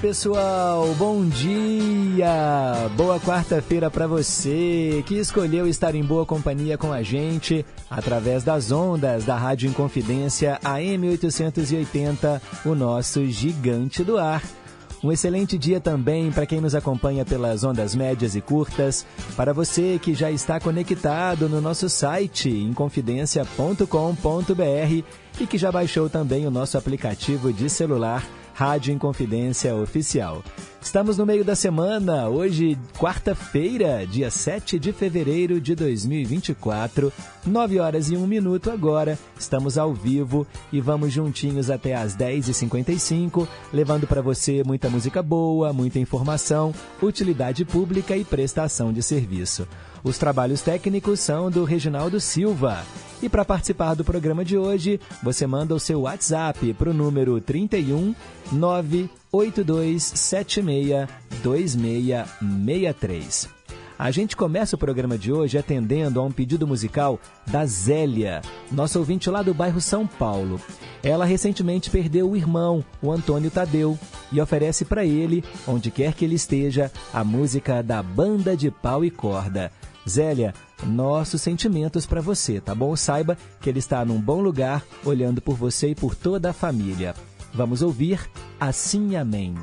Pessoal. 0.00 0.94
Bom 0.96 1.24
dia. 1.24 2.88
Boa 2.96 3.18
quarta-feira 3.18 3.90
para 3.90 4.06
você 4.06 5.02
que 5.06 5.16
escolheu 5.16 5.66
estar 5.66 5.94
em 5.94 6.04
boa 6.04 6.24
companhia 6.24 6.78
com 6.78 6.92
a 6.92 7.02
gente 7.02 7.66
através 7.90 8.44
das 8.44 8.70
ondas 8.70 9.24
da 9.24 9.36
Rádio 9.36 9.68
Inconfidência 9.68 10.58
AM 10.64 11.08
880, 11.08 12.40
o 12.64 12.74
nosso 12.74 13.26
gigante 13.26 14.04
do 14.04 14.18
ar. 14.18 14.42
Um 15.02 15.12
excelente 15.12 15.58
dia 15.58 15.80
também 15.80 16.30
para 16.30 16.46
quem 16.46 16.60
nos 16.60 16.74
acompanha 16.74 17.24
pelas 17.24 17.62
ondas 17.62 17.94
médias 17.94 18.34
e 18.34 18.40
curtas, 18.40 19.06
para 19.36 19.52
você 19.52 19.98
que 20.00 20.14
já 20.14 20.30
está 20.30 20.58
conectado 20.58 21.48
no 21.48 21.60
nosso 21.60 21.88
site 21.88 22.48
inconfidencia.com.br 22.48 25.04
e 25.40 25.46
que 25.46 25.58
já 25.58 25.70
baixou 25.70 26.08
também 26.08 26.46
o 26.46 26.50
nosso 26.50 26.76
aplicativo 26.76 27.52
de 27.52 27.70
celular 27.70 28.24
Rádio 28.58 28.92
Inconfidência 28.92 29.72
Oficial. 29.76 30.42
Estamos 30.82 31.16
no 31.16 31.24
meio 31.24 31.44
da 31.44 31.54
semana, 31.54 32.28
hoje, 32.28 32.76
quarta-feira, 32.98 34.04
dia 34.04 34.32
7 34.32 34.80
de 34.80 34.92
fevereiro 34.92 35.60
de 35.60 35.76
2024, 35.76 37.12
9 37.46 37.78
horas 37.78 38.10
e 38.10 38.16
1 38.16 38.26
minuto 38.26 38.68
agora. 38.68 39.16
Estamos 39.38 39.78
ao 39.78 39.94
vivo 39.94 40.44
e 40.72 40.80
vamos 40.80 41.12
juntinhos 41.12 41.70
até 41.70 41.94
às 41.94 42.16
10h55, 42.16 43.46
levando 43.72 44.08
para 44.08 44.20
você 44.20 44.64
muita 44.64 44.90
música 44.90 45.22
boa, 45.22 45.72
muita 45.72 46.00
informação, 46.00 46.74
utilidade 47.00 47.64
pública 47.64 48.16
e 48.16 48.24
prestação 48.24 48.92
de 48.92 49.04
serviço. 49.04 49.68
Os 50.02 50.18
trabalhos 50.18 50.62
técnicos 50.62 51.20
são 51.20 51.48
do 51.50 51.62
Reginaldo 51.64 52.18
Silva. 52.20 52.82
E 53.20 53.28
para 53.28 53.44
participar 53.44 53.94
do 53.94 54.04
programa 54.04 54.44
de 54.44 54.56
hoje, 54.56 55.00
você 55.22 55.46
manda 55.46 55.74
o 55.74 55.80
seu 55.80 56.00
WhatsApp 56.02 56.72
para 56.74 56.90
o 56.90 56.94
número 56.94 57.40
31 57.40 58.14
98276 58.52 61.08
2663. 61.42 63.58
A 63.98 64.12
gente 64.12 64.36
começa 64.36 64.76
o 64.76 64.78
programa 64.78 65.18
de 65.18 65.32
hoje 65.32 65.58
atendendo 65.58 66.20
a 66.20 66.24
um 66.24 66.30
pedido 66.30 66.68
musical 66.68 67.18
da 67.48 67.66
Zélia, 67.66 68.40
nossa 68.70 68.96
ouvinte 68.96 69.28
lá 69.28 69.42
do 69.42 69.52
bairro 69.52 69.80
São 69.80 70.06
Paulo. 70.06 70.60
Ela 71.02 71.24
recentemente 71.24 71.90
perdeu 71.90 72.30
o 72.30 72.36
irmão, 72.36 72.84
o 73.02 73.10
Antônio 73.10 73.50
Tadeu, 73.50 73.98
e 74.30 74.40
oferece 74.40 74.84
para 74.84 75.04
ele, 75.04 75.42
onde 75.66 75.90
quer 75.90 76.14
que 76.14 76.24
ele 76.24 76.36
esteja, 76.36 76.92
a 77.12 77.24
música 77.24 77.82
da 77.82 78.00
Banda 78.00 78.56
de 78.56 78.70
Pau 78.70 79.04
e 79.04 79.10
Corda. 79.10 79.72
Zélia, 80.08 80.54
nossos 80.86 81.42
sentimentos 81.42 82.06
para 82.06 82.20
você, 82.20 82.60
tá 82.60 82.74
bom? 82.74 82.96
Saiba 82.96 83.36
que 83.60 83.68
ele 83.68 83.78
está 83.78 84.04
num 84.04 84.20
bom 84.20 84.40
lugar, 84.40 84.84
olhando 85.04 85.40
por 85.40 85.56
você 85.56 85.90
e 85.90 85.94
por 85.94 86.14
toda 86.14 86.50
a 86.50 86.54
família. 86.54 87.14
Vamos 87.52 87.82
ouvir 87.82 88.28
Assim 88.60 89.14
Amém. 89.16 89.54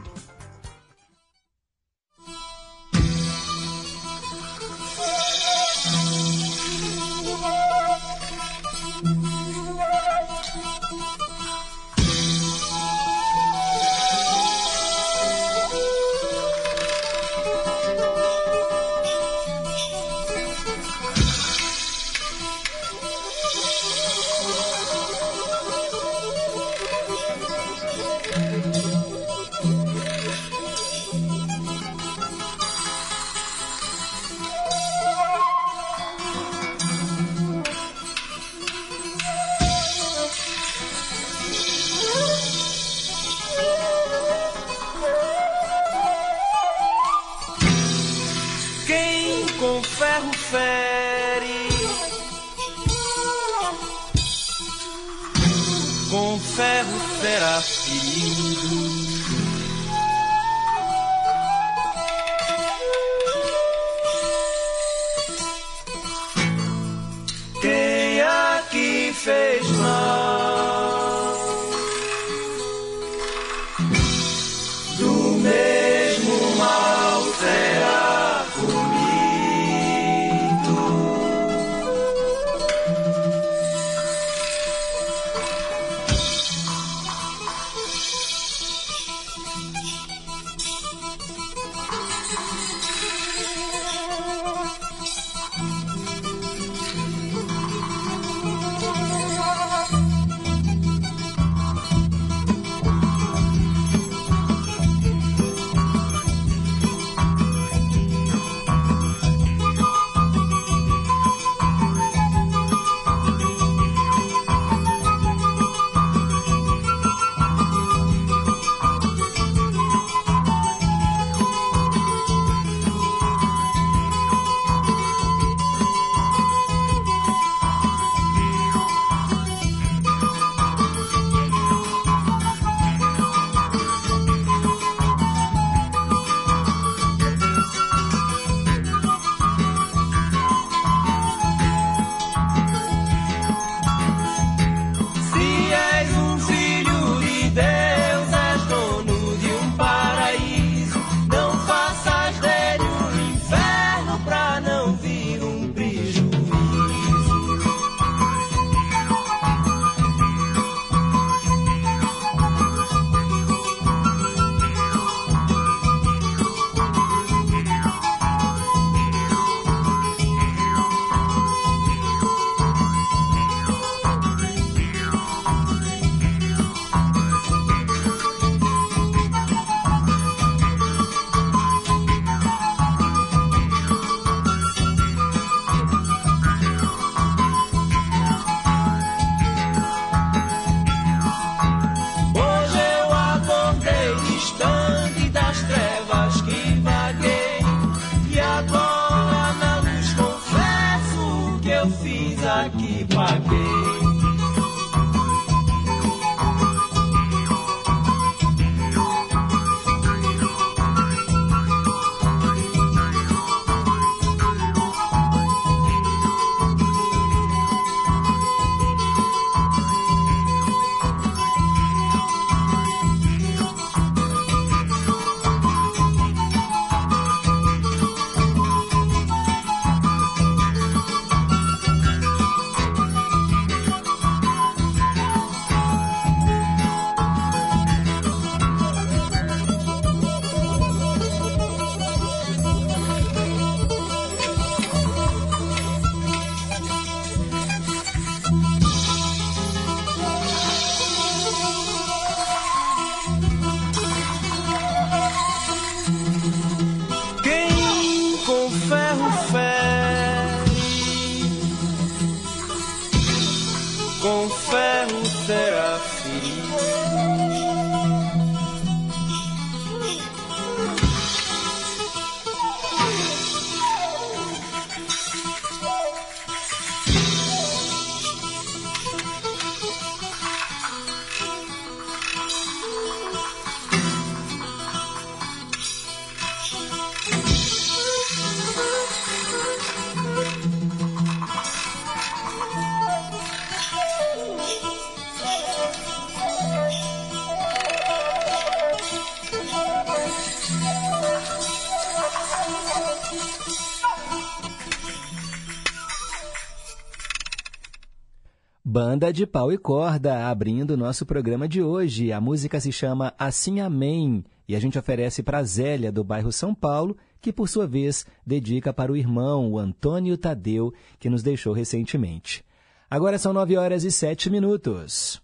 Banda 309.15 309.31
de 309.31 309.47
pau 309.47 309.71
e 309.71 309.77
corda, 309.77 310.50
abrindo 310.50 310.91
o 310.91 310.97
nosso 310.97 311.25
programa 311.25 311.69
de 311.69 311.81
hoje. 311.81 312.33
A 312.33 312.41
música 312.41 312.81
se 312.81 312.91
chama 312.91 313.33
Assim 313.39 313.79
Amém 313.79 314.44
e 314.67 314.75
a 314.75 314.79
gente 314.81 315.00
oferece 315.00 315.41
para 315.41 315.63
Zélia, 315.63 316.12
do 316.12 316.21
bairro 316.21 316.51
São 316.51 316.75
Paulo, 316.75 317.15
que 317.39 317.53
por 317.53 317.69
sua 317.69 317.88
vez 317.88 318.25
dedica 318.45 318.91
para 318.91 319.13
o 319.13 319.15
irmão, 319.15 319.71
o 319.71 319.79
Antônio 319.79 320.38
Tadeu, 320.38 320.94
que 321.17 321.29
nos 321.29 321.41
deixou 321.41 321.71
recentemente. 321.71 322.62
Agora 323.09 323.38
são 323.38 323.53
nove 323.53 323.77
horas 323.77 324.03
e 324.03 324.12
sete 324.12 324.50
minutos. 324.50 325.41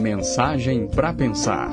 Mensagem 0.00 0.88
para 0.88 1.12
pensar. 1.12 1.68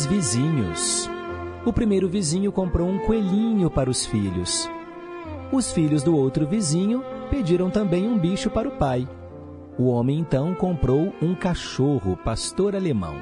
Dois 0.00 0.06
vizinhos. 0.06 1.10
O 1.64 1.72
primeiro 1.72 2.08
vizinho 2.08 2.50
comprou 2.52 2.88
um 2.88 2.98
coelhinho 3.00 3.68
para 3.68 3.90
os 3.90 4.06
filhos. 4.06 4.70
Os 5.52 5.72
filhos 5.72 6.02
do 6.02 6.16
outro 6.16 6.46
vizinho 6.46 7.02
pediram 7.28 7.70
também 7.70 8.08
um 8.08 8.18
bicho 8.18 8.48
para 8.48 8.68
o 8.68 8.72
pai. 8.72 9.06
O 9.78 9.88
homem 9.88 10.18
então 10.18 10.54
comprou 10.54 11.12
um 11.20 11.34
cachorro 11.34 12.16
pastor 12.16 12.74
alemão. 12.74 13.16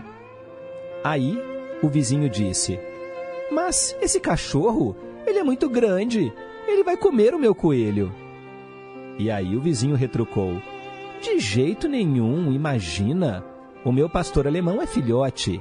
Aí 1.03 1.39
o 1.83 1.89
vizinho 1.89 2.29
disse: 2.29 2.79
Mas 3.51 3.97
esse 4.01 4.21
cachorro, 4.21 4.95
ele 5.27 5.39
é 5.39 5.45
muito 5.45 5.69
grande, 5.69 6.33
ele 6.67 6.85
vai 6.85 6.97
comer 6.97 7.35
o 7.35 7.41
meu 7.41 7.55
coelho. 7.55 8.13
E 9.19 9.31
aí 9.31 9.57
o 9.57 9.61
vizinho 9.61 9.97
retrucou: 9.97 10.61
De 11.21 11.41
jeito 11.41 11.89
nenhum, 11.89 12.53
imagina. 12.53 13.45
O 13.85 13.91
meu 13.91 14.09
pastor 14.09 14.47
alemão 14.47 14.81
é 14.83 14.87
filhote. 14.87 15.61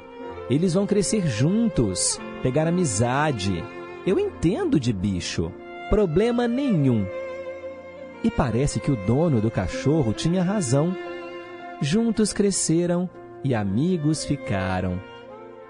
Eles 0.49 0.73
vão 0.73 0.85
crescer 0.85 1.27
juntos, 1.27 2.19
pegar 2.41 2.67
amizade. 2.67 3.63
Eu 4.05 4.17
entendo 4.17 4.79
de 4.79 4.93
bicho. 4.93 5.51
Problema 5.89 6.47
nenhum. 6.47 7.05
E 8.23 8.31
parece 8.31 8.79
que 8.79 8.91
o 8.91 8.95
dono 9.05 9.41
do 9.41 9.51
cachorro 9.51 10.13
tinha 10.13 10.43
razão. 10.43 10.95
Juntos 11.81 12.33
cresceram 12.33 13.09
e 13.43 13.55
amigos 13.55 14.25
ficaram. 14.25 14.99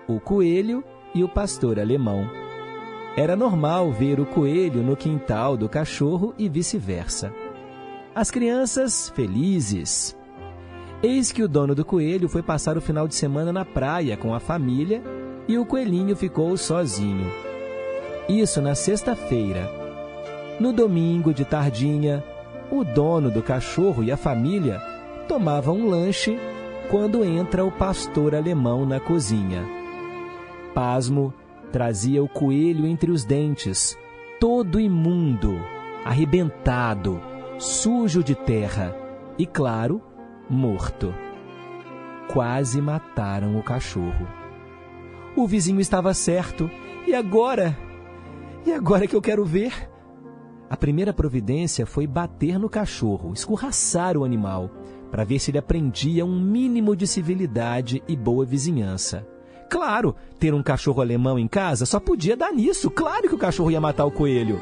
O 0.07 0.19
coelho 0.19 0.83
e 1.13 1.23
o 1.23 1.29
pastor 1.29 1.79
alemão. 1.79 2.29
Era 3.15 3.35
normal 3.35 3.91
ver 3.91 4.19
o 4.19 4.25
coelho 4.25 4.81
no 4.81 4.95
quintal 4.95 5.57
do 5.57 5.67
cachorro 5.67 6.33
e 6.37 6.47
vice-versa. 6.47 7.33
As 8.15 8.31
crianças 8.31 9.09
felizes. 9.09 10.16
Eis 11.01 11.31
que 11.31 11.43
o 11.43 11.47
dono 11.47 11.75
do 11.75 11.85
coelho 11.85 12.27
foi 12.27 12.41
passar 12.41 12.75
o 12.75 12.81
final 12.81 13.07
de 13.07 13.13
semana 13.13 13.53
na 13.53 13.63
praia 13.63 14.17
com 14.17 14.33
a 14.33 14.39
família 14.39 15.03
e 15.47 15.57
o 15.57 15.65
coelhinho 15.65 16.15
ficou 16.15 16.57
sozinho. 16.57 17.31
Isso 18.27 18.61
na 18.61 18.73
sexta-feira. 18.73 19.69
No 20.59 20.73
domingo, 20.73 21.33
de 21.33 21.45
tardinha, 21.45 22.23
o 22.71 22.83
dono 22.83 23.29
do 23.29 23.43
cachorro 23.43 24.03
e 24.03 24.11
a 24.11 24.17
família 24.17 24.81
tomavam 25.27 25.77
um 25.77 25.87
lanche 25.87 26.39
quando 26.89 27.23
entra 27.23 27.63
o 27.63 27.71
pastor 27.71 28.33
alemão 28.33 28.83
na 28.83 28.99
cozinha. 28.99 29.63
Pasmo 30.73 31.31
trazia 31.71 32.23
o 32.23 32.27
coelho 32.27 32.87
entre 32.87 33.11
os 33.11 33.23
dentes, 33.23 33.95
todo 34.39 34.79
imundo, 34.79 35.59
arrebentado, 36.03 37.21
sujo 37.59 38.23
de 38.23 38.33
terra 38.33 38.95
e, 39.37 39.45
claro, 39.45 40.01
morto. 40.49 41.13
Quase 42.31 42.81
mataram 42.81 43.57
o 43.57 43.63
cachorro. 43.63 44.27
O 45.35 45.47
vizinho 45.47 45.79
estava 45.79 46.13
certo. 46.13 46.69
E 47.05 47.13
agora? 47.13 47.77
E 48.65 48.73
agora 48.73 49.07
que 49.07 49.15
eu 49.15 49.21
quero 49.21 49.45
ver? 49.45 49.89
A 50.69 50.75
primeira 50.75 51.13
providência 51.13 51.85
foi 51.85 52.05
bater 52.05 52.59
no 52.59 52.69
cachorro, 52.69 53.31
escorraçar 53.33 54.17
o 54.17 54.25
animal, 54.25 54.69
para 55.09 55.23
ver 55.23 55.39
se 55.39 55.51
ele 55.51 55.57
aprendia 55.57 56.25
um 56.25 56.37
mínimo 56.37 56.95
de 56.95 57.07
civilidade 57.07 58.03
e 58.07 58.15
boa 58.15 58.45
vizinhança. 58.45 59.25
Claro, 59.69 60.15
ter 60.39 60.53
um 60.53 60.63
cachorro 60.63 61.01
alemão 61.01 61.39
em 61.39 61.47
casa 61.47 61.85
só 61.85 61.99
podia 61.99 62.35
dar 62.35 62.51
nisso. 62.51 62.89
Claro 62.89 63.29
que 63.29 63.35
o 63.35 63.37
cachorro 63.37 63.71
ia 63.71 63.79
matar 63.79 64.05
o 64.05 64.11
coelho. 64.11 64.59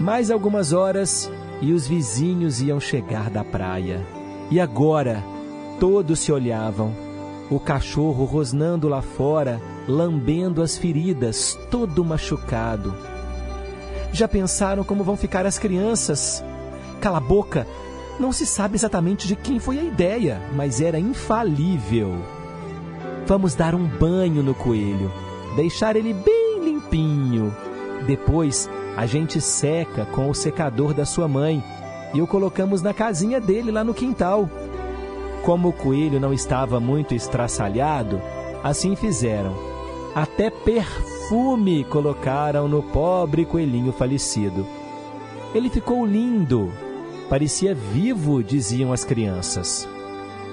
Mais 0.00 0.30
algumas 0.30 0.72
horas 0.72 1.30
e 1.62 1.72
os 1.72 1.86
vizinhos 1.86 2.60
iam 2.60 2.80
chegar 2.80 3.30
da 3.30 3.44
praia. 3.44 4.04
E 4.50 4.60
agora, 4.60 5.24
todos 5.78 6.18
se 6.18 6.32
olhavam. 6.32 6.92
O 7.48 7.60
cachorro 7.60 8.24
rosnando 8.24 8.88
lá 8.88 9.00
fora, 9.00 9.60
lambendo 9.86 10.60
as 10.60 10.76
feridas, 10.76 11.56
todo 11.70 12.04
machucado. 12.04 12.94
Já 14.12 14.26
pensaram 14.26 14.82
como 14.82 15.04
vão 15.04 15.16
ficar 15.16 15.46
as 15.46 15.58
crianças? 15.58 16.44
Cala 17.00 17.18
a 17.18 17.20
boca! 17.20 17.66
Não 18.18 18.32
se 18.32 18.44
sabe 18.44 18.74
exatamente 18.74 19.26
de 19.26 19.34
quem 19.34 19.58
foi 19.58 19.78
a 19.78 19.82
ideia, 19.84 20.42
mas 20.54 20.80
era 20.80 20.98
infalível. 20.98 22.12
Vamos 23.26 23.54
dar 23.54 23.74
um 23.74 23.86
banho 23.86 24.42
no 24.42 24.54
coelho, 24.54 25.10
deixar 25.56 25.96
ele 25.96 26.12
bem 26.12 26.60
limpinho. 26.62 27.54
Depois 28.06 28.68
a 28.96 29.06
gente 29.06 29.40
seca 29.40 30.04
com 30.06 30.28
o 30.28 30.34
secador 30.34 30.92
da 30.92 31.04
sua 31.04 31.26
mãe 31.26 31.62
e 32.12 32.20
o 32.20 32.26
colocamos 32.26 32.82
na 32.82 32.92
casinha 32.92 33.40
dele 33.40 33.70
lá 33.70 33.82
no 33.82 33.94
quintal. 33.94 34.48
Como 35.44 35.68
o 35.68 35.72
coelho 35.72 36.20
não 36.20 36.32
estava 36.32 36.78
muito 36.78 37.14
estraçalhado, 37.14 38.20
assim 38.62 38.94
fizeram. 38.94 39.54
Até 40.14 40.50
perfume 40.50 41.84
colocaram 41.84 42.68
no 42.68 42.82
pobre 42.82 43.46
coelhinho 43.46 43.92
falecido. 43.92 44.66
Ele 45.54 45.70
ficou 45.70 46.04
lindo, 46.04 46.70
parecia 47.28 47.74
vivo, 47.74 48.42
diziam 48.42 48.92
as 48.92 49.04
crianças. 49.04 49.88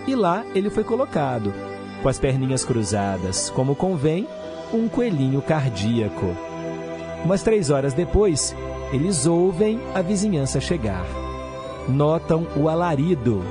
E 0.08 0.16
lá 0.16 0.46
ele 0.56 0.70
foi 0.70 0.84
colocado, 0.84 1.54
com 2.02 2.08
as 2.08 2.18
perninhas 2.18 2.64
cruzadas, 2.64 3.50
como 3.50 3.76
convém, 3.76 4.28
um 4.74 4.88
coelhinho 4.88 5.42
cardíaco. 5.42 6.49
Umas 7.24 7.44
três 7.44 7.70
horas 7.70 7.94
depois, 7.94 8.56
eles 8.92 9.26
ouvem 9.26 9.80
a 9.94 10.02
vizinhança 10.02 10.60
chegar. 10.60 11.06
Notam 11.88 12.48
o 12.56 12.70
alarido 12.70 13.44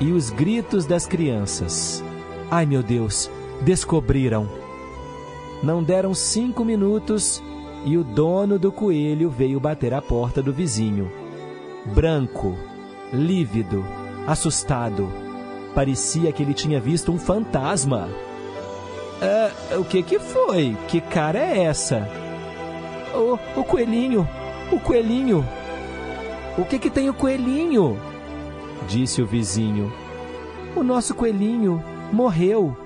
e 0.00 0.10
os 0.12 0.30
gritos 0.30 0.84
das 0.84 1.06
crianças. 1.06 2.02
Ai 2.50 2.66
meu 2.66 2.82
Deus, 2.82 3.30
descobriram! 3.62 4.48
Não 5.62 5.82
deram 5.82 6.12
cinco 6.12 6.64
minutos 6.64 7.42
e 7.84 7.96
o 7.96 8.02
dono 8.02 8.58
do 8.58 8.72
coelho 8.72 9.30
veio 9.30 9.60
bater 9.60 9.94
à 9.94 10.02
porta 10.02 10.42
do 10.42 10.52
vizinho. 10.52 11.10
Branco, 11.94 12.56
lívido, 13.12 13.84
assustado. 14.26 15.08
Parecia 15.74 16.32
que 16.32 16.42
ele 16.42 16.54
tinha 16.54 16.80
visto 16.80 17.12
um 17.12 17.18
fantasma. 17.18 18.08
Ah, 19.20 19.76
o 19.78 19.84
que 19.84 20.02
que 20.02 20.18
foi? 20.18 20.76
Que 20.88 21.00
cara 21.00 21.38
é 21.38 21.64
essa? 21.64 22.08
O, 23.14 23.60
o 23.60 23.64
coelhinho, 23.64 24.28
o 24.70 24.80
coelhinho. 24.80 25.44
O 26.58 26.64
que 26.64 26.78
que 26.78 26.90
tem 26.90 27.08
o 27.08 27.14
coelhinho? 27.14 27.98
Disse 28.88 29.22
o 29.22 29.26
vizinho. 29.26 29.92
O 30.74 30.82
nosso 30.82 31.14
coelhinho 31.14 31.82
morreu. 32.12 32.76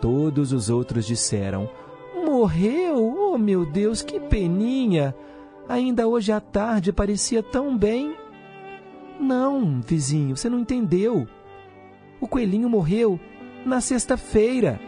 Todos 0.00 0.52
os 0.52 0.70
outros 0.70 1.06
disseram: 1.06 1.68
Morreu? 2.24 3.14
Oh, 3.16 3.38
meu 3.38 3.64
Deus, 3.64 4.02
que 4.02 4.18
peninha! 4.18 5.14
Ainda 5.68 6.06
hoje 6.06 6.32
à 6.32 6.40
tarde 6.40 6.92
parecia 6.92 7.42
tão 7.42 7.76
bem. 7.76 8.14
Não, 9.18 9.80
vizinho, 9.80 10.36
você 10.36 10.48
não 10.48 10.60
entendeu. 10.60 11.26
O 12.20 12.28
coelhinho 12.28 12.68
morreu 12.68 13.18
na 13.64 13.80
sexta-feira. 13.80 14.80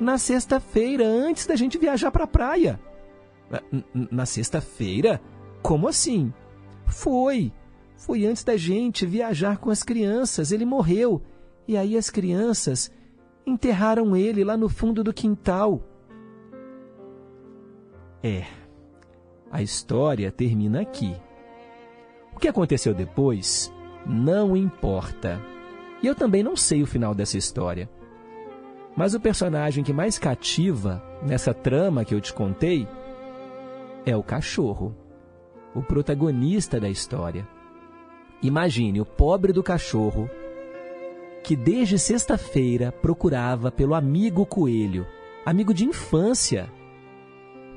Na 0.00 0.18
sexta-feira, 0.18 1.04
antes 1.04 1.46
da 1.46 1.56
gente 1.56 1.78
viajar 1.78 2.10
para 2.10 2.24
a 2.24 2.28
praia. 2.28 2.80
Na 3.94 4.26
sexta-feira? 4.26 5.20
Como 5.62 5.88
assim? 5.88 6.32
Foi. 6.86 7.52
Foi 7.96 8.26
antes 8.26 8.44
da 8.44 8.56
gente 8.56 9.06
viajar 9.06 9.58
com 9.58 9.70
as 9.70 9.82
crianças. 9.82 10.52
Ele 10.52 10.64
morreu. 10.64 11.22
E 11.66 11.76
aí 11.76 11.96
as 11.96 12.10
crianças 12.10 12.90
enterraram 13.46 14.16
ele 14.16 14.44
lá 14.44 14.56
no 14.56 14.68
fundo 14.68 15.02
do 15.02 15.12
quintal. 15.12 15.82
É. 18.22 18.44
A 19.50 19.62
história 19.62 20.30
termina 20.30 20.80
aqui. 20.80 21.14
O 22.34 22.38
que 22.38 22.48
aconteceu 22.48 22.94
depois 22.94 23.72
não 24.06 24.56
importa. 24.56 25.40
E 26.02 26.06
eu 26.06 26.14
também 26.14 26.42
não 26.42 26.56
sei 26.56 26.82
o 26.82 26.86
final 26.86 27.14
dessa 27.14 27.36
história. 27.36 27.90
Mas 28.96 29.14
o 29.14 29.20
personagem 29.20 29.84
que 29.84 29.92
mais 29.92 30.18
cativa 30.18 31.02
nessa 31.22 31.54
trama 31.54 32.04
que 32.04 32.14
eu 32.14 32.20
te 32.20 32.32
contei 32.32 32.86
é 34.08 34.16
o 34.16 34.22
cachorro, 34.22 34.96
o 35.74 35.82
protagonista 35.82 36.80
da 36.80 36.88
história. 36.88 37.46
Imagine 38.42 39.02
o 39.02 39.04
pobre 39.04 39.52
do 39.52 39.62
cachorro 39.62 40.30
que 41.44 41.54
desde 41.54 41.98
sexta-feira 41.98 42.90
procurava 42.90 43.70
pelo 43.70 43.94
amigo 43.94 44.46
coelho, 44.46 45.06
amigo 45.44 45.74
de 45.74 45.84
infância. 45.84 46.70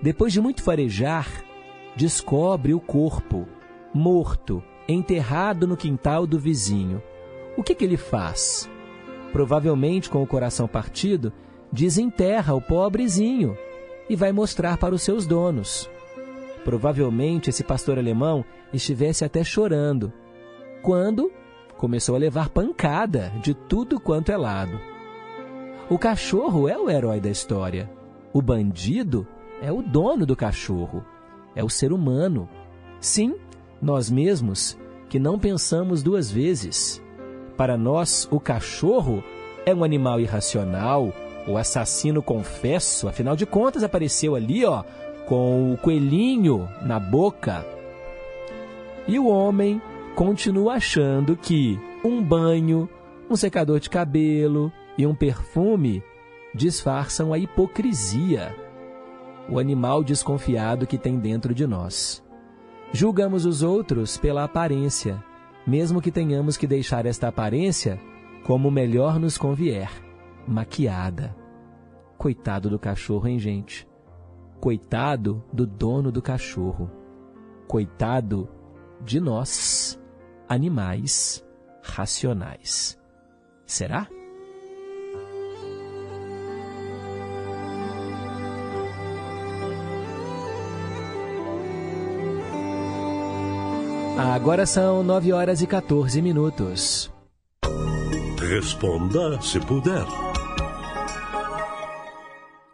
Depois 0.02 0.32
de 0.32 0.40
muito 0.40 0.64
farejar, 0.64 1.28
descobre 1.98 2.74
o 2.74 2.80
corpo, 2.80 3.46
morto, 3.94 4.64
enterrado 4.88 5.68
no 5.68 5.76
quintal 5.76 6.26
do 6.26 6.40
vizinho. 6.40 7.04
O 7.58 7.64
que, 7.64 7.76
que 7.76 7.84
ele 7.84 7.98
faz? 7.98 8.70
Provavelmente, 9.34 10.10
com 10.10 10.24
o 10.24 10.28
coração 10.28 10.66
partido, 10.66 11.34
desenterra 11.72 12.54
o 12.54 12.62
pobrezinho 12.62 13.58
e 14.10 14.16
vai 14.16 14.32
mostrar 14.32 14.78
para 14.78 14.96
os 14.96 15.02
seus 15.02 15.26
donos. 15.26 15.90
Provavelmente 16.64 17.50
esse 17.50 17.64
pastor 17.64 17.98
alemão 17.98 18.46
estivesse 18.72 19.26
até 19.26 19.44
chorando, 19.44 20.14
quando 20.82 21.32
começou 21.78 22.16
a 22.16 22.20
levar 22.20 22.50
pancada 22.50 23.32
de 23.42 23.54
tudo 23.54 24.00
quanto 24.00 24.32
é 24.32 24.38
lado. 24.38 24.80
O 25.90 25.98
cachorro 25.98 26.70
é 26.70 26.78
o 26.78 26.90
herói 26.90 27.20
da 27.20 27.30
história. 27.30 27.90
O 28.32 28.42
bandido 28.42 29.28
é 29.62 29.72
o 29.72 29.82
dono 29.82 30.26
do 30.26 30.36
cachorro. 30.36 31.04
É 31.56 31.64
o 31.64 31.70
ser 31.70 31.92
humano. 31.92 32.48
Sim, 33.00 33.36
nós 33.82 34.10
mesmos, 34.10 34.78
que 35.10 35.20
não 35.20 35.38
pensamos 35.38 36.02
duas 36.02 36.32
vezes. 36.32 37.04
Para 37.58 37.78
nós, 37.78 38.28
o 38.32 38.40
cachorro 38.40 39.24
é 39.66 39.74
um 39.74 39.84
animal 39.84 40.20
irracional, 40.20 41.14
o 41.48 41.58
assassino 41.58 42.22
confesso, 42.22 43.08
afinal 43.08 43.36
de 43.36 43.46
contas 43.46 43.84
apareceu 43.84 44.36
ali, 44.36 44.64
ó, 44.64 44.84
com 45.32 45.72
o 45.72 45.78
coelhinho 45.78 46.68
na 46.82 47.00
boca. 47.00 47.66
E 49.08 49.18
o 49.18 49.28
homem 49.28 49.82
continua 50.14 50.74
achando 50.74 51.38
que 51.38 51.80
um 52.04 52.22
banho, 52.22 52.90
um 53.30 53.38
secador 53.38 53.80
de 53.80 53.90
cabelo 53.90 54.70
e 54.98 55.08
um 55.08 55.16
perfume 55.16 56.04
disfarçam 56.54 57.32
a 57.32 57.38
hipocrisia, 57.38 58.54
o 59.48 59.58
animal 59.58 60.04
desconfiado 60.04 60.86
que 60.86 60.98
tem 60.98 61.18
dentro 61.18 61.54
de 61.54 61.66
nós. 61.66 62.22
Julgamos 62.92 63.46
os 63.46 63.64
outros 63.64 64.18
pela 64.18 64.44
aparência, 64.44 65.24
mesmo 65.66 66.02
que 66.02 66.12
tenhamos 66.12 66.58
que 66.58 66.68
deixar 66.68 67.06
esta 67.06 67.30
aparência 67.30 67.98
como 68.44 68.70
melhor 68.70 69.18
nos 69.18 69.38
convier, 69.38 69.90
maquiada. 70.46 71.34
Coitado 72.18 72.70
do 72.70 72.78
cachorro, 72.78 73.30
hein, 73.30 73.40
gente? 73.40 73.90
Coitado 74.62 75.44
do 75.52 75.66
dono 75.66 76.12
do 76.12 76.22
cachorro. 76.22 76.88
Coitado 77.68 78.48
de 79.04 79.20
nós, 79.20 80.00
animais 80.48 81.44
racionais. 81.82 82.96
Será? 83.66 84.08
Agora 94.16 94.68
são 94.68 95.02
9 95.02 95.34
horas 95.34 95.64
e 95.64 95.66
14 95.66 96.22
minutos. 96.22 97.12
Responda 98.38 99.42
se 99.42 99.60
puder. 99.60 100.31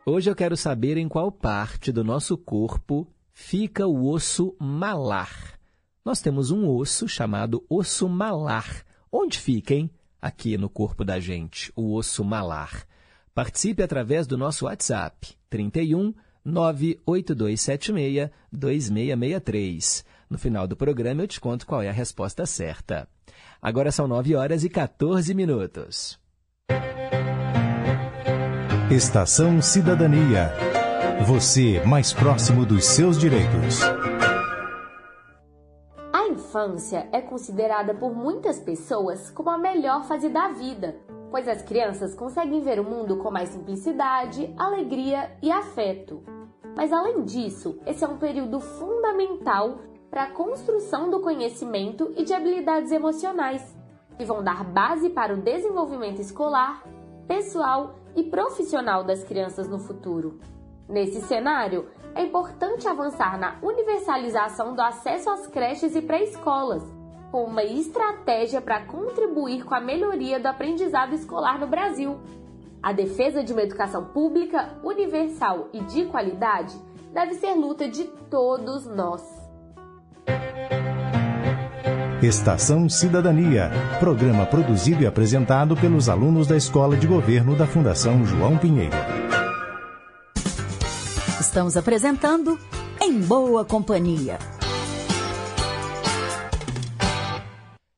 Hoje 0.10 0.30
eu 0.30 0.36
quero 0.36 0.56
saber 0.56 0.96
em 0.96 1.10
qual 1.10 1.30
parte 1.30 1.92
do 1.92 2.02
nosso 2.02 2.38
corpo 2.38 3.06
fica 3.34 3.86
o 3.86 4.10
osso 4.10 4.56
malar. 4.58 5.60
Nós 6.06 6.22
temos 6.22 6.50
um 6.50 6.66
osso 6.66 7.10
chamado 7.10 7.62
osso 7.70 8.08
malar. 8.08 8.86
Onde 9.12 9.38
fica, 9.38 9.74
hein? 9.74 9.92
Aqui 10.22 10.58
no 10.58 10.70
corpo 10.70 11.04
da 11.04 11.20
gente, 11.20 11.74
o 11.76 11.94
osso 11.94 12.24
malar. 12.24 12.88
Participe 13.36 13.84
através 13.84 14.26
do 14.26 14.38
nosso 14.38 14.64
WhatsApp, 14.64 15.36
31 15.50 16.14
98276 16.46 18.30
2663. 18.50 20.06
No 20.30 20.38
final 20.38 20.66
do 20.66 20.78
programa 20.78 21.24
eu 21.24 21.28
te 21.28 21.42
conto 21.42 21.68
qual 21.68 21.82
é 21.82 21.90
a 21.90 21.92
resposta 21.92 22.46
certa. 22.46 23.10
Agora 23.62 23.92
são 23.92 24.08
9 24.08 24.36
horas 24.36 24.64
e 24.64 24.70
14 24.70 25.34
minutos. 25.34 26.18
Estação 28.90 29.62
Cidadania. 29.62 30.54
Você 31.26 31.84
mais 31.86 32.14
próximo 32.14 32.66
dos 32.66 32.86
seus 32.86 33.18
direitos. 33.20 33.82
A 36.14 36.26
infância 36.30 37.06
é 37.12 37.20
considerada 37.20 37.94
por 37.94 38.16
muitas 38.16 38.62
pessoas 38.62 39.30
como 39.30 39.50
a 39.50 39.58
melhor 39.58 40.06
fase 40.06 40.30
da 40.30 40.48
vida, 40.48 40.96
pois 41.30 41.50
as 41.50 41.62
crianças 41.64 42.16
conseguem 42.16 42.62
ver 42.62 42.80
o 42.80 42.84
mundo 42.86 43.18
com 43.18 43.30
mais 43.30 43.50
simplicidade, 43.50 44.54
alegria 44.58 45.32
e 45.44 45.52
afeto. 45.52 46.24
Mas 46.74 46.94
além 46.94 47.26
disso, 47.26 47.78
esse 47.86 48.06
é 48.06 48.08
um 48.08 48.18
período 48.18 48.62
fundamental 48.62 49.80
para 50.10 50.24
a 50.24 50.32
construção 50.32 51.12
do 51.12 51.20
conhecimento 51.20 52.14
e 52.16 52.24
de 52.24 52.34
habilidades 52.34 52.94
emocionais, 52.94 53.78
que 54.18 54.24
vão 54.24 54.42
dar 54.42 54.64
base 54.64 55.10
para 55.10 55.34
o 55.34 55.42
desenvolvimento 55.42 56.22
escolar, 56.22 56.88
pessoal 57.28 58.07
e 58.16 58.24
profissional 58.24 59.04
das 59.04 59.24
crianças 59.24 59.68
no 59.68 59.80
futuro. 59.80 60.40
Nesse 60.90 61.22
cenário, 61.22 61.88
é 62.16 62.24
importante 62.24 62.88
avançar 62.88 63.38
na 63.38 63.58
universalização 63.62 64.74
do 64.74 64.82
acesso 64.82 65.30
às 65.30 65.46
creches 65.48 65.96
e 65.96 66.02
pré-escolas, 66.02 66.84
com 67.32 67.44
uma 67.44 67.64
estratégia 67.64 68.62
para 68.62 68.86
contribuir 68.86 69.66
com 69.66 69.76
a 69.76 69.82
melhoria 69.82 70.40
do 70.40 70.48
aprendizado 70.48 71.14
escolar 71.14 71.60
no 71.60 71.68
Brasil. 71.68 72.18
A 72.82 72.94
defesa 72.94 73.44
de 73.44 73.52
uma 73.52 73.64
educação 73.64 74.06
pública, 74.06 74.80
universal 74.82 75.68
e 75.74 75.82
de 75.82 76.06
qualidade 76.06 76.76
deve 77.12 77.34
ser 77.34 77.54
luta 77.54 77.88
de 77.88 78.06
todos 78.30 78.86
nós. 78.86 79.37
Estação 82.22 82.90
Cidadania, 82.90 83.70
programa 84.00 84.44
produzido 84.44 85.04
e 85.04 85.06
apresentado 85.06 85.78
pelos 85.78 86.10
alunos 86.10 86.48
da 86.48 86.58
Escola 86.58 86.98
de 86.98 87.06
Governo 87.06 87.56
da 87.56 87.68
Fundação 87.68 88.26
João 88.26 88.58
Pinheiro. 88.58 88.96
Estamos 91.40 91.78
apresentando 91.78 92.58
Em 93.00 93.22
Boa 93.22 93.64
Companhia. 93.64 94.40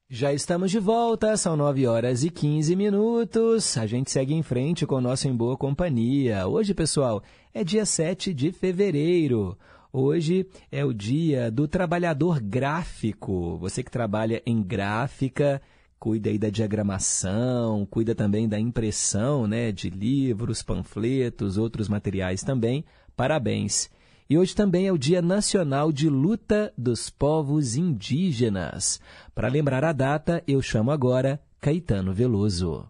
Já 0.10 0.34
estamos 0.34 0.70
de 0.70 0.80
volta, 0.80 1.38
são 1.38 1.56
9 1.56 1.88
horas 1.88 2.22
e 2.26 2.30
15 2.30 2.76
minutos. 2.76 3.78
A 3.78 3.86
gente 3.86 4.12
segue 4.12 4.34
em 4.34 4.44
frente 4.44 4.86
com 4.86 4.96
o 4.96 5.02
nosso 5.02 5.30
Em 5.30 5.34
Boa 5.34 5.56
Companhia. 5.56 6.46
Hoje, 6.46 6.74
pessoal, 6.74 7.24
é 7.54 7.64
dia 7.64 7.86
7 7.86 8.34
de 8.34 8.52
fevereiro. 8.52 9.58
Hoje 9.91 10.48
é 10.72 10.86
o 10.86 10.93
dia 10.93 11.50
do 11.50 11.67
trabalhador 11.67 12.39
gráfico. 12.39 13.58
Você 13.58 13.81
que 13.81 13.89
trabalha 13.89 14.41
em 14.46 14.62
gráfica, 14.62 15.60
cuida 16.00 16.29
aí 16.29 16.38
da 16.38 16.51
diagramação, 16.51 17.88
cuida 17.88 18.13
também 18.13 18.48
da 18.48 18.60
impressão 18.60 19.48
né, 19.48 19.72
de 19.72 19.89
livros, 19.89 20.62
panfletos, 20.62 21.58
outros 21.58 21.89
materiais 21.89 22.43
também. 22.43 22.86
Parabéns! 23.15 23.89
E 24.29 24.38
hoje 24.38 24.55
também 24.55 24.86
é 24.86 24.91
o 24.91 24.98
Dia 24.98 25.24
Nacional 25.24 25.91
de 25.91 26.08
Luta 26.08 26.72
dos 26.77 27.10
Povos 27.10 27.75
Indígenas. 27.75 29.01
Para 29.34 29.48
lembrar 29.48 29.84
a 29.84 29.91
data, 29.91 30.43
eu 30.48 30.62
chamo 30.62 30.91
agora 30.91 31.41
Caetano 31.60 32.13
Veloso. 32.13 32.88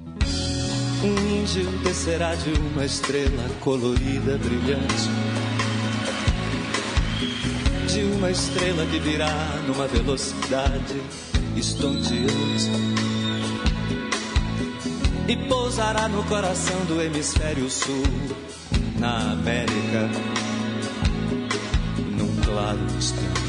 Um 0.00 0.45
índio 1.46 1.70
descerá 1.84 2.34
de 2.34 2.50
uma 2.58 2.84
estrela 2.84 3.48
colorida, 3.60 4.36
brilhante. 4.36 5.08
De 7.86 8.02
uma 8.16 8.30
estrela 8.32 8.84
que 8.86 8.98
virá 8.98 9.30
numa 9.66 9.86
velocidade 9.86 11.00
estonteante. 11.56 12.70
E 15.28 15.36
pousará 15.48 16.08
no 16.08 16.24
coração 16.24 16.84
do 16.86 17.00
hemisfério 17.00 17.70
sul, 17.70 18.02
na 18.98 19.32
América, 19.32 20.10
num 22.16 22.34
claro 22.42 22.80
instante. 22.98 23.45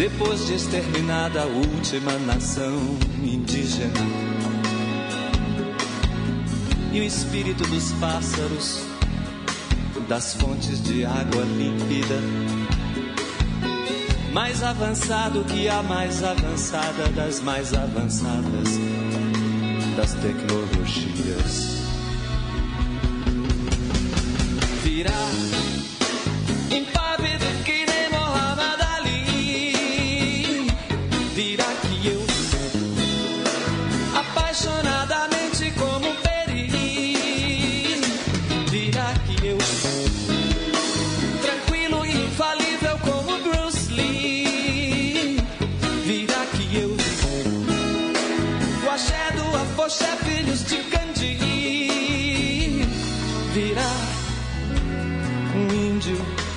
Depois 0.00 0.46
de 0.46 0.54
exterminada 0.54 1.42
a 1.42 1.44
última 1.44 2.12
nação 2.20 2.74
indígena 3.22 4.00
e 6.90 7.00
o 7.00 7.04
espírito 7.04 7.62
dos 7.64 7.92
pássaros, 8.00 8.82
das 10.08 10.32
fontes 10.36 10.82
de 10.82 11.04
água 11.04 11.42
límpida, 11.42 12.18
mais 14.32 14.62
avançado 14.62 15.44
que 15.44 15.68
a 15.68 15.82
mais 15.82 16.24
avançada 16.24 17.06
das 17.08 17.42
mais 17.42 17.74
avançadas 17.74 18.78
das 19.98 20.14
tecnologias. 20.14 21.80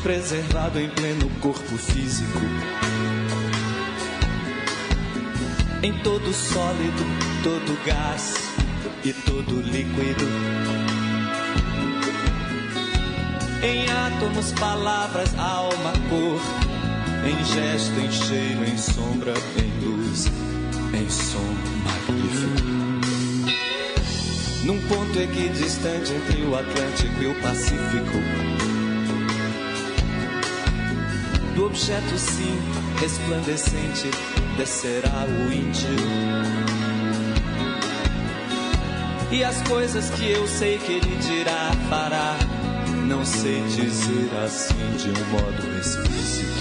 Preservado 0.03 0.79
em 0.81 0.89
pleno 0.89 1.29
corpo 1.39 1.77
físico. 1.77 2.41
Em 5.81 5.93
todo 5.99 6.33
sólido, 6.33 7.03
todo 7.41 7.85
gás 7.85 8.33
e 9.05 9.13
todo 9.13 9.61
líquido. 9.61 10.25
Em 13.63 13.89
átomos, 13.89 14.51
palavras, 14.59 15.33
alma, 15.39 15.93
cor. 16.09 16.41
Em 17.25 17.45
gesto, 17.45 17.97
em 18.01 18.11
cheiro, 18.11 18.65
em 18.65 18.77
sombra, 18.77 19.33
em 19.57 19.85
luz, 19.85 20.25
em 20.93 21.09
som 21.09 21.55
magnífico. 21.85 22.73
Num 24.65 24.81
ponto 24.87 25.17
equidistante 25.17 26.11
entre 26.11 26.41
o 26.43 26.55
Atlântico 26.55 27.21
e 27.21 27.27
o 27.27 27.41
Pacífico 27.41 28.62
do 31.55 31.65
objeto 31.65 32.17
sim 32.17 32.59
resplandecente 32.99 34.09
descerá 34.57 35.25
o 35.27 35.51
índio. 35.51 35.89
E 39.31 39.43
as 39.43 39.61
coisas 39.63 40.09
que 40.11 40.31
eu 40.31 40.47
sei 40.47 40.77
que 40.77 40.93
ele 40.93 41.15
dirá, 41.17 41.71
fará, 41.89 42.37
não 43.07 43.25
sei 43.25 43.63
dizer 43.63 44.29
assim 44.45 44.95
de 44.97 45.09
um 45.09 45.25
modo 45.31 45.79
explícito. 45.79 46.53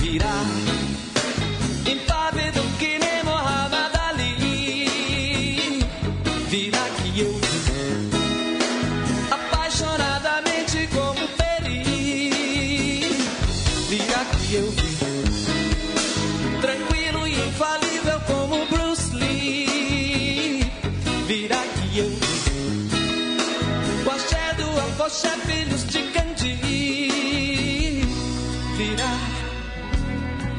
Virá 0.00 0.44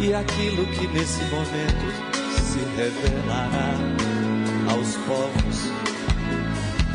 E 0.10 0.14
aquilo 0.16 0.66
que 0.66 0.88
nesse 0.88 1.22
momento 1.26 1.86
se 2.42 2.58
revelará 2.76 3.76
aos 4.72 4.96
povos 5.06 5.70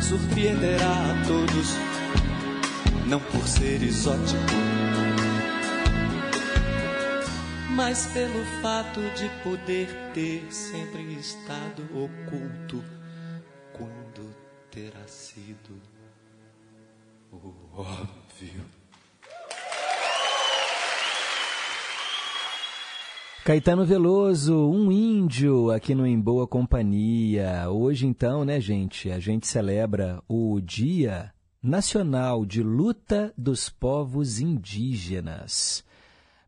surpreenderá 0.01 0.85
a 0.85 1.25
todos, 1.25 1.75
não 3.07 3.21
por 3.21 3.47
ser 3.47 3.81
exótico 3.81 4.35
mas 7.75 8.05
pelo 8.07 8.43
fato 8.61 9.01
de 9.15 9.29
poder 9.43 9.87
ter 10.13 10.45
sempre 10.51 11.13
estado 11.13 11.83
oculto 11.93 12.83
quando 13.73 14.35
terá 14.71 15.07
sido 15.07 15.81
o 17.31 17.53
óbvio. 17.73 18.24
Caetano 23.45 23.85
Veloso, 23.85 24.55
um 24.71 24.91
índio 24.91 25.69
aqui 25.69 25.93
no 25.93 26.03
Em 26.03 26.19
Boa 26.19 26.47
Companhia. 26.47 27.69
Hoje, 27.69 28.07
então, 28.07 28.43
né, 28.43 28.59
gente, 28.59 29.11
a 29.11 29.19
gente 29.19 29.45
celebra 29.45 30.19
o 30.27 30.59
Dia 30.59 31.31
Nacional 31.61 32.43
de 32.43 32.63
Luta 32.63 33.31
dos 33.37 33.69
Povos 33.69 34.39
Indígenas. 34.39 35.83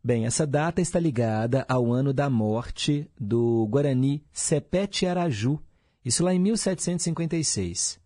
Bem, 0.02 0.26
essa 0.26 0.44
data 0.44 0.80
está 0.80 0.98
ligada 0.98 1.64
ao 1.68 1.92
ano 1.92 2.12
da 2.12 2.28
morte 2.28 3.08
do 3.16 3.64
Guarani 3.70 4.24
Sepete 4.32 5.06
Araju, 5.06 5.60
isso 6.04 6.24
lá 6.24 6.34
em 6.34 6.40
1756. 6.40 8.00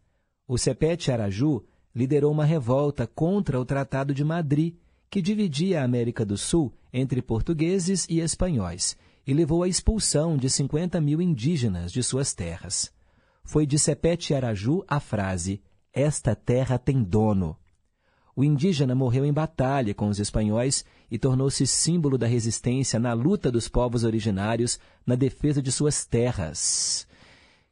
O 0.47 0.59
Sepete 0.59 1.11
Araju 1.11 1.65
liderou 1.97 2.31
uma 2.31 2.45
revolta 2.45 3.07
contra 3.07 3.59
o 3.59 3.65
Tratado 3.65 4.13
de 4.13 4.23
Madrid, 4.23 4.75
que 5.09 5.23
dividia 5.23 5.81
a 5.81 5.85
América 5.85 6.27
do 6.27 6.37
Sul 6.37 6.71
entre 6.93 7.23
portugueses 7.23 8.07
e 8.09 8.21
espanhóis, 8.21 8.97
e 9.27 9.33
levou 9.33 9.63
à 9.63 9.69
expulsão 9.69 10.37
de 10.37 10.51
50 10.51 11.01
mil 11.01 11.23
indígenas 11.23 11.93
de 11.93 12.03
suas 12.03 12.35
terras. 12.35 12.93
Foi 13.45 13.67
de 13.67 13.79
Sepete 13.79 14.35
Araju 14.35 14.85
a 14.87 15.01
frase: 15.01 15.63
Esta 15.93 16.35
terra 16.35 16.79
tem 16.79 17.03
dono. 17.03 17.57
O 18.35 18.43
indígena 18.43 18.95
morreu 18.95 19.27
em 19.27 19.33
batalha 19.33 19.95
com 19.95 20.09
os 20.09 20.19
espanhóis 20.19 20.85
e 21.11 21.19
tornou-se 21.19 21.67
símbolo 21.67 22.17
da 22.17 22.27
resistência 22.27 22.99
na 22.99 23.13
luta 23.13 23.51
dos 23.51 23.69
povos 23.69 24.05
originários 24.05 24.79
na 25.07 25.15
defesa 25.15 25.61
de 25.61 25.71
suas 25.71 26.07
terras. 26.07 27.07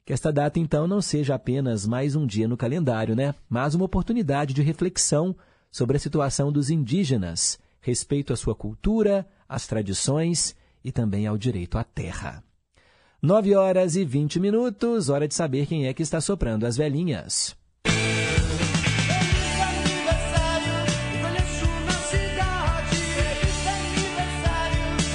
Que 0.04 0.12
esta 0.12 0.32
data, 0.32 0.58
então, 0.58 0.86
não 0.88 1.00
seja 1.00 1.34
apenas 1.34 1.86
mais 1.86 2.16
um 2.16 2.26
dia 2.26 2.48
no 2.48 2.56
calendário, 2.56 3.14
né? 3.14 3.32
mas 3.48 3.74
uma 3.74 3.84
oportunidade 3.84 4.52
de 4.52 4.60
reflexão 4.60 5.36
sobre 5.70 5.96
a 5.96 6.00
situação 6.00 6.50
dos 6.50 6.68
indígenas, 6.68 7.59
respeito 7.80 8.32
à 8.32 8.36
sua 8.36 8.54
cultura, 8.54 9.26
às 9.48 9.66
tradições 9.66 10.54
e 10.84 10.92
também 10.92 11.26
ao 11.26 11.36
direito 11.36 11.78
à 11.78 11.84
terra. 11.84 12.42
Nove 13.22 13.54
horas 13.54 13.96
e 13.96 14.04
vinte 14.04 14.40
minutos, 14.40 15.08
hora 15.10 15.28
de 15.28 15.34
saber 15.34 15.66
quem 15.66 15.86
é 15.86 15.92
que 15.92 16.02
está 16.02 16.20
soprando 16.20 16.64
as 16.64 16.76
velhinhas. 16.76 17.54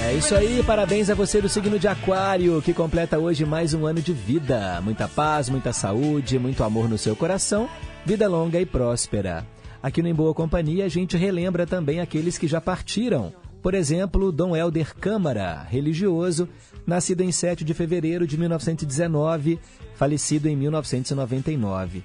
É 0.07 0.13
isso 0.17 0.35
aí, 0.35 0.63
parabéns 0.63 1.09
a 1.09 1.15
você 1.15 1.41
do 1.41 1.49
signo 1.49 1.79
de 1.79 1.87
Aquário, 1.87 2.61
que 2.61 2.73
completa 2.73 3.17
hoje 3.17 3.43
mais 3.43 3.73
um 3.73 3.85
ano 3.85 4.01
de 4.01 4.13
vida. 4.13 4.79
Muita 4.81 5.07
paz, 5.07 5.49
muita 5.49 5.73
saúde, 5.73 6.39
muito 6.39 6.63
amor 6.63 6.87
no 6.87 6.97
seu 6.97 7.15
coração, 7.15 7.67
vida 8.05 8.27
longa 8.29 8.61
e 8.61 8.65
próspera. 8.65 9.45
Aqui 9.85 10.01
no 10.01 10.07
Em 10.07 10.15
Boa 10.15 10.33
Companhia, 10.33 10.83
a 10.83 10.89
gente 10.89 11.15
relembra 11.15 11.67
também 11.67 11.99
aqueles 11.99 12.39
que 12.39 12.47
já 12.47 12.59
partiram. 12.59 13.31
Por 13.61 13.75
exemplo, 13.75 14.31
Dom 14.31 14.55
Helder 14.55 14.95
Câmara, 14.95 15.61
religioso, 15.61 16.49
nascido 16.87 17.21
em 17.21 17.31
7 17.31 17.63
de 17.63 17.71
fevereiro 17.75 18.25
de 18.25 18.35
1919, 18.35 19.59
falecido 19.93 20.49
em 20.49 20.55
1999. 20.55 22.03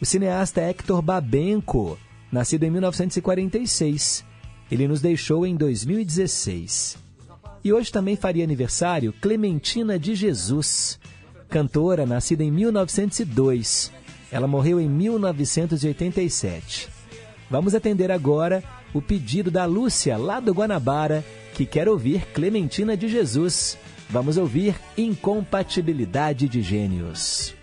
O 0.00 0.06
cineasta 0.06 0.62
Hector 0.62 1.02
Babenco, 1.02 1.98
nascido 2.32 2.64
em 2.64 2.70
1946. 2.70 4.24
Ele 4.70 4.88
nos 4.88 5.02
deixou 5.02 5.46
em 5.46 5.54
2016. 5.54 6.96
E 7.62 7.74
hoje 7.74 7.92
também 7.92 8.16
faria 8.16 8.42
aniversário 8.42 9.12
Clementina 9.12 9.98
de 9.98 10.14
Jesus, 10.14 10.98
cantora 11.50 12.06
nascida 12.06 12.42
em 12.42 12.50
1902. 12.50 13.92
Ela 14.32 14.48
morreu 14.48 14.80
em 14.80 14.88
1987. 14.88 16.96
Vamos 17.50 17.74
atender 17.74 18.10
agora 18.10 18.62
o 18.92 19.00
pedido 19.00 19.50
da 19.50 19.64
Lúcia, 19.64 20.16
lá 20.16 20.40
do 20.40 20.52
Guanabara, 20.52 21.24
que 21.54 21.64
quer 21.64 21.88
ouvir 21.88 22.26
Clementina 22.32 22.96
de 22.96 23.08
Jesus. 23.08 23.78
Vamos 24.10 24.36
ouvir 24.36 24.74
Incompatibilidade 24.96 26.48
de 26.48 26.62
Gênios. 26.62 27.54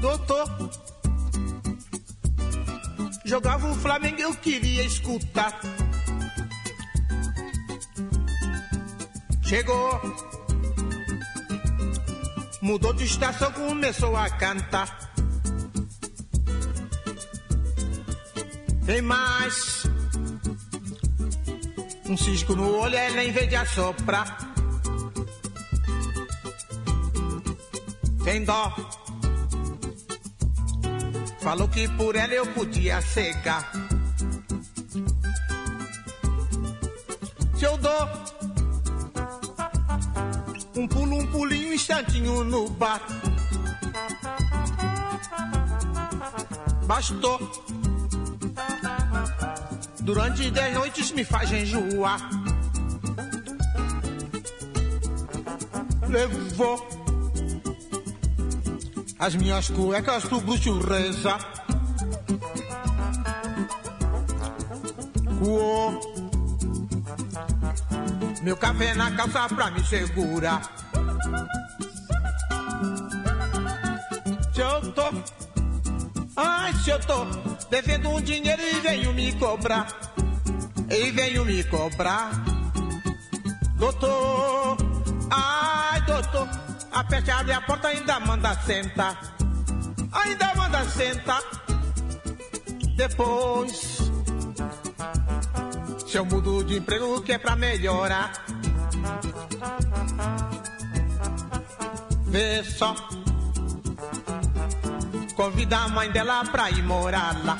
Doutor 0.00 0.70
Jogava 3.24 3.68
o 3.68 3.74
Flamengo, 3.74 4.20
eu 4.20 4.34
queria 4.36 4.84
escutar. 4.84 5.60
Chegou, 9.42 10.00
mudou 12.60 12.92
de 12.92 13.04
estação, 13.04 13.52
começou 13.52 14.16
a 14.16 14.28
cantar. 14.30 15.12
Tem 18.84 19.02
mais 19.02 19.84
um 22.08 22.16
cisco 22.16 22.54
no 22.54 22.76
olho, 22.76 22.94
ela 22.94 23.24
em 23.24 23.32
vez 23.32 23.48
de 23.48 23.56
assoprar. 23.56 24.56
sem 28.26 28.42
dó. 28.44 28.74
Falou 31.40 31.68
que 31.68 31.86
por 31.90 32.16
ela 32.16 32.32
eu 32.34 32.44
podia 32.46 33.00
cegar. 33.00 33.70
Se 37.56 37.64
eu 37.64 37.78
dou 37.78 38.25
um 40.76 40.86
pulo, 40.86 41.16
um 41.16 41.26
pulinho, 41.28 41.70
um 41.70 41.72
instantinho 41.72 42.44
no 42.44 42.68
bar. 42.70 43.00
Bastou. 46.86 47.40
Durante 50.00 50.50
dez 50.50 50.74
noites 50.74 51.10
me 51.12 51.24
faz 51.24 51.50
enjoar. 51.50 52.20
Levou 56.08 56.96
as 59.18 59.34
minhas 59.34 59.70
cuecas 59.70 60.24
pro 60.24 60.40
bruxo 60.40 60.78
reza. 60.80 61.38
Meu 68.56 68.60
café 68.60 68.94
na 68.94 69.10
calça 69.10 69.54
pra 69.54 69.70
me 69.70 69.84
segurar. 69.84 70.62
Se 74.54 74.60
eu 74.62 74.92
tô, 74.92 75.02
ai, 76.34 76.72
se 76.72 76.88
eu 76.88 76.98
tô 77.00 77.26
devendo 77.68 78.08
um 78.08 78.20
dinheiro 78.22 78.62
e 78.62 78.80
venho 78.80 79.12
me 79.12 79.30
cobrar, 79.34 79.86
e 80.88 81.10
venho 81.10 81.44
me 81.44 81.62
cobrar, 81.64 82.30
doutor, 83.76 84.78
ai, 85.30 86.00
doutor, 86.06 86.48
aperte 86.92 87.30
abre 87.30 87.52
a 87.52 87.60
porta 87.60 87.88
ainda 87.88 88.18
manda 88.20 88.54
sentar, 88.62 89.36
ainda 90.12 90.54
manda 90.54 90.82
sentar, 90.86 91.42
depois 92.96 93.96
se 96.06 96.16
eu 96.16 96.24
mudo 96.24 96.64
de 96.64 96.78
emprego 96.78 97.20
que 97.20 97.32
é 97.32 97.38
pra 97.38 97.54
melhorar. 97.54 98.45
Vê 102.36 102.62
só. 102.62 102.94
Convida 105.34 105.78
a 105.78 105.88
mãe 105.88 106.10
dela 106.10 106.44
pra 106.44 106.70
ir 106.70 106.82
morar 106.82 107.34
lá. 107.46 107.56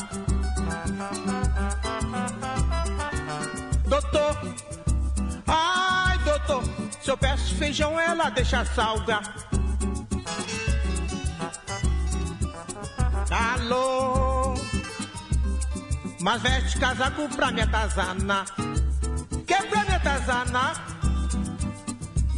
Doutor, 3.89 4.37
ai 5.47 6.19
doutor, 6.19 6.63
se 7.01 7.11
eu 7.11 7.17
peço 7.17 7.55
feijão 7.55 7.99
ela 7.99 8.29
deixa 8.29 8.67
salgar. 8.67 9.23
Alô, 13.31 14.57
mas 16.21 16.43
veste 16.43 16.79
casaco 16.79 17.27
pra 17.35 17.51
me 17.51 17.63
atazanar. 17.63 18.45
Que 19.47 19.55
pra 19.71 19.85
me 19.87 19.95
atazanar. 19.95 20.87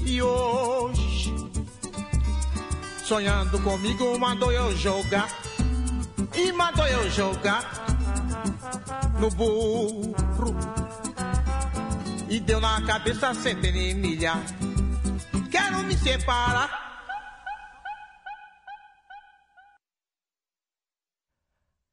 E 0.06 0.22
hoje, 0.22 1.07
sonhando 3.08 3.58
comigo, 3.62 4.18
mandou 4.18 4.52
eu 4.52 4.76
jogar. 4.76 5.30
E 6.36 6.52
mandou 6.52 6.86
eu 6.86 7.10
jogar 7.10 7.64
no 9.18 9.30
burro. 9.30 10.14
E 12.28 12.38
deu 12.38 12.60
na 12.60 12.82
cabeça 12.82 13.32
sem 13.32 13.54
milha. 13.94 14.34
Quero 15.50 15.82
me 15.84 15.96
separar. 15.96 16.86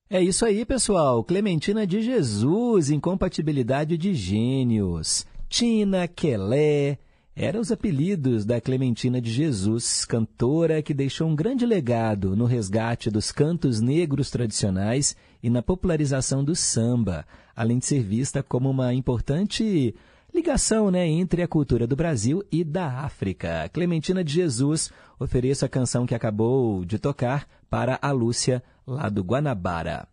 É 0.09 0.21
isso 0.21 0.45
aí, 0.45 0.65
pessoal. 0.65 1.23
Clementina 1.23 1.87
de 1.87 2.01
Jesus, 2.01 2.89
incompatibilidade 2.89 3.97
de 3.97 4.13
gênios. 4.13 5.25
Tina, 5.47 6.09
Quelé, 6.09 6.99
eram 7.35 7.59
os 7.59 7.69
apelidos 7.69 8.45
da 8.45 8.61
Clementina 8.61 9.19
de 9.19 9.29
Jesus, 9.29 10.05
cantora 10.05 10.81
que 10.81 10.93
deixou 10.93 11.27
um 11.27 11.35
grande 11.35 11.65
legado 11.65 12.33
no 12.33 12.45
resgate 12.45 13.09
dos 13.09 13.29
cantos 13.29 13.81
negros 13.81 14.31
tradicionais 14.31 15.17
e 15.43 15.49
na 15.49 15.61
popularização 15.61 16.45
do 16.45 16.55
samba, 16.55 17.25
além 17.53 17.77
de 17.77 17.85
ser 17.85 18.01
vista 18.01 18.41
como 18.41 18.69
uma 18.69 18.93
importante 18.93 19.93
ligação 20.33 20.89
né, 20.89 21.05
entre 21.07 21.41
a 21.41 21.47
cultura 21.47 21.85
do 21.85 21.95
Brasil 21.95 22.41
e 22.49 22.63
da 22.63 23.01
África. 23.01 23.69
Clementina 23.73 24.23
de 24.23 24.31
Jesus 24.31 24.89
ofereço 25.19 25.65
a 25.65 25.69
canção 25.69 26.05
que 26.05 26.15
acabou 26.15 26.85
de 26.85 26.97
tocar 26.97 27.45
para 27.69 27.99
a 28.01 28.11
Lúcia 28.11 28.63
lá 28.87 29.09
do 29.09 29.21
Guanabara. 29.21 30.07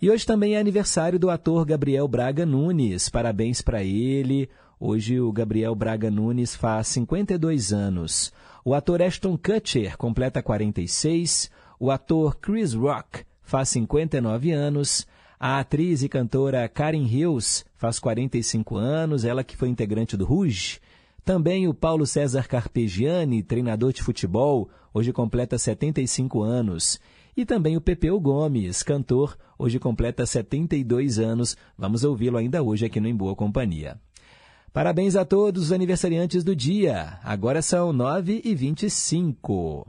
E 0.00 0.10
hoje 0.10 0.26
também 0.26 0.54
é 0.54 0.60
aniversário 0.60 1.18
do 1.18 1.30
ator 1.30 1.64
Gabriel 1.64 2.06
Braga 2.06 2.46
Nunes. 2.46 3.08
Parabéns 3.08 3.62
para 3.62 3.82
ele. 3.84 4.48
Hoje 4.84 5.20
o 5.20 5.30
Gabriel 5.30 5.76
Braga 5.76 6.10
Nunes 6.10 6.56
faz 6.56 6.88
52 6.88 7.72
anos. 7.72 8.32
O 8.64 8.74
ator 8.74 9.00
Ashton 9.00 9.38
Kutcher 9.38 9.96
completa 9.96 10.42
46. 10.42 11.48
O 11.78 11.88
ator 11.88 12.36
Chris 12.38 12.74
Rock 12.74 13.24
faz 13.44 13.68
59 13.68 14.50
anos. 14.50 15.06
A 15.38 15.60
atriz 15.60 16.02
e 16.02 16.08
cantora 16.08 16.68
Karen 16.68 17.04
Hills 17.04 17.64
faz 17.76 18.00
45 18.00 18.76
anos, 18.76 19.24
ela 19.24 19.44
que 19.44 19.56
foi 19.56 19.68
integrante 19.68 20.16
do 20.16 20.24
Rouge. 20.24 20.80
Também 21.24 21.68
o 21.68 21.74
Paulo 21.74 22.04
César 22.04 22.48
Carpegiani, 22.48 23.40
treinador 23.40 23.92
de 23.92 24.02
futebol, 24.02 24.68
hoje 24.92 25.12
completa 25.12 25.56
75 25.56 26.42
anos. 26.42 26.98
E 27.36 27.46
também 27.46 27.76
o 27.76 27.80
Pepeu 27.80 28.18
Gomes, 28.18 28.82
cantor, 28.82 29.38
hoje 29.56 29.78
completa 29.78 30.26
72 30.26 31.20
anos. 31.20 31.56
Vamos 31.78 32.02
ouvi-lo 32.02 32.36
ainda 32.36 32.64
hoje 32.64 32.84
aqui 32.84 32.98
no 32.98 33.06
Em 33.06 33.14
Boa 33.14 33.36
Companhia. 33.36 33.96
Parabéns 34.72 35.16
a 35.16 35.24
todos 35.26 35.64
os 35.64 35.72
aniversariantes 35.72 36.42
do 36.42 36.56
dia. 36.56 37.18
Agora 37.22 37.60
são 37.60 37.92
9 37.92 38.40
e 38.42 38.54
25. 38.54 39.86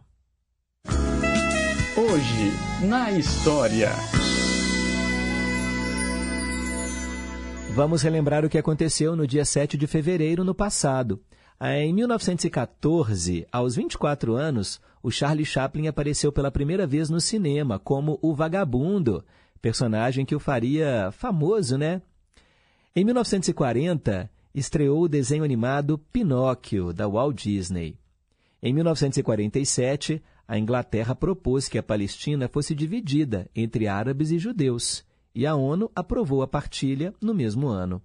Hoje, 1.96 2.86
na 2.86 3.10
história. 3.14 3.92
Vamos 7.74 8.02
relembrar 8.02 8.44
o 8.44 8.50
que 8.50 8.58
aconteceu 8.58 9.16
no 9.16 9.26
dia 9.26 9.46
7 9.46 9.78
de 9.78 9.88
fevereiro 9.88 10.44
no 10.44 10.54
passado. 10.54 11.22
Em 11.62 11.94
1914, 11.94 13.48
aos 13.54 13.78
24 13.78 14.36
anos, 14.36 14.82
o 15.02 15.10
Charlie 15.10 15.46
Chaplin 15.46 15.88
apareceu 15.88 16.30
pela 16.30 16.52
primeira 16.52 16.86
vez 16.86 17.10
no 17.10 17.22
cinema 17.22 17.80
como 17.80 18.20
o 18.22 18.36
Vagabundo, 18.36 19.24
personagem 19.62 20.26
que 20.26 20.36
o 20.36 20.42
faria 20.42 21.10
famoso, 21.14 21.78
né? 21.78 22.02
Em 22.94 23.06
1940, 23.06 24.30
estreou 24.54 25.04
o 25.04 25.10
desenho 25.10 25.44
animado 25.44 25.98
Pinóquio, 25.98 26.94
da 26.94 27.08
Walt 27.08 27.44
Disney. 27.44 27.98
Em 28.62 28.74
1947, 28.74 30.22
a 30.48 30.58
Inglaterra 30.58 31.16
propôs 31.16 31.68
que 31.68 31.78
a 31.78 31.84
Palestina 31.84 32.48
fosse 32.48 32.76
dividida 32.76 33.50
entre 33.56 33.88
árabes 33.88 34.32
e 34.32 34.38
judeus 34.38 35.04
e 35.36 35.46
a 35.46 35.56
ONU 35.56 35.90
aprovou 35.96 36.42
a 36.42 36.48
partilha 36.48 37.14
no 37.20 37.34
mesmo 37.34 37.68
ano. 37.68 38.02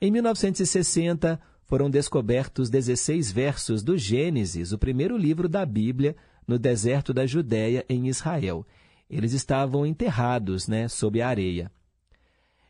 Em 0.00 0.10
1960, 0.10 1.40
foram 1.64 1.88
descobertos 1.88 2.68
16 2.68 3.30
versos 3.30 3.82
do 3.82 3.96
Gênesis, 3.96 4.72
o 4.72 4.78
primeiro 4.78 5.16
livro 5.16 5.48
da 5.48 5.64
Bíblia, 5.64 6.16
no 6.46 6.58
deserto 6.58 7.14
da 7.14 7.24
Judéia, 7.24 7.84
em 7.88 8.08
Israel. 8.08 8.66
Eles 9.08 9.32
estavam 9.32 9.86
enterrados 9.86 10.66
né, 10.66 10.88
sob 10.88 11.22
a 11.22 11.28
areia. 11.28 11.70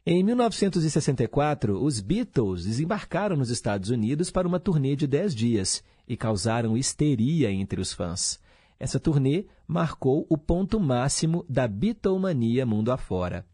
Em 0.04 0.20
1964, 0.24 1.80
os 1.80 2.00
Beatles 2.00 2.64
desembarcaram 2.64 3.36
nos 3.36 3.50
Estados 3.50 3.88
Unidos 3.88 4.32
para 4.32 4.48
uma 4.48 4.58
turnê 4.58 4.96
de 4.96 5.06
10 5.06 5.32
dias 5.32 5.80
e 6.08 6.16
causaram 6.16 6.76
histeria 6.76 7.52
entre 7.52 7.80
os 7.80 7.92
fãs. 7.92 8.40
Essa 8.80 8.98
turnê 8.98 9.46
marcou 9.64 10.26
o 10.28 10.36
ponto 10.36 10.80
máximo 10.80 11.46
da 11.48 11.68
Beatlemania 11.68 12.66
mundo 12.66 12.90
afora. 12.90 13.46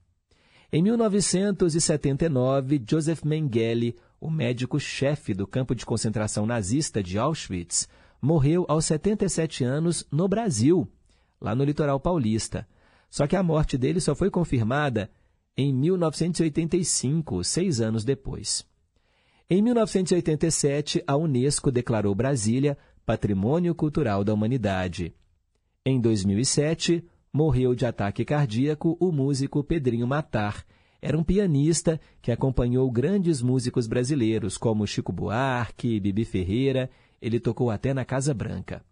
Em 0.73 0.83
1979, 0.83 2.83
Joseph 2.89 3.25
Mengele, 3.25 3.95
o 4.19 4.31
médico-chefe 4.31 5.35
do 5.35 5.47
campo 5.47 5.75
de 5.75 5.85
concentração 5.85 6.47
nazista 6.47 7.03
de 7.03 7.19
Auschwitz, 7.19 7.87
morreu 8.23 8.65
aos 8.71 8.87
77 8.87 9.65
anos 9.65 10.07
no 10.11 10.27
Brasil, 10.27 10.91
lá 11.39 11.55
no 11.55 11.63
litoral 11.63 12.01
paulista. 12.01 12.67
Só 13.11 13.27
que 13.27 13.37
a 13.37 13.43
morte 13.43 13.77
dele 13.77 14.01
só 14.01 14.15
foi 14.15 14.31
confirmada 14.31 15.11
em 15.61 15.73
1985, 15.73 17.43
seis 17.43 17.81
anos 17.81 18.05
depois. 18.05 18.65
Em 19.51 19.61
1987, 19.61 21.03
a 21.05 21.17
Unesco 21.17 21.73
declarou 21.73 22.15
Brasília 22.15 22.79
Patrimônio 23.05 23.75
Cultural 23.75 24.23
da 24.23 24.33
Humanidade. 24.33 25.13
Em 25.85 26.01
2007, 26.01 27.05
morreu 27.33 27.75
de 27.75 27.85
ataque 27.85 28.25
cardíaco 28.25 28.97
o 29.01 29.11
músico 29.11 29.65
Pedrinho 29.65 30.07
Matar. 30.07 30.65
Era 31.03 31.19
um 31.19 31.25
pianista 31.25 32.01
que 32.23 32.31
acompanhou 32.31 32.89
grandes 32.89 33.43
músicos 33.43 33.89
brasileiros 33.89 34.57
como 34.57 34.87
Chico 34.87 35.11
Buarque, 35.11 35.99
Bibi 35.99 36.25
Ferreira. 36.25 36.89
Ele 37.21 37.41
tocou 37.41 37.69
até 37.69 37.93
na 37.93 38.05
Casa 38.05 38.33
Branca. 38.33 38.85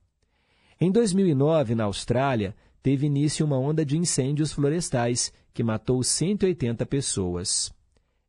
Em 0.80 0.90
2009, 0.90 1.76
na 1.76 1.84
Austrália, 1.84 2.56
teve 2.86 3.04
início 3.04 3.44
uma 3.44 3.58
onda 3.58 3.84
de 3.84 3.98
incêndios 3.98 4.52
florestais 4.52 5.32
que 5.52 5.64
matou 5.64 6.04
180 6.04 6.86
pessoas. 6.86 7.74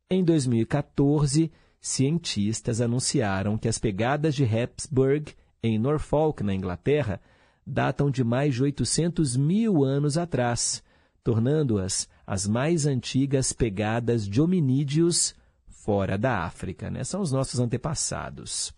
Em 0.09 0.23
2014, 0.23 1.51
cientistas 1.79 2.81
anunciaram 2.81 3.55
que 3.55 3.67
as 3.67 3.77
pegadas 3.77 4.33
de 4.33 4.43
Hapsburg, 4.43 5.35
em 5.61 5.77
Norfolk, 5.77 6.41
na 6.41 6.55
Inglaterra, 6.55 7.21
datam 7.63 8.09
de 8.09 8.23
mais 8.23 8.55
de 8.55 8.63
800 8.63 9.37
mil 9.37 9.83
anos 9.83 10.17
atrás, 10.17 10.83
tornando-as 11.23 12.09
as 12.25 12.47
mais 12.47 12.87
antigas 12.87 13.53
pegadas 13.53 14.27
de 14.27 14.41
hominídeos 14.41 15.35
fora 15.67 16.17
da 16.17 16.39
África. 16.45 16.89
Né? 16.89 17.03
São 17.03 17.21
os 17.21 17.31
nossos 17.31 17.59
antepassados. 17.59 18.73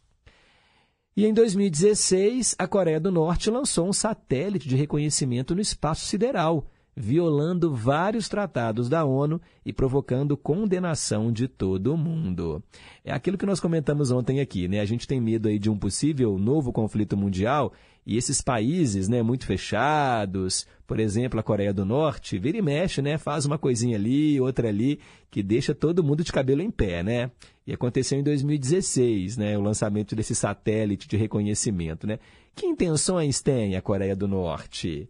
E 1.20 1.26
em 1.26 1.34
2016, 1.34 2.56
a 2.58 2.66
Coreia 2.66 2.98
do 2.98 3.12
Norte 3.12 3.50
lançou 3.50 3.90
um 3.90 3.92
satélite 3.92 4.70
de 4.70 4.78
reconhecimento 4.78 5.54
no 5.54 5.60
espaço 5.60 6.06
sideral, 6.06 6.66
violando 6.96 7.76
vários 7.76 8.30
tratados 8.30 8.88
da 8.88 9.04
ONU 9.04 9.42
e 9.66 9.74
provocando 9.74 10.38
condenação 10.38 11.30
de 11.30 11.46
todo 11.50 11.94
o 11.94 11.98
mundo. 11.98 12.64
É 13.04 13.12
aquilo 13.12 13.38
que 13.38 13.46
nós 13.46 13.60
comentamos 13.60 14.12
ontem 14.12 14.40
aqui, 14.40 14.70
né? 14.70 14.80
A 14.80 14.86
gente 14.86 15.06
tem 15.06 15.20
medo 15.20 15.50
aí 15.50 15.60
de 15.60 15.70
um 15.70 15.78
possível 15.78 16.38
novo 16.38 16.72
conflito 16.72 17.18
mundial 17.18 17.74
e 18.06 18.18
esses 18.18 18.42
países, 18.42 19.08
né, 19.08 19.22
muito 19.22 19.46
fechados, 19.46 20.66
por 20.88 21.00
exemplo, 21.00 21.40
a 21.40 21.44
Coreia 21.44 21.74
do 21.74 21.86
Norte, 21.86 22.40
vira 22.40 22.58
e 22.58 22.62
mexe, 22.62 23.02
né, 23.02 23.18
faz 23.18 23.46
uma 23.46 23.58
coisinha 23.58 23.96
ali, 23.96 24.42
outra 24.42 24.70
ali, 24.70 25.00
que 25.30 25.44
deixa 25.44 25.76
todo 25.76 26.04
mundo 26.04 26.24
de 26.24 26.32
cabelo 26.32 26.62
em 26.62 26.72
pé, 26.72 27.04
né? 27.04 27.30
E 27.68 27.72
aconteceu 27.74 28.20
em 28.20 28.24
2016, 28.24 29.38
né, 29.38 29.58
o 29.58 29.62
lançamento 29.62 30.16
desse 30.16 30.34
satélite 30.34 31.08
de 31.08 31.16
reconhecimento, 31.16 32.08
né? 32.08 32.18
Que 32.56 32.66
intenções 32.66 33.42
tem 33.42 33.76
a 33.76 33.82
Coreia 33.82 34.16
do 34.16 34.28
Norte? 34.28 35.08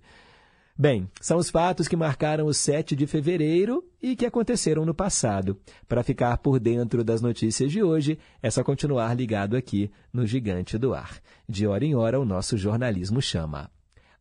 Bem, 0.82 1.10
são 1.20 1.38
os 1.38 1.50
fatos 1.50 1.90
que 1.90 1.96
marcaram 1.98 2.46
o 2.46 2.54
7 2.54 2.96
de 2.96 3.06
fevereiro 3.06 3.84
e 4.02 4.16
que 4.16 4.26
aconteceram 4.26 4.86
no 4.86 4.94
passado. 4.94 5.60
Para 5.90 6.04
ficar 6.04 6.38
por 6.38 6.58
dentro 6.58 7.04
das 7.04 7.22
notícias 7.22 7.70
de 7.70 7.84
hoje, 7.84 8.18
é 8.42 8.50
só 8.50 8.64
continuar 8.64 9.14
ligado 9.14 9.58
aqui 9.58 9.92
no 10.14 10.26
Gigante 10.26 10.78
do 10.78 10.94
Ar. 10.94 11.20
De 11.50 11.68
hora 11.68 11.84
em 11.84 11.96
hora, 11.96 12.18
o 12.18 12.24
nosso 12.24 12.58
jornalismo 12.58 13.22
chama. 13.22 13.70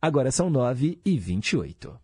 Agora 0.01 0.31
são 0.31 0.49
9 0.49 0.99
e 1.05 1.17
28. 1.17 1.97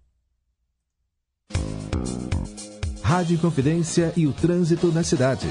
Rádio 3.03 3.37
Confidência 3.39 4.13
e 4.15 4.25
o 4.25 4.31
trânsito 4.31 4.87
na 4.87 5.03
cidade. 5.03 5.47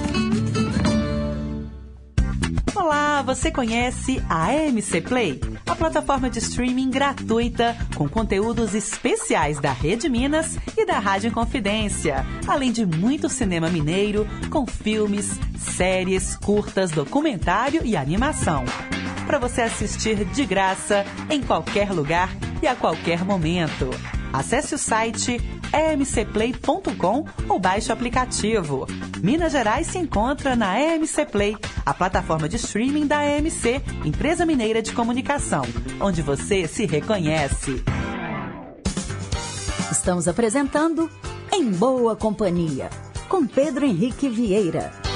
Você 3.28 3.52
conhece 3.52 4.24
a 4.30 4.54
MC 4.54 5.02
Play? 5.02 5.42
A 5.68 5.76
plataforma 5.76 6.30
de 6.30 6.40
streaming 6.40 6.90
gratuita 6.90 7.76
com 7.94 8.08
conteúdos 8.08 8.74
especiais 8.74 9.60
da 9.60 9.74
Rede 9.74 10.08
Minas 10.08 10.58
e 10.78 10.86
da 10.86 10.98
Rádio 10.98 11.30
Confidência, 11.34 12.26
além 12.48 12.72
de 12.72 12.86
muito 12.86 13.28
cinema 13.28 13.70
mineiro 13.70 14.26
com 14.50 14.66
filmes, 14.66 15.38
séries, 15.60 16.38
curtas, 16.38 16.92
documentário 16.92 17.82
e 17.84 17.98
animação. 17.98 18.64
Para 19.26 19.40
você 19.40 19.62
assistir 19.62 20.24
de 20.24 20.46
graça 20.46 21.06
em 21.30 21.42
qualquer 21.42 21.92
lugar 21.92 22.30
e 22.64 22.66
a 22.68 22.78
qualquer 22.78 23.26
momento. 23.26 23.90
Acesse 24.34 24.76
o 24.76 24.78
site 24.78 25.40
emcplay.com 25.74 27.26
ou 27.50 27.60
baixe 27.60 27.90
o 27.90 27.94
aplicativo. 27.94 28.88
Minas 29.22 29.52
Gerais 29.52 29.88
se 29.88 29.98
encontra 29.98 30.56
na 30.56 30.80
EMC 30.80 31.26
Play, 31.26 31.58
a 31.86 31.94
plataforma 31.94 32.48
de 32.48 32.58
streaming 32.58 33.08
da 33.08 33.26
EMC, 33.26 33.82
empresa 34.06 34.46
mineira 34.46 34.82
de 34.82 34.92
comunicação, 34.94 35.64
onde 36.00 36.22
você 36.22 36.68
se 36.68 36.86
reconhece. 36.86 37.84
Estamos 39.92 40.28
apresentando 40.28 41.10
Em 41.52 41.72
Boa 41.72 42.16
Companhia, 42.16 42.90
com 43.28 43.46
Pedro 43.46 43.86
Henrique 43.86 44.30
Vieira. 44.30 45.07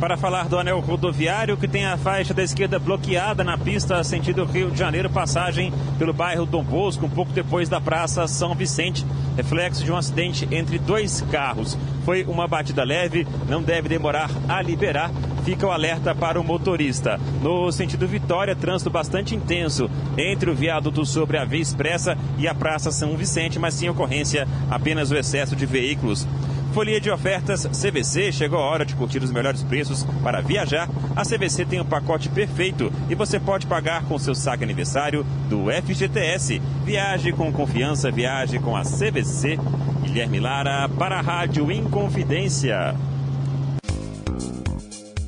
Para 0.00 0.16
falar 0.16 0.48
do 0.48 0.58
anel 0.58 0.80
rodoviário 0.80 1.58
que 1.58 1.68
tem 1.68 1.84
a 1.84 1.98
faixa 1.98 2.32
da 2.32 2.42
esquerda 2.42 2.78
bloqueada 2.78 3.44
na 3.44 3.58
pista 3.58 4.02
sentido 4.02 4.46
Rio 4.46 4.70
de 4.70 4.78
Janeiro, 4.78 5.10
passagem 5.10 5.70
pelo 5.98 6.14
bairro 6.14 6.46
Dom 6.46 6.64
Bosco, 6.64 7.04
um 7.04 7.10
pouco 7.10 7.32
depois 7.32 7.68
da 7.68 7.82
Praça 7.82 8.26
São 8.26 8.54
Vicente, 8.54 9.04
reflexo 9.36 9.84
de 9.84 9.92
um 9.92 9.96
acidente 9.96 10.48
entre 10.50 10.78
dois 10.78 11.20
carros. 11.30 11.76
Foi 12.02 12.24
uma 12.24 12.48
batida 12.48 12.82
leve, 12.82 13.26
não 13.46 13.62
deve 13.62 13.90
demorar 13.90 14.30
a 14.48 14.62
liberar. 14.62 15.10
Fica 15.44 15.66
o 15.66 15.70
alerta 15.70 16.14
para 16.14 16.40
o 16.40 16.44
motorista. 16.44 17.18
No 17.42 17.70
sentido 17.70 18.06
Vitória, 18.06 18.56
trânsito 18.56 18.90
bastante 18.90 19.34
intenso 19.34 19.90
entre 20.16 20.50
o 20.50 20.54
viaduto 20.54 21.04
sobre 21.04 21.36
a 21.36 21.44
Via 21.44 21.60
Expressa 21.60 22.16
e 22.38 22.48
a 22.48 22.54
Praça 22.54 22.90
São 22.90 23.16
Vicente, 23.16 23.58
mas 23.58 23.74
sem 23.74 23.88
ocorrência 23.88 24.46
apenas 24.70 25.10
o 25.10 25.16
excesso 25.16 25.54
de 25.54 25.66
veículos. 25.66 26.26
Folia 26.72 27.00
de 27.00 27.10
ofertas 27.10 27.66
CVC, 27.66 28.30
chegou 28.30 28.60
a 28.60 28.62
hora 28.62 28.86
de 28.86 28.94
curtir 28.94 29.18
os 29.18 29.32
melhores 29.32 29.62
preços 29.62 30.04
para 30.22 30.40
viajar. 30.40 30.88
A 31.16 31.22
CVC 31.22 31.64
tem 31.64 31.80
um 31.80 31.84
pacote 31.84 32.28
perfeito 32.28 32.92
e 33.08 33.14
você 33.16 33.40
pode 33.40 33.66
pagar 33.66 34.04
com 34.04 34.16
seu 34.18 34.36
saque 34.36 34.62
aniversário 34.62 35.24
do 35.48 35.64
FGTS. 35.64 36.62
Viaje 36.84 37.32
com 37.32 37.52
confiança, 37.52 38.10
viaje 38.10 38.60
com 38.60 38.76
a 38.76 38.82
CVC. 38.82 39.58
Guilherme 40.02 40.38
Lara 40.38 40.88
para 40.88 41.18
a 41.18 41.20
Rádio 41.20 41.72
Inconfidência. 41.72 42.94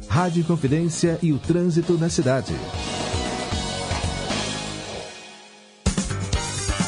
Rádio 0.09 0.45
Confidência 0.45 1.19
e 1.21 1.33
o 1.33 1.39
trânsito 1.39 1.95
na 1.95 2.09
cidade. 2.09 2.55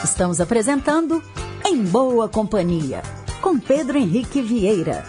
Estamos 0.04 0.40
apresentando 0.40 1.20
Em 1.66 1.82
Boa 1.82 2.28
Companhia 2.28 3.02
com 3.44 3.61
Pedro 3.61 3.98
Henrique 3.98 4.40
Vieira. 4.40 5.04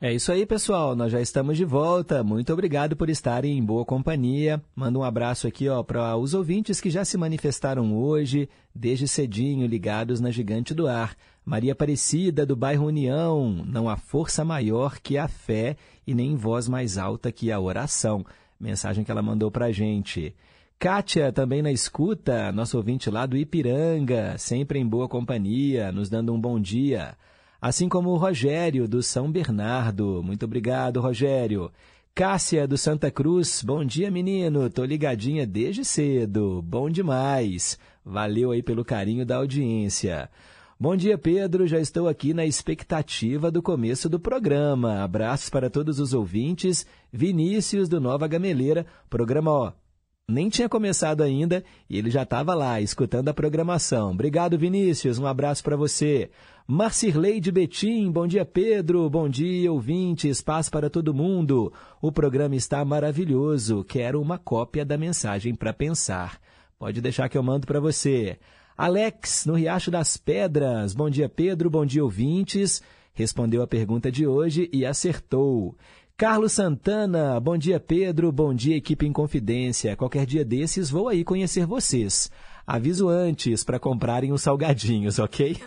É 0.00 0.12
isso 0.12 0.32
aí, 0.32 0.44
pessoal. 0.44 0.96
Nós 0.96 1.12
já 1.12 1.20
estamos 1.20 1.56
de 1.56 1.64
volta. 1.64 2.24
Muito 2.24 2.52
obrigado 2.52 2.96
por 2.96 3.08
estarem 3.08 3.56
em 3.56 3.64
boa 3.64 3.84
companhia. 3.84 4.60
Manda 4.74 4.98
um 4.98 5.04
abraço 5.04 5.46
aqui, 5.46 5.68
ó, 5.68 5.80
para 5.84 6.16
os 6.16 6.34
ouvintes 6.34 6.80
que 6.80 6.90
já 6.90 7.04
se 7.04 7.16
manifestaram 7.16 7.96
hoje, 7.96 8.48
desde 8.74 9.06
cedinho, 9.06 9.68
ligados 9.68 10.18
na 10.18 10.32
Gigante 10.32 10.74
do 10.74 10.88
Ar. 10.88 11.14
Maria 11.44 11.70
Aparecida, 11.70 12.44
do 12.44 12.56
bairro 12.56 12.86
União. 12.86 13.64
Não 13.64 13.88
há 13.88 13.96
força 13.96 14.44
maior 14.44 14.98
que 14.98 15.16
a 15.16 15.28
fé 15.28 15.76
e 16.04 16.16
nem 16.16 16.34
voz 16.34 16.66
mais 16.66 16.98
alta 16.98 17.30
que 17.30 17.52
a 17.52 17.60
oração. 17.60 18.26
Mensagem 18.58 19.04
que 19.04 19.10
ela 19.12 19.22
mandou 19.22 19.52
para 19.52 19.66
a 19.66 19.72
gente. 19.72 20.34
Kátia, 20.78 21.32
também 21.32 21.62
na 21.62 21.72
escuta, 21.72 22.52
nosso 22.52 22.76
ouvinte 22.76 23.08
lá 23.08 23.24
do 23.24 23.34
Ipiranga, 23.34 24.36
sempre 24.36 24.78
em 24.78 24.86
boa 24.86 25.08
companhia, 25.08 25.90
nos 25.90 26.10
dando 26.10 26.34
um 26.34 26.40
bom 26.40 26.60
dia. 26.60 27.16
Assim 27.58 27.88
como 27.88 28.10
o 28.10 28.18
Rogério, 28.18 28.86
do 28.86 29.02
São 29.02 29.32
Bernardo. 29.32 30.22
Muito 30.22 30.44
obrigado, 30.44 31.00
Rogério. 31.00 31.72
Cássia 32.14 32.68
do 32.68 32.76
Santa 32.76 33.10
Cruz, 33.10 33.62
bom 33.62 33.82
dia 33.86 34.10
menino, 34.10 34.68
tô 34.68 34.84
ligadinha 34.84 35.46
desde 35.46 35.82
cedo, 35.82 36.60
bom 36.62 36.90
demais. 36.90 37.78
Valeu 38.04 38.50
aí 38.50 38.62
pelo 38.62 38.84
carinho 38.84 39.24
da 39.24 39.36
audiência. 39.36 40.28
Bom 40.78 40.94
dia, 40.94 41.16
Pedro. 41.16 41.66
Já 41.66 41.80
estou 41.80 42.06
aqui 42.06 42.34
na 42.34 42.44
expectativa 42.44 43.50
do 43.50 43.62
começo 43.62 44.10
do 44.10 44.20
programa. 44.20 45.02
Abraços 45.02 45.48
para 45.48 45.70
todos 45.70 45.98
os 45.98 46.12
ouvintes. 46.12 46.86
Vinícius 47.10 47.88
do 47.88 47.98
Nova 47.98 48.28
Gameleira. 48.28 48.84
Programa, 49.08 49.50
ó, 49.50 49.72
nem 50.28 50.48
tinha 50.48 50.68
começado 50.68 51.22
ainda 51.22 51.62
e 51.88 51.96
ele 51.96 52.10
já 52.10 52.24
estava 52.24 52.52
lá 52.52 52.80
escutando 52.80 53.28
a 53.28 53.34
programação. 53.34 54.10
Obrigado, 54.10 54.58
Vinícius. 54.58 55.20
Um 55.20 55.26
abraço 55.26 55.62
para 55.62 55.76
você. 55.76 56.30
Marcirlei 56.66 57.38
de 57.38 57.52
Betim, 57.52 58.10
bom 58.10 58.26
dia, 58.26 58.44
Pedro. 58.44 59.08
Bom 59.08 59.28
dia, 59.28 59.72
ouvinte. 59.72 60.28
Espaço 60.28 60.68
para 60.68 60.90
todo 60.90 61.14
mundo. 61.14 61.72
O 62.02 62.10
programa 62.10 62.56
está 62.56 62.84
maravilhoso. 62.84 63.84
Quero 63.84 64.20
uma 64.20 64.36
cópia 64.36 64.84
da 64.84 64.98
mensagem 64.98 65.54
para 65.54 65.72
pensar. 65.72 66.40
Pode 66.76 67.00
deixar 67.00 67.28
que 67.28 67.38
eu 67.38 67.42
mando 67.42 67.64
para 67.64 67.78
você. 67.78 68.36
Alex, 68.76 69.46
no 69.46 69.54
Riacho 69.54 69.92
das 69.92 70.16
Pedras. 70.16 70.92
Bom 70.92 71.08
dia, 71.08 71.28
Pedro. 71.28 71.70
Bom 71.70 71.86
dia, 71.86 72.02
ouvintes. 72.02 72.82
Respondeu 73.14 73.62
a 73.62 73.66
pergunta 73.66 74.10
de 74.10 74.26
hoje 74.26 74.68
e 74.72 74.84
acertou. 74.84 75.76
Carlos 76.18 76.52
Santana, 76.52 77.38
bom 77.38 77.58
dia, 77.58 77.78
Pedro. 77.78 78.32
Bom 78.32 78.54
dia, 78.54 78.74
equipe 78.74 79.06
em 79.06 79.12
confidência. 79.12 79.94
Qualquer 79.94 80.24
dia 80.24 80.42
desses 80.42 80.88
vou 80.88 81.08
aí 81.08 81.22
conhecer 81.22 81.66
vocês. 81.66 82.30
Aviso 82.66 83.10
antes 83.10 83.62
para 83.62 83.78
comprarem 83.78 84.32
os 84.32 84.40
salgadinhos, 84.40 85.18
ok? 85.18 85.58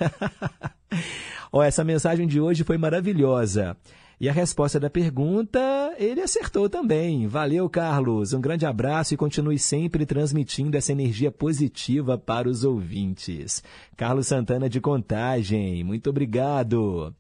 oh, 1.54 1.62
essa 1.62 1.84
mensagem 1.84 2.26
de 2.26 2.42
hoje 2.42 2.64
foi 2.64 2.80
maravilhosa. 2.80 3.78
E 4.20 4.28
a 4.28 4.34
resposta 4.34 4.80
da 4.80 4.90
pergunta, 4.90 5.60
ele 5.98 6.20
acertou 6.20 6.70
também. 6.70 7.26
Valeu, 7.26 7.70
Carlos. 7.70 8.34
Um 8.34 8.42
grande 8.42 8.66
abraço 8.66 9.14
e 9.14 9.18
continue 9.18 9.58
sempre 9.58 10.06
transmitindo 10.06 10.76
essa 10.76 10.92
energia 10.92 11.32
positiva 11.32 12.18
para 12.18 12.50
os 12.50 12.66
ouvintes. 12.66 13.64
Carlos 13.96 14.28
Santana 14.28 14.68
de 14.70 14.82
Contagem, 14.82 15.86
muito 15.86 16.10
obrigado. 16.10 17.16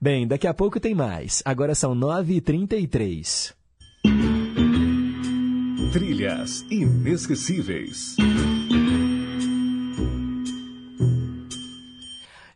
Bem, 0.00 0.26
daqui 0.26 0.46
a 0.46 0.54
pouco 0.54 0.80
tem 0.80 0.94
mais. 0.94 1.42
Agora 1.44 1.74
são 1.74 1.94
9h33. 1.94 3.52
Trilhas 5.92 6.64
inesquecíveis. 6.70 8.16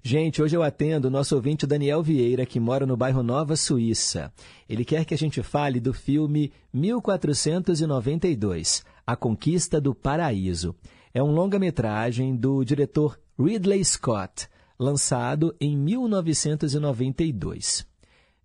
Gente, 0.05 0.43
hoje 0.43 0.57
eu 0.57 0.65
atendo 0.65 1.07
o 1.07 1.11
nosso 1.11 1.37
ouvinte 1.37 1.65
Daniel 1.65 2.03
Vieira, 2.03 2.45
que 2.45 2.59
mora 2.59 2.85
no 2.85 2.97
bairro 2.97 3.23
Nova 3.23 3.55
Suíça. 3.55 4.33
Ele 4.69 4.85
quer 4.85 5.05
que 5.05 5.15
a 5.15 5.17
gente 5.17 5.41
fale 5.45 5.79
do 5.79 5.95
filme 5.95 6.51
1492, 6.73 8.85
A 9.07 9.15
Conquista 9.15 9.81
do 9.81 9.95
Paraíso. 9.95 10.75
É 11.15 11.23
um 11.23 11.31
longa-metragem 11.31 12.35
do 12.35 12.65
diretor 12.65 13.17
Ridley 13.39 13.85
Scott, 13.85 14.49
lançado 14.77 15.55
em 15.61 15.77
1992. 15.77 17.87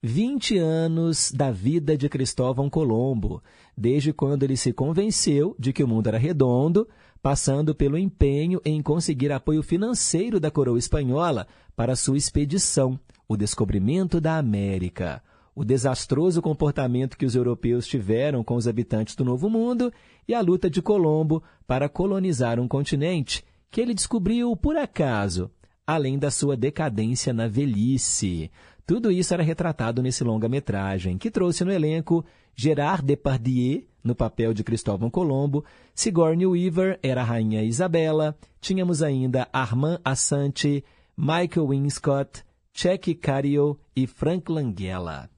20 0.04 0.60
anos 0.60 1.32
da 1.32 1.50
vida 1.50 1.98
de 1.98 2.08
Cristóvão 2.08 2.70
Colombo, 2.70 3.42
desde 3.76 4.14
quando 4.14 4.44
ele 4.44 4.56
se 4.56 4.72
convenceu 4.72 5.56
de 5.58 5.74
que 5.74 5.84
o 5.84 5.88
mundo 5.88 6.06
era 6.06 6.20
redondo, 6.20 6.88
passando 7.22 7.76
pelo 7.76 7.98
empenho 7.98 8.62
em 8.64 8.82
conseguir 8.82 9.32
apoio 9.32 9.64
financeiro 9.64 10.40
da 10.40 10.52
coroa 10.52 10.80
espanhola 10.80 11.48
para 11.76 11.96
sua 11.96 12.18
expedição, 12.18 13.00
o 13.28 13.36
descobrimento 13.36 14.22
da 14.22 14.38
América, 14.38 15.22
o 15.56 15.66
desastroso 15.66 16.42
comportamento 16.42 17.18
que 17.18 17.26
os 17.26 17.36
europeus 17.36 17.88
tiveram 17.88 18.44
com 18.44 18.56
os 18.56 18.68
habitantes 18.68 19.16
do 19.16 19.26
Novo 19.26 19.50
Mundo 19.50 19.92
e 20.28 20.34
a 20.34 20.42
luta 20.42 20.70
de 20.70 20.82
Colombo 20.82 21.42
para 21.66 21.90
colonizar 21.90 22.60
um 22.60 22.68
continente 22.68 23.44
que 23.70 23.82
ele 23.82 23.94
descobriu 23.94 24.56
por 24.56 24.78
acaso, 24.78 25.50
além 25.86 26.18
da 26.18 26.30
sua 26.30 26.56
decadência 26.56 27.34
na 27.34 27.48
velhice. 27.48 28.52
Tudo 28.88 29.12
isso 29.12 29.34
era 29.34 29.44
retratado 29.44 30.02
nesse 30.02 30.24
longa-metragem, 30.24 31.18
que 31.18 31.30
trouxe 31.30 31.66
no 31.66 31.74
elenco 31.74 32.24
Gerard 32.56 33.06
Depardieu, 33.06 33.84
no 34.02 34.16
papel 34.16 34.54
de 34.54 34.64
Cristóvão 34.64 35.10
Colombo, 35.10 35.66
Sigourney 35.94 36.48
Weaver 36.48 36.98
era 37.04 37.20
a 37.20 37.26
Rainha 37.26 37.62
Isabela, 37.64 38.34
tínhamos 38.62 39.04
ainda 39.04 39.50
Armand 39.52 40.00
Assante, 40.06 40.86
Michael 41.18 41.68
Winscott, 41.68 42.46
Check 42.72 43.14
Cario 43.16 43.78
e 43.94 44.08
Frank 44.08 44.50
Langella. 44.50 45.30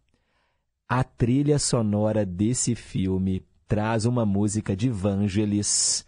A 0.87 1.03
trilha 1.03 1.57
sonora 1.57 2.23
desse 2.23 2.75
filme 2.75 3.43
traz 3.67 4.05
uma 4.05 4.27
música 4.27 4.75
de 4.75 4.89
Vangelis 4.91 6.05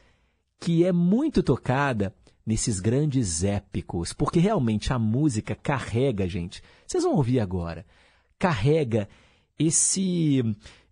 que 0.60 0.86
é 0.86 0.92
muito 0.92 1.42
tocada 1.42 2.14
nesses 2.46 2.80
grandes 2.80 3.44
épicos, 3.44 4.14
porque 4.14 4.40
realmente 4.40 4.92
a 4.92 5.00
música 5.00 5.56
carrega, 5.56 6.28
gente. 6.28 6.62
Vocês 6.92 7.06
vão 7.06 7.16
ouvir 7.16 7.40
agora. 7.40 7.86
Carrega 8.38 9.08
esse, 9.58 10.40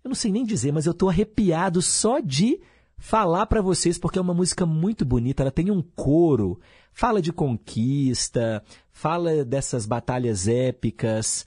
eu 0.02 0.08
não 0.08 0.16
sei 0.16 0.32
nem 0.32 0.46
dizer, 0.46 0.72
mas 0.72 0.86
eu 0.86 0.94
estou 0.94 1.10
arrepiado 1.10 1.82
só 1.82 2.22
de 2.22 2.62
falar 2.98 3.46
para 3.48 3.62
vocês 3.62 3.98
porque 3.98 4.18
é 4.18 4.22
uma 4.22 4.34
música 4.34 4.66
muito 4.66 5.04
bonita, 5.04 5.44
ela 5.44 5.52
tem 5.52 5.70
um 5.70 5.82
coro, 5.82 6.58
fala 6.94 7.22
de 7.22 7.34
conquista, 7.34 8.64
fala 8.92 9.44
dessas 9.44 9.86
batalhas 9.86 10.48
épicas. 10.48 11.46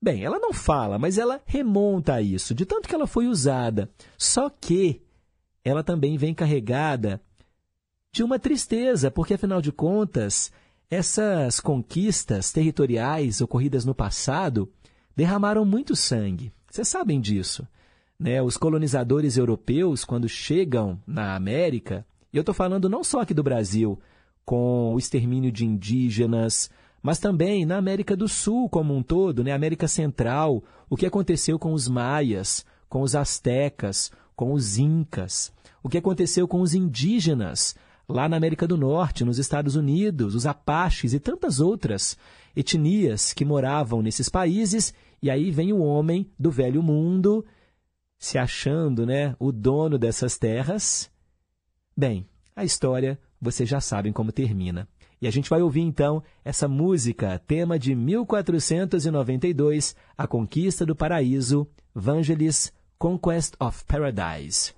Bem, 0.00 0.24
ela 0.24 0.38
não 0.38 0.54
fala, 0.54 0.98
mas 0.98 1.18
ela 1.18 1.42
remonta 1.44 2.14
a 2.14 2.22
isso, 2.22 2.54
de 2.54 2.64
tanto 2.64 2.88
que 2.88 2.94
ela 2.94 3.06
foi 3.06 3.26
usada. 3.26 3.90
Só 4.16 4.48
que 4.48 5.02
ela 5.62 5.84
também 5.84 6.16
vem 6.16 6.32
carregada 6.32 7.20
de 8.12 8.22
uma 8.22 8.38
tristeza, 8.38 9.10
porque 9.10 9.34
afinal 9.34 9.60
de 9.60 9.72
contas, 9.72 10.50
essas 10.90 11.60
conquistas 11.60 12.50
territoriais 12.50 13.40
ocorridas 13.40 13.84
no 13.84 13.94
passado 13.94 14.70
derramaram 15.14 15.64
muito 15.64 15.94
sangue. 15.94 16.52
Vocês 16.70 16.88
sabem 16.88 17.20
disso. 17.20 17.66
Né? 18.18 18.40
Os 18.42 18.56
colonizadores 18.56 19.36
europeus, 19.36 20.04
quando 20.04 20.28
chegam 20.28 20.98
na 21.06 21.34
América, 21.34 22.06
e 22.32 22.36
eu 22.36 22.40
estou 22.40 22.54
falando 22.54 22.88
não 22.88 23.04
só 23.04 23.20
aqui 23.20 23.34
do 23.34 23.42
Brasil, 23.42 23.98
com 24.44 24.94
o 24.94 24.98
extermínio 24.98 25.52
de 25.52 25.66
indígenas, 25.66 26.70
mas 27.02 27.18
também 27.18 27.66
na 27.66 27.76
América 27.76 28.16
do 28.16 28.26
Sul 28.26 28.68
como 28.68 28.96
um 28.96 29.02
todo, 29.02 29.44
né? 29.44 29.52
América 29.52 29.86
Central, 29.86 30.64
o 30.88 30.96
que 30.96 31.06
aconteceu 31.06 31.58
com 31.58 31.72
os 31.72 31.86
maias, 31.86 32.64
com 32.88 33.02
os 33.02 33.14
astecas, 33.14 34.10
com 34.34 34.52
os 34.52 34.78
incas, 34.78 35.52
o 35.82 35.88
que 35.88 35.98
aconteceu 35.98 36.48
com 36.48 36.60
os 36.60 36.74
indígenas, 36.74 37.76
lá 38.08 38.28
na 38.28 38.36
América 38.36 38.66
do 38.66 38.76
Norte, 38.76 39.24
nos 39.24 39.38
Estados 39.38 39.76
Unidos, 39.76 40.34
os 40.34 40.46
Apaches 40.46 41.12
e 41.12 41.20
tantas 41.20 41.60
outras 41.60 42.16
etnias 42.56 43.32
que 43.32 43.44
moravam 43.44 44.00
nesses 44.00 44.28
países, 44.28 44.94
e 45.22 45.30
aí 45.30 45.50
vem 45.50 45.72
o 45.72 45.80
homem 45.80 46.30
do 46.38 46.50
velho 46.50 46.82
mundo 46.82 47.44
se 48.18 48.38
achando, 48.38 49.06
né, 49.06 49.36
o 49.38 49.52
dono 49.52 49.98
dessas 49.98 50.38
terras. 50.38 51.10
Bem, 51.96 52.26
a 52.56 52.64
história 52.64 53.18
vocês 53.40 53.68
já 53.68 53.80
sabem 53.80 54.12
como 54.12 54.32
termina. 54.32 54.88
E 55.20 55.26
a 55.26 55.30
gente 55.30 55.50
vai 55.50 55.60
ouvir 55.60 55.80
então 55.80 56.22
essa 56.44 56.68
música, 56.68 57.40
tema 57.46 57.78
de 57.78 57.94
1492, 57.94 59.96
A 60.16 60.26
Conquista 60.26 60.86
do 60.86 60.94
Paraíso, 60.94 61.66
Vangelis, 61.94 62.72
Conquest 62.98 63.54
of 63.60 63.84
Paradise. 63.84 64.72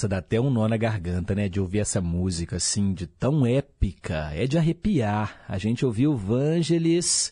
Nossa, 0.00 0.08
dá 0.08 0.16
até 0.16 0.40
um 0.40 0.48
nó 0.48 0.66
na 0.66 0.78
garganta, 0.78 1.34
né, 1.34 1.46
de 1.46 1.60
ouvir 1.60 1.80
essa 1.80 2.00
música 2.00 2.56
assim, 2.56 2.94
de 2.94 3.06
tão 3.06 3.44
épica. 3.44 4.30
É 4.32 4.46
de 4.46 4.56
arrepiar. 4.56 5.44
A 5.46 5.58
gente 5.58 5.84
ouviu 5.84 6.16
Vangelis 6.16 7.30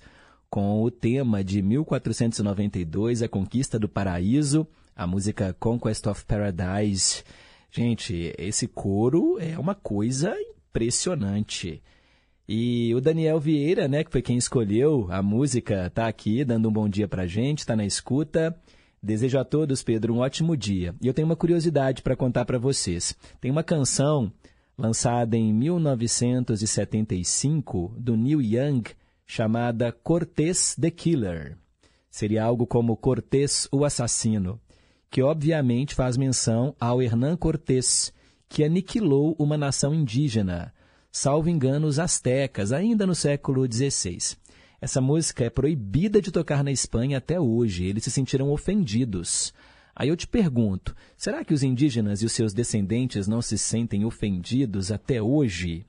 com 0.50 0.82
o 0.82 0.90
tema 0.90 1.42
de 1.42 1.62
1492, 1.62 3.22
A 3.22 3.28
Conquista 3.28 3.78
do 3.78 3.88
Paraíso, 3.88 4.66
a 4.94 5.06
música 5.06 5.56
Conquest 5.58 6.06
of 6.08 6.26
Paradise. 6.26 7.24
Gente, 7.70 8.34
esse 8.36 8.68
coro 8.68 9.38
é 9.40 9.58
uma 9.58 9.74
coisa 9.74 10.36
impressionante. 10.38 11.82
E 12.46 12.94
o 12.94 13.00
Daniel 13.00 13.40
Vieira, 13.40 13.88
né, 13.88 14.04
que 14.04 14.12
foi 14.12 14.20
quem 14.20 14.36
escolheu 14.36 15.06
a 15.10 15.22
música, 15.22 15.88
tá 15.88 16.06
aqui 16.06 16.44
dando 16.44 16.68
um 16.68 16.72
bom 16.72 16.86
dia 16.86 17.08
pra 17.08 17.26
gente, 17.26 17.64
tá 17.64 17.74
na 17.74 17.86
escuta. 17.86 18.54
Desejo 19.02 19.38
a 19.38 19.44
todos, 19.44 19.82
Pedro, 19.82 20.14
um 20.14 20.18
ótimo 20.18 20.56
dia. 20.56 20.94
E 21.00 21.06
eu 21.06 21.14
tenho 21.14 21.26
uma 21.26 21.36
curiosidade 21.36 22.02
para 22.02 22.16
contar 22.16 22.44
para 22.44 22.58
vocês. 22.58 23.16
Tem 23.40 23.50
uma 23.50 23.62
canção 23.62 24.30
lançada 24.76 25.34
em 25.36 25.52
1975 25.52 27.94
do 27.96 28.16
Neil 28.16 28.42
Young 28.42 28.82
chamada 29.26 29.92
Cortez 29.92 30.74
the 30.80 30.90
Killer. 30.90 31.56
Seria 32.10 32.42
algo 32.44 32.66
como 32.66 32.96
Cortez 32.96 33.68
o 33.70 33.84
Assassino, 33.84 34.58
que 35.10 35.22
obviamente 35.22 35.94
faz 35.94 36.16
menção 36.16 36.74
ao 36.80 37.02
Hernán 37.02 37.36
Cortés, 37.36 38.10
que 38.48 38.64
aniquilou 38.64 39.36
uma 39.38 39.58
nação 39.58 39.94
indígena, 39.94 40.72
salvo 41.12 41.50
engano 41.50 41.86
os 41.86 41.98
astecas, 41.98 42.72
ainda 42.72 43.06
no 43.06 43.14
século 43.14 43.70
XVI. 43.70 44.38
Essa 44.80 45.00
música 45.00 45.44
é 45.44 45.50
proibida 45.50 46.22
de 46.22 46.30
tocar 46.30 46.62
na 46.62 46.70
Espanha 46.70 47.18
até 47.18 47.40
hoje. 47.40 47.84
Eles 47.84 48.04
se 48.04 48.10
sentiram 48.10 48.50
ofendidos. 48.50 49.52
Aí 49.94 50.08
eu 50.08 50.16
te 50.16 50.28
pergunto: 50.28 50.94
será 51.16 51.44
que 51.44 51.52
os 51.52 51.64
indígenas 51.64 52.22
e 52.22 52.26
os 52.26 52.32
seus 52.32 52.54
descendentes 52.54 53.26
não 53.26 53.42
se 53.42 53.58
sentem 53.58 54.04
ofendidos 54.04 54.92
até 54.92 55.20
hoje? 55.20 55.84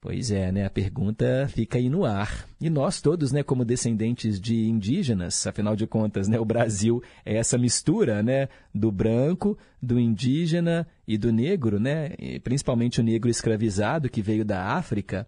Pois 0.00 0.30
é, 0.30 0.52
né? 0.52 0.64
A 0.64 0.70
pergunta 0.70 1.48
fica 1.48 1.78
aí 1.78 1.88
no 1.88 2.04
ar. 2.04 2.46
E 2.60 2.70
nós 2.70 3.00
todos, 3.00 3.32
né, 3.32 3.42
como 3.42 3.64
descendentes 3.64 4.40
de 4.40 4.68
indígenas, 4.68 5.44
afinal 5.44 5.74
de 5.74 5.84
contas, 5.84 6.28
né, 6.28 6.38
o 6.38 6.44
Brasil 6.44 7.02
é 7.24 7.36
essa 7.36 7.58
mistura, 7.58 8.22
né, 8.22 8.48
do 8.72 8.92
branco, 8.92 9.58
do 9.82 9.98
indígena 9.98 10.86
e 11.08 11.18
do 11.18 11.32
negro, 11.32 11.80
né, 11.80 12.12
e 12.20 12.38
principalmente 12.38 13.00
o 13.00 13.02
negro 13.02 13.28
escravizado 13.28 14.08
que 14.08 14.22
veio 14.22 14.44
da 14.44 14.62
África. 14.74 15.26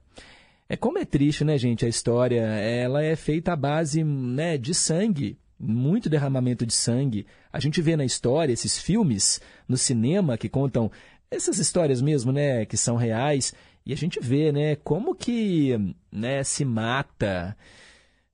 É 0.68 0.76
como 0.76 0.98
é 0.98 1.04
triste, 1.04 1.44
né, 1.44 1.56
gente? 1.56 1.86
A 1.86 1.88
história, 1.88 2.42
ela 2.42 3.02
é 3.02 3.16
feita 3.16 3.52
à 3.54 3.56
base, 3.56 4.04
né, 4.04 4.58
de 4.58 4.74
sangue, 4.74 5.38
muito 5.58 6.10
derramamento 6.10 6.66
de 6.66 6.74
sangue. 6.74 7.26
A 7.50 7.58
gente 7.58 7.80
vê 7.80 7.96
na 7.96 8.04
história 8.04 8.52
esses 8.52 8.76
filmes 8.76 9.40
no 9.66 9.78
cinema 9.78 10.36
que 10.36 10.48
contam 10.48 10.90
essas 11.30 11.58
histórias 11.58 12.02
mesmo, 12.02 12.32
né, 12.32 12.66
que 12.66 12.76
são 12.76 12.96
reais, 12.96 13.54
e 13.86 13.94
a 13.94 13.96
gente 13.96 14.20
vê, 14.20 14.52
né, 14.52 14.76
como 14.76 15.14
que, 15.14 15.94
né, 16.12 16.44
se 16.44 16.66
mata, 16.66 17.56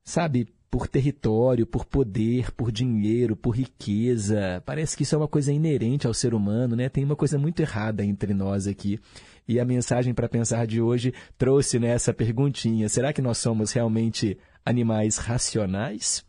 sabe, 0.03 0.49
por 0.75 0.89
território, 0.89 1.65
por 1.65 1.85
poder, 1.85 2.51
por 2.51 2.73
dinheiro, 2.73 3.37
por 3.37 3.57
riqueza. 3.57 4.61
Parece 4.67 4.97
que 4.97 5.05
isso 5.05 5.15
é 5.15 5.19
uma 5.19 5.29
coisa 5.29 5.53
inerente 5.53 6.05
ao 6.05 6.13
ser 6.13 6.35
humano, 6.35 6.75
né? 6.75 6.89
Tem 6.89 7.05
uma 7.05 7.15
coisa 7.15 7.39
muito 7.39 7.61
errada 7.61 8.05
entre 8.05 8.35
nós 8.35 8.67
aqui. 8.67 8.99
E 9.47 9.61
a 9.61 9.65
mensagem 9.65 10.15
para 10.15 10.29
pensar 10.29 10.67
de 10.67 10.81
hoje 10.81 11.13
trouxe 11.37 11.79
nessa 11.79 12.13
né, 12.13 12.17
perguntinha: 12.17 12.89
será 12.89 13.13
que 13.13 13.23
nós 13.23 13.39
somos 13.39 13.73
realmente 13.73 14.39
animais 14.65 15.19
racionais? 15.19 16.25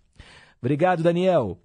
Obrigado, 0.61 1.03
Daniel. 1.03 1.57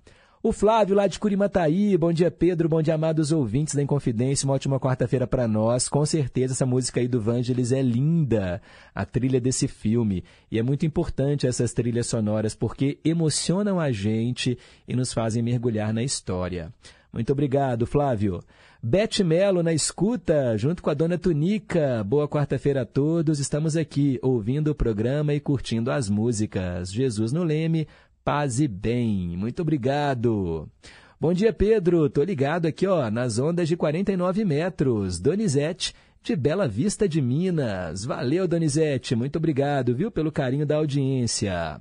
O 0.42 0.52
Flávio, 0.52 0.96
lá 0.96 1.06
de 1.06 1.18
Curimataí. 1.18 1.98
Bom 1.98 2.14
dia, 2.14 2.30
Pedro. 2.30 2.66
Bom 2.66 2.80
dia, 2.80 2.94
amados 2.94 3.30
ouvintes 3.30 3.74
da 3.74 3.82
Inconfidência. 3.82 4.46
Uma 4.46 4.54
ótima 4.54 4.80
quarta-feira 4.80 5.26
para 5.26 5.46
nós. 5.46 5.86
Com 5.86 6.06
certeza, 6.06 6.54
essa 6.54 6.64
música 6.64 6.98
aí 6.98 7.06
do 7.06 7.20
Vangelis 7.20 7.72
é 7.72 7.82
linda, 7.82 8.62
a 8.94 9.04
trilha 9.04 9.38
desse 9.38 9.68
filme. 9.68 10.24
E 10.50 10.58
é 10.58 10.62
muito 10.62 10.86
importante 10.86 11.46
essas 11.46 11.74
trilhas 11.74 12.06
sonoras 12.06 12.54
porque 12.54 12.98
emocionam 13.04 13.78
a 13.78 13.92
gente 13.92 14.56
e 14.88 14.96
nos 14.96 15.12
fazem 15.12 15.42
mergulhar 15.42 15.92
na 15.92 16.02
história. 16.02 16.72
Muito 17.12 17.32
obrigado, 17.32 17.86
Flávio. 17.86 18.40
Beth 18.82 19.24
Melo 19.24 19.62
na 19.62 19.72
escuta, 19.72 20.56
junto 20.56 20.82
com 20.82 20.90
a 20.90 20.94
dona 20.94 21.18
Tunica. 21.18 22.04
Boa 22.04 22.28
quarta-feira 22.28 22.82
a 22.82 22.86
todos. 22.86 23.40
Estamos 23.40 23.76
aqui 23.76 24.18
ouvindo 24.22 24.68
o 24.68 24.74
programa 24.74 25.34
e 25.34 25.40
curtindo 25.40 25.90
as 25.90 26.08
músicas. 26.08 26.92
Jesus 26.92 27.32
no 27.32 27.42
Leme, 27.42 27.88
paz 28.24 28.60
e 28.60 28.68
bem. 28.68 29.36
Muito 29.36 29.60
obrigado. 29.62 30.68
Bom 31.20 31.34
dia, 31.34 31.52
Pedro. 31.52 32.08
Tô 32.08 32.22
ligado 32.22 32.66
aqui, 32.66 32.86
ó, 32.86 33.10
nas 33.10 33.38
ondas 33.38 33.68
de 33.68 33.76
49 33.76 34.44
metros. 34.44 35.18
Donizete, 35.18 35.92
de 36.22 36.36
Bela 36.36 36.68
Vista 36.68 37.08
de 37.08 37.20
Minas. 37.20 38.04
Valeu, 38.04 38.46
Donizete. 38.46 39.16
Muito 39.16 39.36
obrigado, 39.36 39.94
viu, 39.94 40.10
pelo 40.10 40.30
carinho 40.30 40.64
da 40.64 40.76
audiência. 40.76 41.80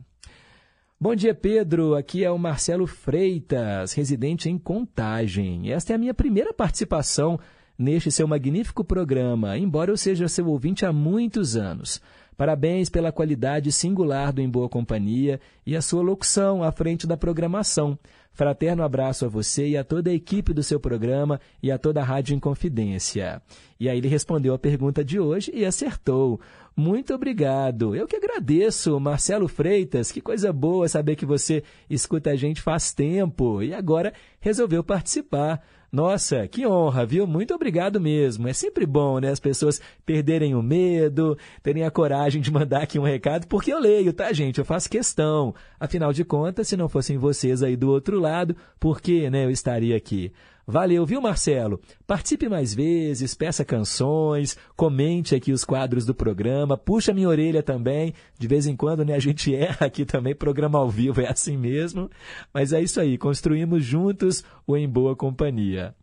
Bom 1.02 1.16
dia, 1.16 1.34
Pedro. 1.34 1.96
Aqui 1.96 2.26
é 2.26 2.30
o 2.30 2.38
Marcelo 2.38 2.86
Freitas, 2.86 3.94
residente 3.94 4.50
em 4.50 4.58
Contagem. 4.58 5.72
Esta 5.72 5.94
é 5.94 5.96
a 5.96 5.98
minha 5.98 6.14
primeira 6.14 6.54
participação 6.54 7.40
neste 7.78 8.12
seu 8.12 8.28
magnífico 8.28 8.84
programa, 8.84 9.58
embora 9.58 9.92
eu 9.92 9.96
seja 9.96 10.28
seu 10.28 10.50
ouvinte 10.50 10.86
há 10.86 10.92
muitos 10.92 11.56
anos. 11.56 12.02
Parabéns 12.36 12.90
pela 12.90 13.14
qualidade 13.14 13.72
singular 13.72 14.34
do 14.34 14.42
Em 14.42 14.50
Boa 14.50 14.68
Companhia 14.68 15.40
e 15.66 15.74
a 15.76 15.82
sua 15.82 16.02
locução 16.02 16.64
à 16.64 16.72
frente 16.72 17.08
da 17.08 17.16
programação. 17.16 17.98
Fraterno 18.32 18.84
abraço 18.84 19.26
a 19.26 19.28
você 19.28 19.68
e 19.68 19.78
a 19.78 19.84
toda 19.84 20.10
a 20.10 20.14
equipe 20.14 20.54
do 20.54 20.64
seu 20.64 20.80
programa 20.80 21.40
e 21.62 21.72
a 21.72 21.78
toda 21.78 22.00
a 22.02 22.04
Rádio 22.04 22.36
Inconfidência. 22.36 23.42
E 23.78 23.90
aí 23.90 23.98
ele 23.98 24.08
respondeu 24.08 24.54
a 24.54 24.60
pergunta 24.60 25.04
de 25.04 25.20
hoje 25.20 25.52
e 25.54 25.66
acertou. 25.66 26.40
Muito 26.80 27.14
obrigado. 27.14 27.94
Eu 27.94 28.08
que 28.08 28.16
agradeço, 28.16 28.98
Marcelo 29.02 29.50
Freitas. 29.50 30.14
Que 30.14 30.22
coisa 30.22 30.54
boa 30.54 30.88
saber 30.88 31.18
que 31.18 31.26
você 31.26 31.62
escuta 31.90 32.30
a 32.30 32.38
gente 32.38 32.62
faz 32.62 32.94
tempo 32.94 33.62
e 33.62 33.74
agora 33.74 34.14
resolveu 34.40 34.82
participar. 34.82 35.62
Nossa, 35.92 36.48
que 36.48 36.66
honra, 36.66 37.06
viu? 37.06 37.28
Muito 37.28 37.54
obrigado 37.54 38.00
mesmo. 38.00 38.48
É 38.48 38.54
sempre 38.54 38.86
bom, 38.86 39.20
né? 39.20 39.30
As 39.30 39.42
pessoas 39.42 39.82
perderem 40.06 40.56
o 40.56 40.64
medo, 40.64 41.38
terem 41.62 41.84
a 41.84 41.92
coragem 41.92 42.42
de 42.42 42.50
mandar 42.50 42.84
aqui 42.84 42.98
um 42.98 43.04
recado, 43.04 43.46
porque 43.48 43.74
eu 43.74 43.80
leio, 43.80 44.14
tá, 44.14 44.32
gente? 44.32 44.60
Eu 44.60 44.66
faço 44.66 44.90
questão. 44.90 45.54
Afinal 45.78 46.14
de 46.14 46.24
contas, 46.24 46.70
se 46.70 46.78
não 46.78 46.88
fossem 46.88 47.18
vocês 47.18 47.62
aí 47.62 47.76
do 47.76 47.90
outro 47.90 48.18
lado, 48.18 48.56
por 48.80 49.02
que, 49.02 49.30
né, 49.30 49.44
eu 49.44 49.52
estaria 49.52 49.98
aqui? 49.98 50.32
Valeu, 50.70 51.04
viu, 51.04 51.20
Marcelo? 51.20 51.82
Participe 52.06 52.48
mais 52.48 52.76
vezes, 52.76 53.34
peça 53.34 53.66
canções, 53.66 54.56
comente 54.76 55.34
aqui 55.34 55.52
os 55.52 55.66
quadros 55.66 56.06
do 56.06 56.14
programa, 56.14 56.78
puxa 56.78 57.12
minha 57.12 57.28
orelha 57.28 57.64
também. 57.64 58.14
De 58.38 58.48
vez 58.48 58.68
em 58.68 58.76
quando, 58.76 59.04
né, 59.04 59.16
a 59.16 59.20
gente 59.20 59.50
erra 59.56 59.88
aqui 59.88 60.06
também, 60.06 60.36
programa 60.36 60.78
ao 60.78 60.88
vivo 60.88 61.22
é 61.22 61.28
assim 61.28 61.58
mesmo. 61.58 62.08
Mas 62.54 62.72
é 62.72 62.80
isso 62.80 63.02
aí, 63.02 63.18
construímos 63.18 63.84
juntos 63.84 64.44
o 64.68 64.78
Em 64.78 64.88
Boa 64.88 65.16
Companhia. 65.16 65.96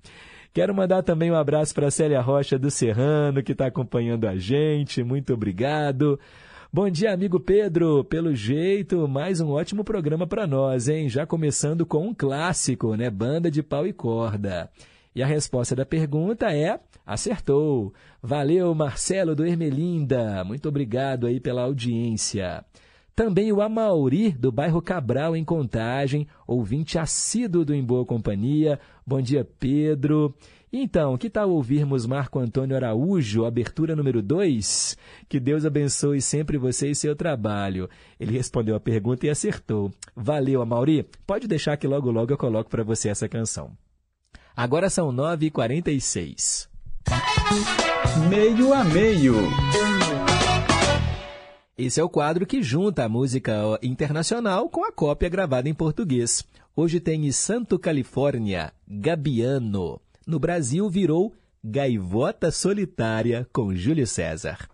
Quero 0.53 0.75
mandar 0.75 1.05
também 1.05 1.31
um 1.31 1.37
abraço 1.37 1.73
para 1.73 1.89
Célia 1.89 2.21
Rocha 2.21 2.59
do 2.59 2.69
Serrano, 2.69 3.45
que 3.45 3.53
está 3.53 3.67
acompanhando 3.67 4.27
a 4.27 4.35
gente. 4.35 5.01
Muito 5.05 5.33
obrigado. 5.33 6.19
Bom 6.73 6.91
dia, 6.91 7.13
amigo 7.13 7.39
Pedro. 7.39 8.05
Pelo 8.05 8.35
jeito, 8.35 9.07
mais 9.07 9.41
um 9.41 9.51
ótimo 9.51 9.85
programa 9.85 10.27
para 10.27 10.49
nós, 10.49 10.89
hein? 10.89 11.09
Já 11.09 11.25
começando 11.25 11.87
com 11.87 12.09
um 12.09 12.15
clássico, 12.15 12.97
né? 12.97 13.09
Banda 13.09 13.49
de 13.51 13.63
pau 13.63 13.87
e 13.87 13.93
corda. 13.93 14.69
E 15.15 15.23
a 15.23 15.27
resposta 15.27 15.77
da 15.77 15.87
pergunta 15.87 16.53
é: 16.53 16.81
acertou. 17.07 17.95
Valeu, 18.21 18.75
Marcelo 18.75 19.35
do 19.35 19.47
Ermelinda. 19.47 20.43
Muito 20.45 20.69
obrigado 20.69 21.29
aí 21.29 21.39
pela 21.39 21.63
audiência. 21.63 22.65
Também 23.15 23.51
o 23.53 23.63
Amauri, 23.63 24.33
do 24.33 24.51
bairro 24.53 24.83
Cabral, 24.83 25.37
em 25.37 25.45
Contagem, 25.45 26.27
ouvinte 26.47 26.99
assíduo 26.99 27.65
do 27.65 27.75
Em 27.75 27.83
Boa 27.83 28.05
Companhia. 28.05 28.79
Bom 29.07 29.23
dia, 29.23 29.43
Pedro. 29.59 30.35
Então, 30.73 31.17
que 31.17 31.31
tal 31.31 31.51
ouvirmos 31.51 32.07
Marco 32.07 32.41
Antônio 32.41 32.77
Araújo, 32.77 33.45
abertura 33.45 33.95
número 33.95 34.21
2? 34.21 34.97
Que 35.29 35.39
Deus 35.39 35.65
abençoe 35.65 36.21
sempre 36.21 36.59
você 36.59 36.91
e 36.91 36.95
seu 36.95 37.15
trabalho. 37.15 37.89
Ele 38.19 38.33
respondeu 38.33 38.75
a 38.75 38.81
pergunta 38.81 39.27
e 39.27 39.31
acertou. 39.31 39.93
Valeu, 40.15 40.61
Amauri. 40.61 41.07
Pode 41.25 41.47
deixar 41.47 41.77
que 41.77 41.87
logo 41.87 42.11
logo 42.11 42.33
eu 42.33 42.39
coloco 42.39 42.69
para 42.69 42.83
você 42.83 43.09
essa 43.09 43.29
canção. 43.29 43.71
Agora 44.57 44.91
são 44.91 45.13
9h46. 45.13 46.69
Meio 48.29 48.73
a 48.75 48.83
meio. 48.83 49.35
Esse 51.79 52.01
é 52.01 52.03
o 52.05 52.09
quadro 52.09 52.45
que 52.45 52.63
junta 52.63 53.05
a 53.05 53.09
música 53.09 53.79
internacional 53.83 54.69
com 54.69 54.85
a 54.85 54.91
cópia 54.91 55.29
gravada 55.29 55.69
em 55.69 55.75
português. 55.75 56.43
Hoje 56.75 56.99
tem 56.99 57.31
Santo 57.31 57.79
Califórnia, 57.79 58.73
Gabiano 58.89 60.01
no 60.27 60.41
Brasil 60.41 60.91
virou 60.91 61.33
Gaivota 61.63 62.51
Solitária 62.51 63.49
com 63.53 63.73
Júlio 63.73 64.07
César. 64.07 64.69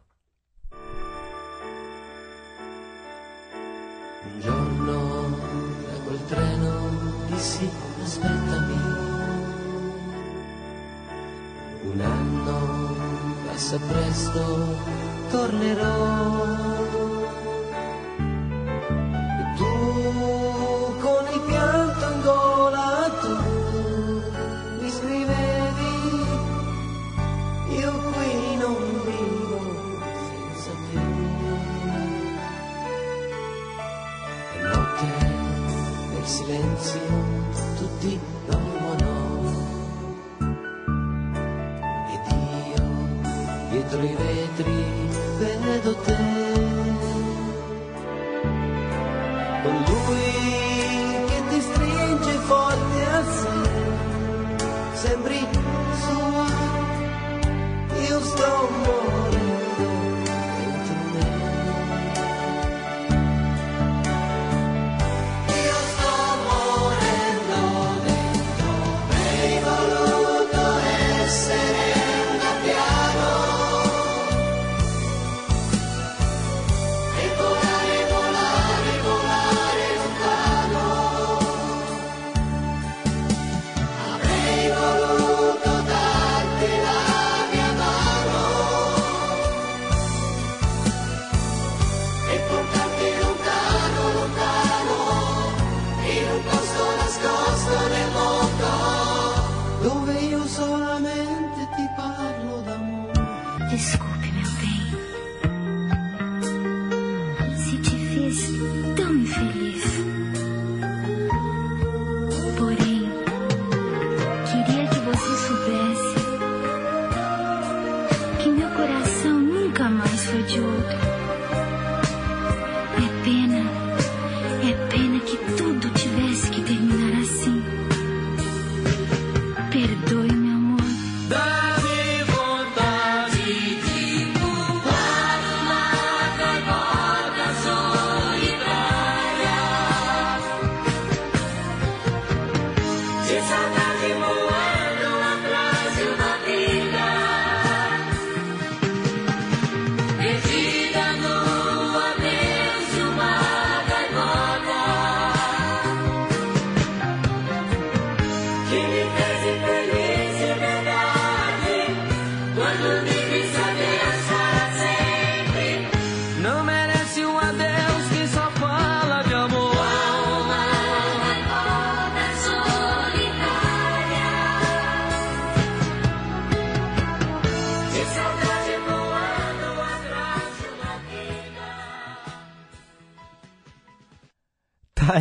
Un 4.24 4.40
giorno 4.40 5.30
da 5.86 6.00
quel 6.04 6.18
treno 6.28 7.26
dissi 7.28 7.68
aspettami 8.02 9.02
Un 11.84 12.00
anno 12.00 12.96
passa 13.46 13.78
presto, 13.78 14.40
tornerò. 15.30 16.71
Silenzio 36.32 37.00
tutti 37.76 38.18
dormono. 38.46 39.10
Ed 42.14 42.26
io 42.74 42.84
dietro 43.70 44.02
i 44.02 44.16
vetri 44.22 44.78
vedo 45.38 45.94
te. 46.06 46.16
Con 49.62 49.76
lui 49.88 50.24
che 51.28 51.38
ti 51.50 51.60
stringe 51.60 52.32
forte 52.48 52.98
a 53.18 53.22
sé. 53.38 53.56
Sembri 54.94 55.46
sua, 56.00 56.46
io 58.08 58.20
sto 58.20 58.68
morendo 58.84 59.31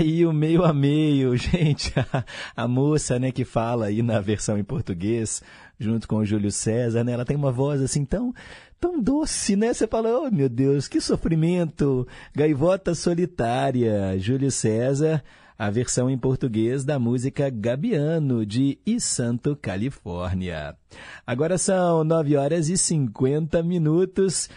aí 0.02 0.26
o 0.26 0.34
meio 0.34 0.64
a 0.64 0.74
meio, 0.74 1.36
gente. 1.38 1.94
A, 1.98 2.26
a 2.56 2.68
moça, 2.68 3.20
né, 3.20 3.32
que 3.32 3.46
fala 3.46 3.86
aí 3.86 4.02
na 4.02 4.20
versão 4.20 4.58
em 4.58 4.64
português, 4.64 5.42
junto 5.80 6.08
com 6.08 6.18
o 6.18 6.26
Júlio 6.26 6.52
César, 6.52 7.04
né? 7.04 7.14
Ela 7.14 7.26
tem 7.26 7.38
uma 7.38 7.52
voz 7.52 7.82
assim 7.82 8.04
tão 8.04 8.34
tão 8.80 9.00
doce, 9.00 9.56
né? 9.56 9.74
Você 9.74 9.86
fala, 9.86 10.10
oh 10.10 10.32
meu 10.32 10.50
Deus, 10.50 10.88
que 10.88 11.00
sofrimento! 11.00 12.08
Gaivota 12.36 12.96
Solitária, 12.96 14.18
Júlio 14.18 14.50
César, 14.50 15.24
a 15.58 15.70
versão 15.70 16.10
em 16.10 16.18
português 16.18 16.84
da 16.84 16.98
música 16.98 17.48
Gabiano, 17.52 18.44
de 18.44 18.80
E 18.84 19.00
Santo, 19.00 19.56
Califórnia. 19.56 20.76
Agora 21.28 21.60
são 21.60 22.04
9 22.04 22.36
horas 22.36 22.70
e 22.70 22.78
50 22.78 23.62
minutos. 23.62 24.50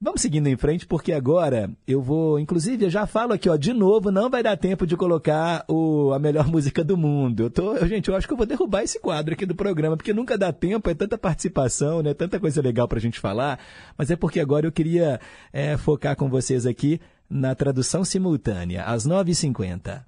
Vamos 0.00 0.20
seguindo 0.20 0.46
em 0.46 0.56
frente, 0.56 0.86
porque 0.86 1.12
agora 1.12 1.68
eu 1.84 2.00
vou, 2.00 2.38
inclusive, 2.38 2.84
eu 2.84 2.90
já 2.90 3.04
falo 3.04 3.32
aqui, 3.32 3.48
ó, 3.48 3.56
de 3.56 3.72
novo, 3.72 4.12
não 4.12 4.30
vai 4.30 4.44
dar 4.44 4.56
tempo 4.56 4.86
de 4.86 4.96
colocar 4.96 5.64
o, 5.68 6.12
a 6.12 6.20
melhor 6.20 6.46
música 6.50 6.84
do 6.84 6.96
mundo. 6.96 7.42
Eu 7.42 7.50
tô, 7.50 7.84
gente, 7.84 8.08
eu 8.08 8.14
acho 8.14 8.26
que 8.26 8.32
eu 8.32 8.36
vou 8.36 8.46
derrubar 8.46 8.84
esse 8.84 9.00
quadro 9.00 9.34
aqui 9.34 9.44
do 9.44 9.56
programa, 9.56 9.96
porque 9.96 10.12
nunca 10.12 10.38
dá 10.38 10.52
tempo, 10.52 10.88
é 10.88 10.94
tanta 10.94 11.18
participação, 11.18 12.00
né, 12.00 12.14
tanta 12.14 12.38
coisa 12.38 12.62
legal 12.62 12.86
pra 12.86 13.00
gente 13.00 13.18
falar, 13.18 13.58
mas 13.96 14.08
é 14.08 14.14
porque 14.14 14.38
agora 14.38 14.66
eu 14.66 14.72
queria 14.72 15.20
é, 15.52 15.76
focar 15.76 16.14
com 16.14 16.28
vocês 16.28 16.64
aqui 16.64 17.00
na 17.28 17.56
tradução 17.56 18.04
simultânea, 18.04 18.84
às 18.84 19.04
9h50. 19.04 20.04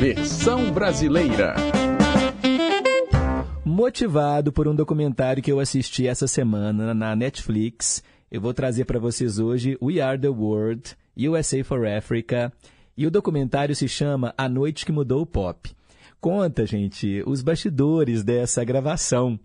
Versão 0.00 0.72
brasileira. 0.72 1.54
Motivado 3.68 4.50
por 4.50 4.66
um 4.66 4.74
documentário 4.74 5.42
que 5.42 5.52
eu 5.52 5.60
assisti 5.60 6.08
essa 6.08 6.26
semana 6.26 6.94
na 6.94 7.14
Netflix, 7.14 8.02
eu 8.32 8.40
vou 8.40 8.54
trazer 8.54 8.86
para 8.86 8.98
vocês 8.98 9.38
hoje 9.38 9.76
We 9.82 10.00
Are 10.00 10.18
the 10.18 10.30
World, 10.30 10.96
USA 11.18 11.62
for 11.62 11.86
Africa, 11.86 12.50
e 12.96 13.06
o 13.06 13.10
documentário 13.10 13.76
se 13.76 13.86
chama 13.86 14.32
A 14.38 14.48
Noite 14.48 14.86
que 14.86 14.90
Mudou 14.90 15.20
o 15.20 15.26
Pop. 15.26 15.70
Conta, 16.18 16.64
gente, 16.64 17.22
os 17.26 17.42
bastidores 17.42 18.24
dessa 18.24 18.64
gravação. 18.64 19.38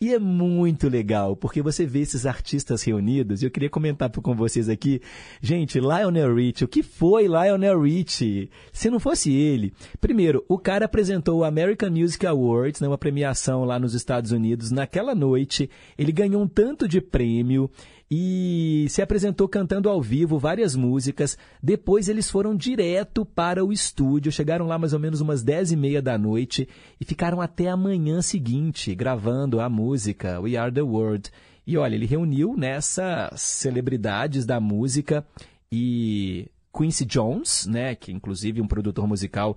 E 0.00 0.14
é 0.14 0.18
muito 0.20 0.88
legal, 0.88 1.34
porque 1.34 1.60
você 1.60 1.84
vê 1.84 1.98
esses 1.98 2.24
artistas 2.24 2.84
reunidos, 2.84 3.42
e 3.42 3.46
eu 3.46 3.50
queria 3.50 3.68
comentar 3.68 4.08
com 4.08 4.32
vocês 4.32 4.68
aqui, 4.68 5.02
gente, 5.42 5.80
Lionel 5.80 6.32
Richie, 6.36 6.64
o 6.64 6.68
que 6.68 6.84
foi 6.84 7.24
Lionel 7.26 7.82
Richie? 7.82 8.48
Se 8.72 8.88
não 8.90 9.00
fosse 9.00 9.32
ele, 9.32 9.72
primeiro, 10.00 10.44
o 10.48 10.56
cara 10.56 10.84
apresentou 10.84 11.40
o 11.40 11.44
American 11.44 11.90
Music 11.90 12.24
Awards, 12.24 12.80
né, 12.80 12.86
uma 12.86 12.96
premiação 12.96 13.64
lá 13.64 13.76
nos 13.76 13.92
Estados 13.92 14.30
Unidos, 14.30 14.70
naquela 14.70 15.16
noite, 15.16 15.68
ele 15.98 16.12
ganhou 16.12 16.40
um 16.42 16.46
tanto 16.46 16.86
de 16.86 17.00
prêmio, 17.00 17.68
e 18.10 18.86
se 18.88 19.02
apresentou 19.02 19.46
cantando 19.48 19.88
ao 19.88 20.00
vivo 20.00 20.38
várias 20.38 20.74
músicas. 20.74 21.36
Depois 21.62 22.08
eles 22.08 22.30
foram 22.30 22.56
direto 22.56 23.24
para 23.24 23.64
o 23.64 23.72
estúdio, 23.72 24.32
chegaram 24.32 24.66
lá 24.66 24.78
mais 24.78 24.92
ou 24.92 24.98
menos 24.98 25.20
umas 25.20 25.42
10 25.42 25.72
e 25.72 25.76
meia 25.76 26.00
da 26.00 26.16
noite 26.16 26.68
e 27.00 27.04
ficaram 27.04 27.40
até 27.40 27.68
a 27.68 27.76
manhã 27.76 28.22
seguinte 28.22 28.94
gravando 28.94 29.60
a 29.60 29.68
música 29.68 30.40
We 30.40 30.56
Are 30.56 30.72
the 30.72 30.82
World. 30.82 31.30
E 31.66 31.76
olha, 31.76 31.94
ele 31.94 32.06
reuniu 32.06 32.56
nessas 32.56 33.42
celebridades 33.42 34.46
da 34.46 34.58
música 34.58 35.26
e 35.70 36.48
Quincy 36.74 37.04
Jones, 37.04 37.66
né, 37.66 37.94
que 37.94 38.10
inclusive 38.10 38.62
um 38.62 38.66
produtor 38.66 39.06
musical 39.06 39.54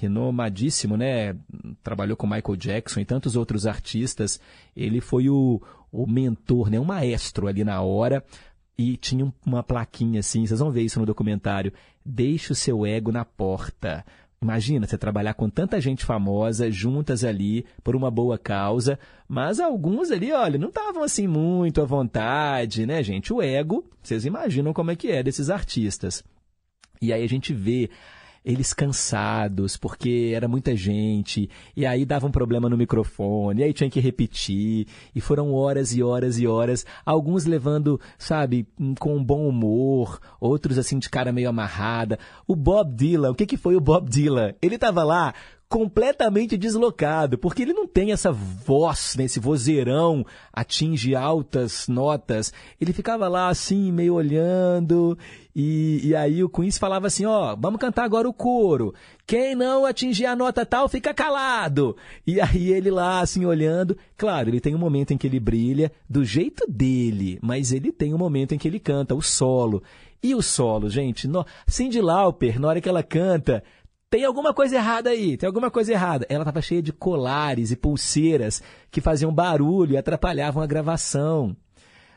renomadíssimo, 0.00 0.96
né? 0.96 1.36
Trabalhou 1.82 2.16
com 2.16 2.26
Michael 2.26 2.56
Jackson 2.56 3.00
e 3.00 3.04
tantos 3.04 3.36
outros 3.36 3.66
artistas. 3.66 4.40
Ele 4.74 4.98
foi 4.98 5.28
o, 5.28 5.60
o 5.92 6.06
mentor, 6.06 6.70
né? 6.70 6.78
Um 6.78 6.84
maestro 6.84 7.46
ali 7.46 7.64
na 7.64 7.80
hora. 7.82 8.24
E 8.78 8.96
tinha 8.96 9.30
uma 9.44 9.62
plaquinha 9.62 10.20
assim, 10.20 10.46
vocês 10.46 10.58
vão 10.58 10.70
ver 10.70 10.82
isso 10.82 10.98
no 10.98 11.06
documentário. 11.06 11.72
Deixe 12.04 12.52
o 12.52 12.54
seu 12.54 12.86
ego 12.86 13.12
na 13.12 13.24
porta. 13.24 14.04
Imagina 14.42 14.86
você 14.86 14.96
trabalhar 14.96 15.34
com 15.34 15.50
tanta 15.50 15.78
gente 15.78 16.02
famosa 16.02 16.70
juntas 16.70 17.24
ali 17.24 17.66
por 17.84 17.94
uma 17.94 18.10
boa 18.10 18.38
causa, 18.38 18.98
mas 19.28 19.60
alguns 19.60 20.10
ali, 20.10 20.32
olha, 20.32 20.58
não 20.58 20.68
estavam 20.68 21.02
assim 21.02 21.26
muito 21.26 21.82
à 21.82 21.84
vontade, 21.84 22.86
né, 22.86 23.02
gente? 23.02 23.34
O 23.34 23.42
ego, 23.42 23.84
vocês 24.02 24.24
imaginam 24.24 24.72
como 24.72 24.90
é 24.90 24.96
que 24.96 25.08
é 25.08 25.22
desses 25.22 25.50
artistas. 25.50 26.24
E 27.02 27.12
aí 27.12 27.22
a 27.22 27.28
gente 27.28 27.52
vê 27.52 27.90
eles 28.44 28.72
cansados, 28.72 29.76
porque 29.76 30.32
era 30.34 30.48
muita 30.48 30.74
gente, 30.74 31.48
e 31.76 31.84
aí 31.84 32.04
dava 32.04 32.26
um 32.26 32.30
problema 32.30 32.68
no 32.68 32.76
microfone, 32.76 33.60
e 33.60 33.64
aí 33.64 33.72
tinha 33.72 33.90
que 33.90 34.00
repetir, 34.00 34.86
e 35.14 35.20
foram 35.20 35.52
horas 35.52 35.94
e 35.94 36.02
horas 36.02 36.38
e 36.38 36.46
horas, 36.46 36.86
alguns 37.04 37.44
levando, 37.44 38.00
sabe, 38.18 38.66
com 38.98 39.16
um 39.16 39.24
bom 39.24 39.46
humor, 39.46 40.18
outros 40.40 40.78
assim 40.78 40.98
de 40.98 41.10
cara 41.10 41.32
meio 41.32 41.48
amarrada. 41.48 42.18
O 42.46 42.56
Bob 42.56 42.94
Dylan, 42.94 43.30
o 43.30 43.34
que, 43.34 43.46
que 43.46 43.56
foi 43.56 43.76
o 43.76 43.80
Bob 43.80 44.08
Dylan? 44.08 44.54
Ele 44.62 44.76
estava 44.76 45.04
lá 45.04 45.34
completamente 45.70 46.56
deslocado, 46.56 47.38
porque 47.38 47.62
ele 47.62 47.72
não 47.72 47.86
tem 47.86 48.10
essa 48.10 48.32
voz, 48.32 49.14
né, 49.16 49.26
esse 49.26 49.38
vozeirão, 49.38 50.26
atinge 50.52 51.14
altas 51.14 51.86
notas. 51.86 52.52
Ele 52.80 52.92
ficava 52.92 53.28
lá 53.28 53.48
assim, 53.48 53.92
meio 53.92 54.14
olhando, 54.14 55.16
e, 55.54 56.00
e 56.02 56.16
aí 56.16 56.42
o 56.42 56.48
Queens 56.48 56.76
falava 56.76 57.06
assim, 57.06 57.24
ó, 57.24 57.54
vamos 57.54 57.80
cantar 57.80 58.02
agora 58.02 58.28
o 58.28 58.34
coro. 58.34 58.92
Quem 59.24 59.54
não 59.54 59.86
atingir 59.86 60.26
a 60.26 60.34
nota 60.34 60.66
tal, 60.66 60.88
fica 60.88 61.14
calado. 61.14 61.96
E 62.26 62.40
aí 62.40 62.72
ele 62.72 62.90
lá, 62.90 63.20
assim, 63.20 63.44
olhando. 63.44 63.96
Claro, 64.16 64.50
ele 64.50 64.60
tem 64.60 64.74
um 64.74 64.78
momento 64.78 65.12
em 65.12 65.16
que 65.16 65.28
ele 65.28 65.38
brilha 65.38 65.92
do 66.08 66.24
jeito 66.24 66.64
dele, 66.68 67.38
mas 67.40 67.70
ele 67.70 67.92
tem 67.92 68.12
um 68.12 68.18
momento 68.18 68.52
em 68.52 68.58
que 68.58 68.66
ele 68.66 68.80
canta, 68.80 69.14
o 69.14 69.22
solo. 69.22 69.84
E 70.22 70.34
o 70.34 70.42
solo, 70.42 70.90
gente, 70.90 71.26
no... 71.26 71.46
Cindy 71.66 72.00
Lauper, 72.00 72.60
na 72.60 72.68
hora 72.68 72.80
que 72.80 72.88
ela 72.88 73.02
canta, 73.02 73.62
tem 74.10 74.24
alguma 74.24 74.52
coisa 74.52 74.74
errada 74.74 75.10
aí, 75.10 75.36
tem 75.36 75.46
alguma 75.46 75.70
coisa 75.70 75.92
errada. 75.92 76.26
Ela 76.28 76.42
estava 76.42 76.60
cheia 76.60 76.82
de 76.82 76.92
colares 76.92 77.70
e 77.70 77.76
pulseiras 77.76 78.60
que 78.90 79.00
faziam 79.00 79.32
barulho 79.32 79.92
e 79.92 79.96
atrapalhavam 79.96 80.60
a 80.60 80.66
gravação. 80.66 81.56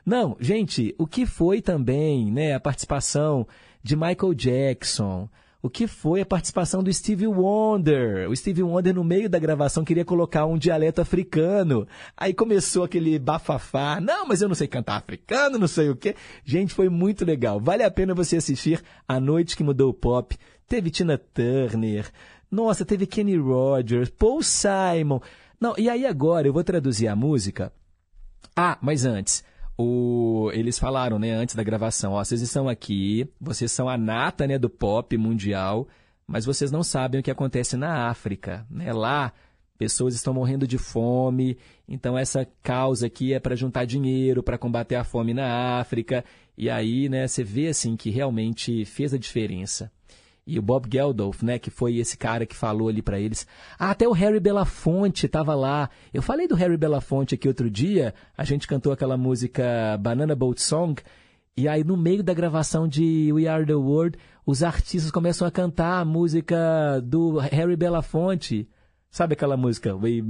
Não, 0.03 0.35
gente, 0.39 0.95
o 0.97 1.05
que 1.05 1.25
foi 1.25 1.61
também, 1.61 2.31
né, 2.31 2.55
a 2.55 2.59
participação 2.59 3.47
de 3.81 3.95
Michael 3.95 4.33
Jackson, 4.33 5.29
o 5.61 5.69
que 5.69 5.87
foi 5.87 6.19
a 6.19 6.25
participação 6.25 6.83
do 6.83 6.91
Stevie 6.91 7.27
Wonder. 7.27 8.29
O 8.29 8.35
Stevie 8.35 8.63
Wonder, 8.63 8.93
no 8.93 9.03
meio 9.03 9.29
da 9.29 9.39
gravação, 9.39 9.85
queria 9.85 10.03
colocar 10.03 10.45
um 10.45 10.57
dialeto 10.57 10.99
africano. 10.99 11.87
Aí 12.17 12.33
começou 12.33 12.83
aquele 12.83 13.17
bafafá. 13.17 14.01
Não, 14.01 14.27
mas 14.27 14.41
eu 14.41 14.49
não 14.49 14.55
sei 14.55 14.67
cantar 14.67 14.97
africano, 14.97 15.57
não 15.57 15.67
sei 15.67 15.89
o 15.89 15.95
quê. 15.95 16.15
Gente, 16.43 16.73
foi 16.73 16.89
muito 16.89 17.23
legal. 17.23 17.61
Vale 17.61 17.81
a 17.81 17.89
pena 17.89 18.13
você 18.13 18.35
assistir 18.35 18.83
A 19.07 19.21
Noite 19.21 19.55
que 19.55 19.63
Mudou 19.63 19.91
o 19.91 19.93
Pop. 19.93 20.37
Teve 20.67 20.89
Tina 20.89 21.17
Turner. 21.17 22.11
Nossa, 22.49 22.85
teve 22.85 23.07
Kenny 23.07 23.37
Rogers, 23.37 24.09
Paul 24.09 24.43
Simon. 24.43 25.19
Não, 25.59 25.73
e 25.77 25.89
aí 25.89 26.05
agora 26.05 26.47
eu 26.47 26.53
vou 26.53 26.63
traduzir 26.63 27.07
a 27.07 27.15
música. 27.15 27.71
Ah, 28.55 28.77
mas 28.81 29.05
antes, 29.05 29.43
o, 29.77 30.51
eles 30.53 30.77
falaram, 30.77 31.17
né, 31.17 31.31
antes 31.31 31.55
da 31.55 31.63
gravação, 31.63 32.13
ó, 32.13 32.23
vocês 32.23 32.41
estão 32.41 32.69
aqui, 32.69 33.27
vocês 33.41 33.71
são 33.71 33.89
a 33.89 33.97
nata, 33.97 34.45
né, 34.45 34.59
do 34.59 34.69
pop 34.69 35.17
mundial, 35.17 35.87
mas 36.27 36.45
vocês 36.45 36.71
não 36.71 36.83
sabem 36.83 37.19
o 37.19 37.23
que 37.23 37.31
acontece 37.31 37.75
na 37.75 38.07
África, 38.09 38.65
né? 38.69 38.93
Lá 38.93 39.33
pessoas 39.77 40.13
estão 40.13 40.33
morrendo 40.33 40.67
de 40.67 40.77
fome, 40.77 41.57
então 41.87 42.17
essa 42.17 42.47
causa 42.61 43.07
aqui 43.07 43.33
é 43.33 43.39
para 43.39 43.55
juntar 43.55 43.85
dinheiro 43.85 44.43
para 44.43 44.57
combater 44.57 44.95
a 44.95 45.03
fome 45.03 45.33
na 45.33 45.79
África, 45.79 46.23
e 46.57 46.69
aí, 46.69 47.09
né, 47.09 47.27
você 47.27 47.43
vê 47.43 47.67
assim 47.67 47.95
que 47.95 48.09
realmente 48.09 48.85
fez 48.85 49.13
a 49.13 49.17
diferença. 49.17 49.91
E 50.45 50.59
o 50.59 50.61
Bob 50.61 50.89
Geldof, 50.91 51.43
né, 51.43 51.57
que 51.57 51.69
foi 51.69 51.97
esse 51.97 52.17
cara 52.17 52.45
que 52.45 52.55
falou 52.55 52.89
ali 52.89 53.01
para 53.01 53.17
eles. 53.17 53.47
Ah, 53.79 53.91
até 53.91 54.05
o 54.07 54.11
Harry 54.11 54.41
Belafonte 54.41 55.25
estava 55.25 55.55
lá. 55.55 55.89
Eu 56.13 56.21
falei 56.21 56.47
do 56.47 56.55
Harry 56.55 56.75
Belafonte 56.75 57.35
aqui 57.35 57.47
outro 57.47 57.69
dia. 57.69 58.13
A 58.37 58.43
gente 58.43 58.67
cantou 58.67 58.91
aquela 58.91 59.15
música 59.15 59.97
Banana 60.01 60.35
Boat 60.35 60.61
Song. 60.61 61.01
E 61.55 61.67
aí, 61.67 61.83
no 61.83 61.95
meio 61.95 62.21
da 62.23 62.33
gravação 62.33 62.87
de 62.87 63.31
We 63.31 63.47
Are 63.47 63.65
the 63.65 63.75
World, 63.75 64.17
os 64.45 64.63
artistas 64.63 65.11
começam 65.11 65.47
a 65.47 65.51
cantar 65.51 66.01
a 66.01 66.05
música 66.05 66.99
do 67.01 67.37
Harry 67.37 67.77
Belafonte. 67.77 68.67
Sabe 69.09 69.33
aquela 69.33 69.55
música? 69.55 69.95
We 69.95 70.21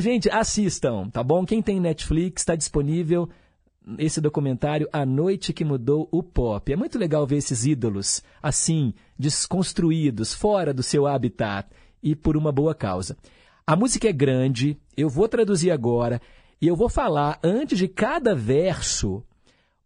Gente, 0.00 0.28
assistam, 0.30 1.08
tá 1.08 1.22
bom? 1.22 1.46
Quem 1.46 1.62
tem 1.62 1.80
Netflix, 1.80 2.42
está 2.42 2.54
disponível 2.54 3.30
esse 3.96 4.20
documentário 4.20 4.88
A 4.92 5.06
Noite 5.06 5.52
que 5.52 5.64
Mudou 5.64 6.08
o 6.10 6.22
Pop. 6.22 6.72
É 6.72 6.76
muito 6.76 6.98
legal 6.98 7.26
ver 7.26 7.36
esses 7.36 7.64
ídolos 7.64 8.22
assim, 8.42 8.92
desconstruídos, 9.18 10.34
fora 10.34 10.74
do 10.74 10.82
seu 10.82 11.06
habitat 11.06 11.68
e 12.02 12.14
por 12.14 12.36
uma 12.36 12.52
boa 12.52 12.74
causa. 12.74 13.16
A 13.66 13.76
música 13.76 14.08
é 14.08 14.12
grande, 14.12 14.78
eu 14.96 15.08
vou 15.08 15.28
traduzir 15.28 15.70
agora 15.70 16.20
e 16.60 16.66
eu 16.66 16.74
vou 16.74 16.88
falar 16.88 17.38
antes 17.42 17.78
de 17.78 17.86
cada 17.86 18.34
verso 18.34 19.22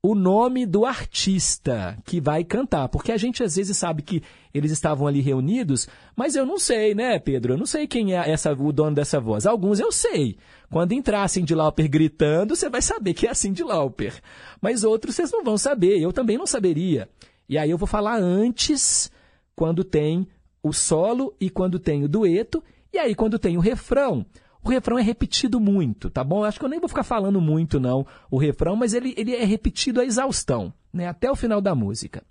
o 0.05 0.17
nome 0.17 0.67
do 0.67 0.85
artista 0.85 1.97
que 2.05 2.21
vai 2.21 2.43
cantar, 2.43 2.89
porque 2.89 3.13
a 3.13 3.17
gente 3.17 3.45
às 3.45 3.55
vezes 3.55 3.77
sabe 3.77 4.03
que 4.03 4.21
eles 4.53 4.73
estavam 4.73 5.07
ali 5.07 5.21
reunidos, 5.21 5.89
mas 6.17 6.35
eu 6.35 6.45
não 6.45 6.59
sei, 6.59 6.93
né, 6.93 7.21
Pedro? 7.21 7.53
Eu 7.53 7.59
não 7.59 7.67
sei 7.67 7.87
quem 7.87 8.13
é 8.13 8.29
essa, 8.29 8.53
o 8.53 8.73
dono 8.73 8.97
dessa 8.97 9.21
voz. 9.21 9.47
Alguns 9.47 9.79
eu 9.79 9.93
sei. 9.93 10.37
Quando 10.69 10.91
entrar 10.91 11.29
Cindy 11.29 11.55
Lauper 11.55 11.89
gritando, 11.89 12.57
você 12.57 12.69
vai 12.69 12.83
saber 12.83 13.15
que 13.15 13.29
é 13.29 13.31
a 13.31 13.35
Cindy 13.35 13.63
Lauper. 13.63 14.21
Mas 14.61 14.83
outros 14.83 15.15
vocês 15.15 15.31
não 15.31 15.45
vão 15.45 15.57
saber, 15.57 16.01
eu 16.01 16.13
também 16.13 16.37
não 16.37 16.47
saberia. 16.47 17.09
E 17.49 17.57
aí 17.57 17.71
eu 17.71 17.79
vou 17.79 17.87
falar 17.87 18.19
antes, 18.19 19.09
quando 19.55 19.85
tem 19.85 20.27
o 20.63 20.73
solo 20.73 21.33
e 21.41 21.49
quando 21.49 21.79
tem 21.79 22.03
o 22.03 22.09
dueto, 22.09 22.63
e 22.93 22.99
aí 22.99 23.15
quando 23.15 23.39
tem 23.39 23.57
o 23.57 23.61
refrão. 23.61 24.27
O 24.65 24.71
refrão 24.71 24.99
é 24.99 25.03
repetido 25.03 25.59
muito, 25.59 26.09
tá 26.09 26.23
bom? 26.23 26.45
Acho 26.45 26.59
que 26.59 26.65
eu 26.65 26.69
nem 26.69 26.81
vou 26.81 26.89
ficar 26.89 27.03
falando 27.03 27.41
muito, 27.41 27.81
não, 27.81 28.07
o 28.31 28.39
refrão, 28.39 28.77
mas 28.77 28.95
ele, 28.95 29.13
ele 29.17 29.35
é 29.35 29.45
repetido 29.45 30.01
à 30.01 30.05
exaustão, 30.05 30.73
né? 30.93 31.09
Até 31.09 31.31
o 31.31 31.37
final 31.37 31.61
da 31.61 31.75
música. 31.75 32.23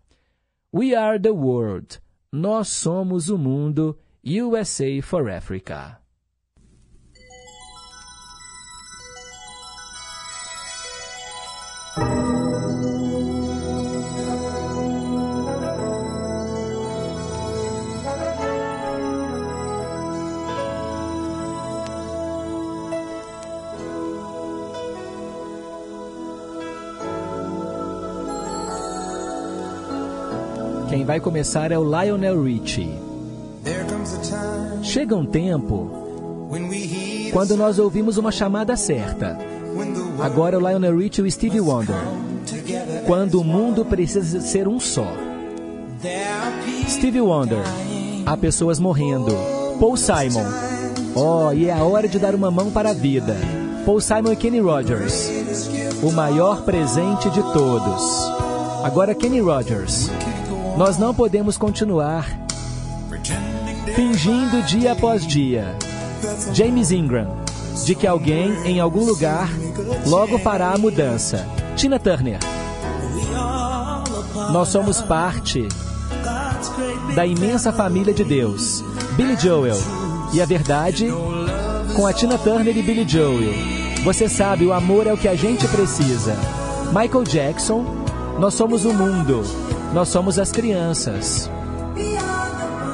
We 0.74 0.96
are 0.96 1.20
the 1.20 1.32
world. 1.32 2.00
Nós 2.32 2.70
somos 2.70 3.30
o 3.30 3.38
mundo. 3.38 4.00
USA 4.24 5.02
for 5.02 5.30
Africa. 5.30 6.01
Vai 31.12 31.20
começar 31.20 31.74
é 31.74 31.78
o 31.78 31.84
Lionel 31.84 32.42
Richie. 32.42 32.98
Chega 34.82 35.14
um 35.14 35.26
tempo 35.26 35.92
quando 37.34 37.58
nós 37.58 37.80
ouvimos 37.80 38.16
uma 38.16 38.32
chamada 38.32 38.78
certa. 38.78 39.38
Agora 40.22 40.58
o 40.58 40.66
Lionel 40.66 40.98
Richie 40.98 41.22
e 41.22 41.28
o 41.28 41.30
Stevie 41.30 41.60
Wonder. 41.60 41.98
Quando 43.06 43.42
o 43.42 43.44
mundo 43.44 43.84
precisa 43.84 44.40
ser 44.40 44.70
um 44.70 44.80
só. 44.80 45.06
Stevie 46.88 47.20
Wonder. 47.20 47.66
Há 48.26 48.38
pessoas 48.38 48.80
morrendo. 48.80 49.36
Paul 49.82 49.98
Simon. 49.98 50.46
Oh, 51.14 51.52
e 51.52 51.68
é 51.68 51.74
a 51.74 51.84
hora 51.84 52.08
de 52.08 52.20
dar 52.20 52.34
uma 52.34 52.50
mão 52.50 52.72
para 52.72 52.92
a 52.92 52.94
vida. 52.94 53.36
Paul 53.86 54.00
Simon 54.00 54.32
e 54.32 54.36
Kenny 54.38 54.62
Rogers. 54.62 55.30
O 56.02 56.10
maior 56.14 56.62
presente 56.62 57.30
de 57.32 57.44
todos. 57.52 58.02
Agora 58.86 59.14
Kenny 59.14 59.42
Rogers. 59.42 60.10
Nós 60.78 60.98
não 60.98 61.14
podemos 61.14 61.58
continuar 61.58 62.26
fingindo 63.96 64.62
dia 64.64 64.94
após 64.94 65.26
dia. 65.26 65.76
James 66.54 66.92
Ingram, 66.92 67.36
de 67.86 67.96
que 67.96 68.08
alguém 68.08 68.54
em 68.66 68.80
algum 68.80 69.06
lugar 69.06 69.50
logo 70.06 70.38
fará 70.40 70.72
a 70.72 70.78
mudança. 70.78 71.48
Tina 71.76 72.00
Turner. 72.00 72.40
Nós 74.52 74.70
somos 74.70 75.02
parte 75.02 75.68
da 77.16 77.26
imensa 77.26 77.72
família 77.72 78.14
de 78.14 78.24
Deus. 78.24 78.84
Billy 79.16 79.36
Joel. 79.38 79.78
E 80.34 80.42
a 80.42 80.46
verdade, 80.46 81.08
com 81.96 82.08
a 82.08 82.14
Tina 82.14 82.38
Turner 82.38 82.76
e 82.76 82.82
Billy 82.82 83.08
Joel. 83.08 83.54
Você 84.04 84.28
sabe, 84.28 84.66
o 84.66 84.74
amor 84.74 85.06
é 85.06 85.14
o 85.14 85.18
que 85.18 85.28
a 85.28 85.36
gente 85.36 85.68
precisa. 85.68 86.36
Michael 86.88 87.24
Jackson, 87.24 87.86
nós 88.40 88.54
somos 88.54 88.86
o 88.86 88.94
mundo. 88.94 89.44
Nós 89.94 90.08
somos 90.08 90.40
as 90.40 90.52
crianças. 90.52 91.50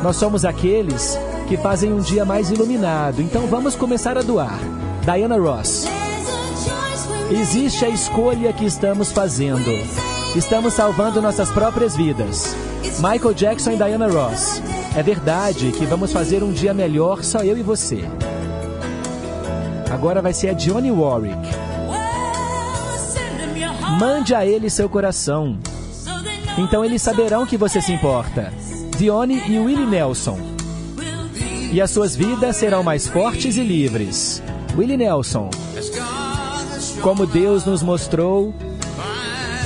Nós 0.01 0.15
somos 0.15 0.43
aqueles 0.45 1.17
que 1.47 1.55
fazem 1.57 1.93
um 1.93 1.99
dia 1.99 2.25
mais 2.25 2.49
iluminado. 2.49 3.21
Então 3.21 3.47
vamos 3.47 3.75
começar 3.75 4.17
a 4.17 4.21
doar. 4.21 4.59
Diana 5.03 5.37
Ross. 5.37 5.85
Existe 7.29 7.85
a 7.85 7.89
escolha 7.89 8.51
que 8.51 8.65
estamos 8.65 9.11
fazendo. 9.11 9.69
Estamos 10.35 10.73
salvando 10.73 11.21
nossas 11.21 11.49
próprias 11.49 11.95
vidas. 11.95 12.55
Michael 12.99 13.33
Jackson 13.33 13.71
e 13.71 13.77
Diana 13.77 14.07
Ross. 14.07 14.61
É 14.95 15.03
verdade 15.03 15.71
que 15.71 15.85
vamos 15.85 16.11
fazer 16.11 16.41
um 16.41 16.51
dia 16.51 16.73
melhor 16.73 17.23
só 17.23 17.39
eu 17.39 17.57
e 17.57 17.61
você. 17.61 18.03
Agora 19.91 20.21
vai 20.21 20.33
ser 20.33 20.49
a 20.49 20.53
Johnny 20.53 20.91
Warwick. 20.91 21.37
Mande 23.99 24.33
a 24.33 24.45
ele 24.45 24.69
seu 24.69 24.89
coração. 24.89 25.57
Então 26.57 26.83
eles 26.83 27.01
saberão 27.01 27.45
que 27.45 27.57
você 27.57 27.81
se 27.81 27.91
importa. 27.91 28.51
Dione 28.97 29.43
e 29.47 29.59
Willie 29.59 29.85
Nelson. 29.85 30.39
E 31.71 31.81
as 31.81 31.91
suas 31.91 32.15
vidas 32.15 32.55
serão 32.55 32.83
mais 32.83 33.07
fortes 33.07 33.57
e 33.57 33.63
livres. 33.63 34.41
Willie 34.75 34.97
Nelson. 34.97 35.49
Como 37.01 37.25
Deus 37.25 37.65
nos 37.65 37.83
mostrou 37.83 38.53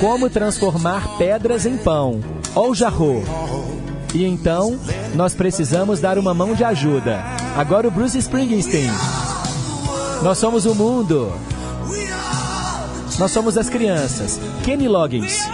como 0.02 0.32
transformar 0.32 1.20
pedras 1.20 1.68
em 1.68 1.78
pão. 1.78 2.22
Ou 2.56 2.74
jarro. 2.74 3.24
E 4.16 4.26
então, 4.26 4.80
nós 5.14 5.36
precisamos 5.36 6.00
dar 6.00 6.18
uma 6.18 6.34
mão 6.34 6.56
de 6.56 6.64
ajuda. 6.64 7.24
Agora 7.56 7.88
o 7.88 7.92
Bruce 7.92 8.18
Springsteen. 8.18 8.90
Nós 10.24 10.40
somos 10.40 10.66
o 10.66 10.74
mundo. 10.74 11.32
Nós 13.20 13.30
somos 13.30 13.60
as 13.60 13.70
crianças. 13.70 14.40
Kenny 14.64 14.88
Loggins. 14.88 15.48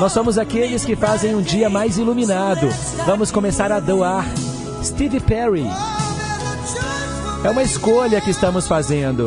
Nós 0.00 0.12
somos 0.12 0.38
aqueles 0.38 0.82
que 0.82 0.96
fazem 0.96 1.34
um 1.34 1.42
dia 1.42 1.68
mais 1.68 1.98
iluminado. 1.98 2.66
Vamos 3.04 3.30
começar 3.30 3.70
a 3.70 3.78
doar. 3.78 4.24
Steve 4.82 5.20
Perry. 5.20 5.66
É 7.44 7.50
uma 7.50 7.62
escolha 7.62 8.18
que 8.18 8.30
estamos 8.30 8.66
fazendo. 8.66 9.26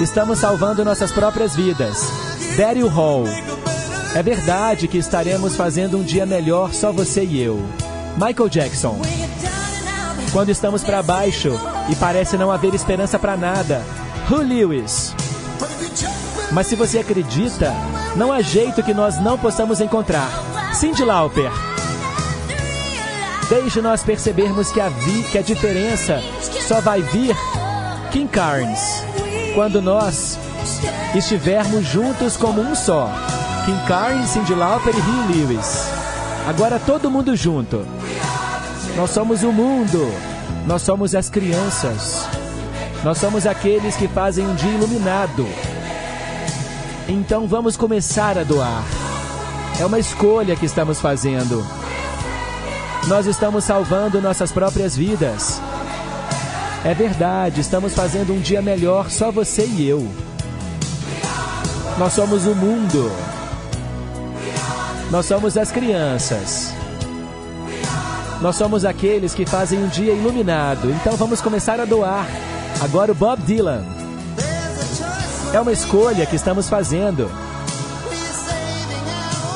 Estamos 0.00 0.38
salvando 0.38 0.82
nossas 0.82 1.12
próprias 1.12 1.54
vidas. 1.54 2.10
Daryl 2.56 2.88
Hall. 2.88 3.24
É 4.14 4.22
verdade 4.22 4.88
que 4.88 4.96
estaremos 4.96 5.54
fazendo 5.54 5.98
um 5.98 6.02
dia 6.02 6.24
melhor 6.24 6.72
só 6.72 6.90
você 6.90 7.22
e 7.22 7.42
eu. 7.42 7.62
Michael 8.16 8.48
Jackson. 8.48 8.98
Quando 10.32 10.48
estamos 10.48 10.82
para 10.82 11.02
baixo 11.02 11.50
e 11.90 11.96
parece 11.96 12.38
não 12.38 12.50
haver 12.50 12.72
esperança 12.72 13.18
para 13.18 13.36
nada. 13.36 13.84
Who 14.30 14.38
Lewis. 14.38 15.14
Mas 16.50 16.66
se 16.66 16.76
você 16.76 16.98
acredita, 17.00 17.74
não 18.16 18.32
há 18.32 18.40
jeito 18.40 18.82
que 18.82 18.94
nós 18.94 19.20
não 19.20 19.38
possamos 19.38 19.80
encontrar. 19.80 20.28
Cindy 20.74 21.04
Lauper. 21.04 21.50
Desde 23.48 23.82
nós 23.82 24.02
percebermos 24.02 24.70
que 24.70 24.80
a, 24.80 24.88
vi, 24.88 25.22
que 25.24 25.38
a 25.38 25.42
diferença 25.42 26.22
só 26.66 26.80
vai 26.80 27.02
vir 27.02 27.36
King 28.10 28.28
Carnes. 28.28 29.04
Quando 29.54 29.82
nós 29.82 30.38
estivermos 31.14 31.84
juntos 31.84 32.36
como 32.36 32.60
um 32.60 32.74
só. 32.74 33.10
King 33.66 33.86
Carnes, 33.86 34.30
Cindy 34.30 34.54
Lauper 34.54 34.94
e 34.94 35.00
Rio 35.00 35.46
Lewis. 35.46 35.88
Agora 36.48 36.78
todo 36.78 37.10
mundo 37.10 37.34
junto. 37.34 37.86
Nós 38.96 39.10
somos 39.10 39.42
o 39.42 39.52
mundo. 39.52 40.12
Nós 40.66 40.82
somos 40.82 41.14
as 41.14 41.28
crianças. 41.28 42.26
Nós 43.02 43.18
somos 43.18 43.46
aqueles 43.46 43.96
que 43.96 44.08
fazem 44.08 44.46
um 44.46 44.54
dia 44.54 44.72
iluminado. 44.72 45.46
Então 47.08 47.46
vamos 47.46 47.76
começar 47.76 48.38
a 48.38 48.44
doar. 48.44 48.82
É 49.78 49.84
uma 49.84 49.98
escolha 49.98 50.56
que 50.56 50.64
estamos 50.64 51.00
fazendo. 51.00 51.64
Nós 53.08 53.26
estamos 53.26 53.64
salvando 53.64 54.22
nossas 54.22 54.50
próprias 54.50 54.96
vidas. 54.96 55.60
É 56.82 56.94
verdade, 56.94 57.60
estamos 57.60 57.94
fazendo 57.94 58.32
um 58.32 58.40
dia 58.40 58.62
melhor 58.62 59.10
só 59.10 59.30
você 59.30 59.66
e 59.66 59.86
eu. 59.86 60.08
Nós 61.98 62.14
somos 62.14 62.46
o 62.46 62.54
mundo. 62.54 63.12
Nós 65.10 65.26
somos 65.26 65.58
as 65.58 65.70
crianças. 65.70 66.72
Nós 68.40 68.56
somos 68.56 68.84
aqueles 68.84 69.34
que 69.34 69.44
fazem 69.44 69.78
um 69.78 69.88
dia 69.88 70.12
iluminado. 70.14 70.90
Então 70.90 71.16
vamos 71.16 71.42
começar 71.42 71.78
a 71.78 71.84
doar. 71.84 72.26
Agora 72.80 73.12
o 73.12 73.14
Bob 73.14 73.42
Dylan. 73.42 73.93
É 75.54 75.60
uma 75.60 75.70
escolha 75.70 76.26
que 76.26 76.34
estamos 76.34 76.68
fazendo. 76.68 77.30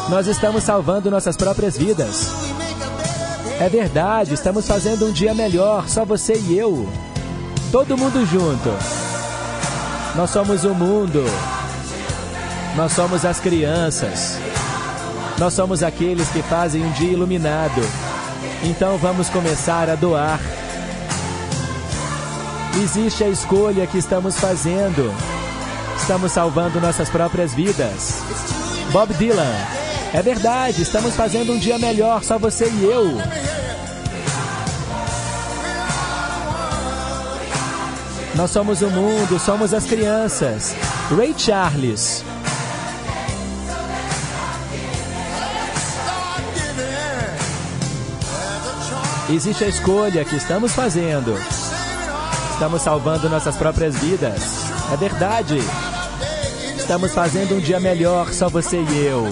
Nós 0.09 0.29
estamos 0.29 0.63
salvando 0.63 1.11
nossas 1.11 1.37
próprias 1.37 1.77
vidas. 1.77 2.29
É 3.59 3.69
verdade, 3.69 4.33
estamos 4.33 4.65
fazendo 4.65 5.09
um 5.09 5.11
dia 5.11 5.35
melhor, 5.35 5.89
só 5.89 6.05
você 6.05 6.35
e 6.35 6.57
eu. 6.57 6.89
Todo 7.73 7.99
mundo 7.99 8.25
junto. 8.25 8.73
Nós 10.15 10.31
somos 10.31 10.65
o 10.65 10.73
mundo. 10.73 11.25
Nós 12.77 12.93
somos 12.93 13.25
as 13.25 13.41
crianças. 13.41 14.39
Nós 15.37 15.53
somos 15.53 15.83
aqueles 15.83 16.29
que 16.29 16.43
fazem 16.43 16.85
um 16.85 16.93
dia 16.93 17.11
iluminado. 17.11 17.83
Então 18.63 18.97
vamos 18.99 19.29
começar 19.29 19.91
a 19.91 19.97
doar. 19.97 20.39
Existe 22.81 23.25
a 23.25 23.29
escolha 23.29 23.85
que 23.85 23.99
estamos 23.99 24.39
fazendo. 24.39 25.38
Estamos 26.01 26.33
salvando 26.33 26.81
nossas 26.81 27.11
próprias 27.11 27.53
vidas. 27.53 28.23
Bob 28.93 29.13
Dylan. 29.15 29.55
É 30.13 30.23
verdade, 30.23 30.83
estamos 30.83 31.15
fazendo 31.15 31.53
um 31.53 31.59
dia 31.59 31.79
melhor, 31.79 32.25
só 32.25 32.39
você 32.39 32.71
e 32.71 32.85
eu. 32.85 33.19
Nós 38.35 38.51
somos 38.51 38.81
o 38.81 38.89
mundo, 38.89 39.39
somos 39.39 39.75
as 39.75 39.85
crianças. 39.85 40.75
Ray 41.15 41.35
Charles. 41.37 42.25
Existe 49.29 49.65
a 49.65 49.69
escolha 49.69 50.25
que 50.25 50.37
estamos 50.37 50.73
fazendo. 50.73 51.37
Estamos 52.53 52.81
salvando 52.81 53.29
nossas 53.29 53.57
próprias 53.57 53.95
vidas. 53.97 54.65
É 54.91 54.97
verdade. 54.97 55.59
Estamos 56.89 57.12
fazendo 57.12 57.57
um 57.57 57.61
dia 57.61 57.78
melhor, 57.78 58.32
só 58.32 58.49
você 58.49 58.80
e 58.80 59.05
eu. 59.05 59.26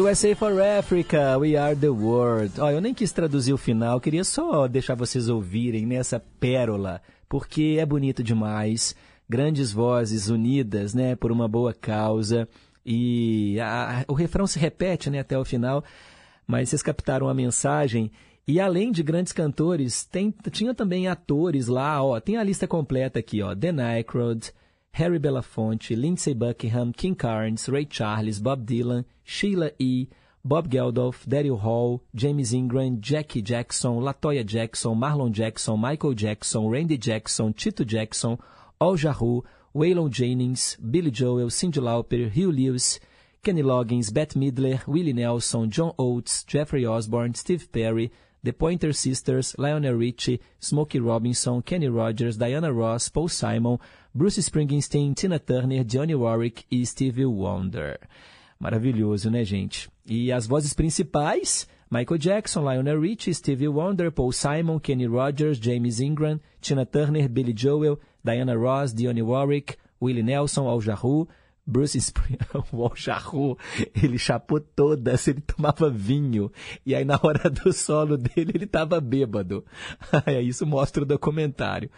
USA 0.00 0.34
for 0.34 0.60
Africa, 0.60 1.36
We 1.38 1.56
Are 1.56 1.76
the 1.76 1.88
World. 1.90 2.60
Ó, 2.60 2.70
eu 2.70 2.80
nem 2.80 2.94
quis 2.94 3.12
traduzir 3.12 3.52
o 3.52 3.58
final, 3.58 4.00
queria 4.00 4.24
só 4.24 4.66
deixar 4.66 4.94
vocês 4.94 5.28
ouvirem 5.28 5.84
nessa 5.84 6.18
pérola, 6.40 7.02
porque 7.28 7.76
é 7.78 7.84
bonito 7.84 8.22
demais. 8.22 8.94
Grandes 9.28 9.70
vozes 9.72 10.28
unidas, 10.28 10.94
né, 10.94 11.14
por 11.14 11.30
uma 11.30 11.46
boa 11.46 11.74
causa. 11.74 12.48
E 12.84 13.58
a- 13.60 14.04
o 14.08 14.14
refrão 14.14 14.46
se 14.46 14.58
repete, 14.58 15.10
né, 15.10 15.20
até 15.20 15.38
o 15.38 15.44
final, 15.44 15.84
mas 16.46 16.70
vocês 16.70 16.82
captaram 16.82 17.28
a 17.28 17.34
mensagem. 17.34 18.10
E 18.48 18.58
além 18.60 18.90
de 18.90 19.02
grandes 19.02 19.32
cantores, 19.32 20.04
tem, 20.04 20.34
tinha 20.50 20.74
também 20.74 21.06
atores 21.06 21.68
lá, 21.68 22.02
ó, 22.02 22.18
tem 22.18 22.36
a 22.38 22.42
lista 22.42 22.66
completa 22.66 23.18
aqui, 23.18 23.42
ó, 23.42 23.54
Dan 23.54 23.82
Aykroyd, 23.82 24.52
Harry 24.94 25.18
Belafonte, 25.18 25.96
Lindsey 25.96 26.34
Buckingham, 26.34 26.92
King 26.92 27.14
Carnes, 27.14 27.66
Ray 27.66 27.86
Charles, 27.86 28.40
Bob 28.40 28.66
Dylan, 28.66 29.06
Sheila 29.24 29.70
E., 29.78 30.06
Bob 30.44 30.68
Geldof, 30.68 31.24
Daryl 31.26 31.60
Hall, 31.60 32.02
James 32.14 32.52
Ingram, 32.52 33.00
Jackie 33.00 33.40
Jackson, 33.40 34.00
Latoya 34.00 34.44
Jackson, 34.44 34.94
Marlon 34.94 35.32
Jackson, 35.32 35.78
Michael 35.78 36.12
Jackson, 36.12 36.66
Randy 36.68 36.98
Jackson, 36.98 37.54
Tito 37.54 37.84
Jackson, 37.84 38.36
Al 38.82 38.96
Jarreau, 38.96 39.42
Waylon 39.74 40.10
Jennings, 40.10 40.76
Billy 40.76 41.10
Joel, 41.10 41.48
Cyndi 41.48 41.78
Lauper, 41.78 42.30
Hugh 42.30 42.52
Lewis, 42.52 43.00
Kenny 43.42 43.62
Loggins, 43.62 44.12
Bette 44.12 44.38
Midler, 44.38 44.86
Willie 44.86 45.14
Nelson, 45.14 45.70
John 45.70 45.94
Oates, 45.98 46.44
Jeffrey 46.44 46.84
Osborne, 46.84 47.32
Steve 47.34 47.72
Perry, 47.72 48.12
The 48.42 48.52
Pointer 48.52 48.92
Sisters, 48.92 49.54
Lionel 49.56 49.94
Richie, 49.94 50.40
Smokey 50.58 51.00
Robinson, 51.00 51.62
Kenny 51.62 51.88
Rogers, 51.88 52.36
Diana 52.36 52.72
Ross, 52.72 53.08
Paul 53.08 53.28
Simon, 53.28 53.78
Bruce 54.14 54.42
Springsteen, 54.42 55.14
Tina 55.14 55.38
Turner, 55.38 55.82
Johnny 55.84 56.14
Warwick 56.14 56.64
e 56.70 56.84
Stevie 56.84 57.24
Wonder. 57.24 57.98
Maravilhoso, 58.60 59.30
né, 59.30 59.42
gente? 59.42 59.90
E 60.04 60.30
as 60.30 60.46
vozes 60.46 60.74
principais, 60.74 61.66
Michael 61.90 62.18
Jackson, 62.18 62.60
Lionel 62.60 63.00
Richie, 63.00 63.32
Stevie 63.32 63.68
Wonder, 63.68 64.12
Paul 64.12 64.30
Simon, 64.32 64.78
Kenny 64.78 65.06
Rogers, 65.06 65.58
James 65.58 65.98
Ingram, 65.98 66.38
Tina 66.60 66.84
Turner, 66.84 67.26
Billy 67.26 67.54
Joel, 67.56 67.98
Diana 68.22 68.54
Ross, 68.54 68.92
Dionne 68.92 69.22
Warwick, 69.22 69.76
Willie 69.98 70.22
Nelson, 70.22 70.68
Al 70.68 70.82
Jarreau, 70.82 71.26
Bruce 71.66 71.96
Springsteen, 71.96 72.38
o 72.70 72.84
Al 72.84 72.92
Jarreau, 72.94 73.56
ele 73.94 74.18
chapou 74.18 74.60
todas, 74.60 75.26
ele 75.26 75.40
tomava 75.40 75.88
vinho, 75.88 76.52
e 76.84 76.94
aí 76.94 77.04
na 77.04 77.18
hora 77.22 77.48
do 77.48 77.72
solo 77.72 78.18
dele 78.18 78.52
ele 78.54 78.66
tava 78.66 79.00
bêbado. 79.00 79.64
Aí 80.26 80.44
isso 80.48 80.66
mostra 80.66 81.02
o 81.02 81.06
documentário. 81.06 81.90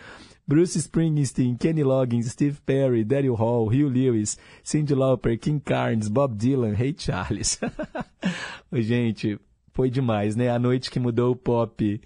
Bruce 0.47 0.79
Springsteen, 0.79 1.57
Kenny 1.57 1.83
Loggins, 1.83 2.27
Steve 2.31 2.61
Perry, 2.67 3.03
Daryl 3.03 3.35
Hall, 3.35 3.67
Hugh 3.67 3.89
Lewis, 3.89 4.39
Cyndi 4.63 4.95
Lauper, 4.95 5.39
King 5.39 5.61
Carnes, 5.61 6.09
Bob 6.09 6.35
Dylan, 6.35 6.75
Ray 6.75 6.95
Charles. 6.97 7.59
Gente, 8.73 9.39
foi 9.73 9.89
demais, 9.89 10.37
né? 10.37 10.51
A 10.51 10.59
noite 10.59 10.91
que 10.91 11.01
mudou 11.01 11.33
o 11.33 11.37
pop. 11.37 12.01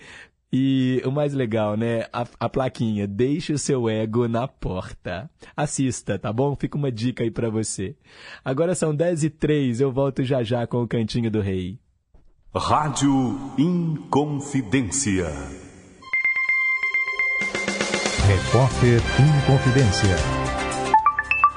E 0.51 1.03
o 1.05 1.11
mais 1.11 1.35
legal, 1.35 1.77
né? 1.77 2.07
A, 2.13 2.27
a 2.41 2.49
plaquinha, 2.49 3.07
deixe 3.07 3.53
o 3.53 3.59
seu 3.59 3.89
ego 3.89 4.27
na 4.27 4.49
porta. 4.49 5.31
Assista, 5.55 6.19
tá 6.19 6.33
bom? 6.33 6.57
Fica 6.57 6.79
uma 6.79 6.91
dica 6.91 7.23
aí 7.23 7.31
pra 7.31 7.51
você. 7.51 7.95
Agora 8.43 8.75
são 8.75 8.95
10 8.95 9.25
e 9.25 9.31
3 9.31 9.81
eu 9.81 9.93
volto 9.93 10.25
já 10.25 10.43
já 10.43 10.67
com 10.67 10.83
o 10.83 10.89
Cantinho 10.89 11.31
do 11.31 11.41
Rei. 11.41 11.79
Rádio 12.55 13.39
Inconfidência. 13.59 15.27
Repórter 18.29 19.01
Inconfidência. 19.19 20.15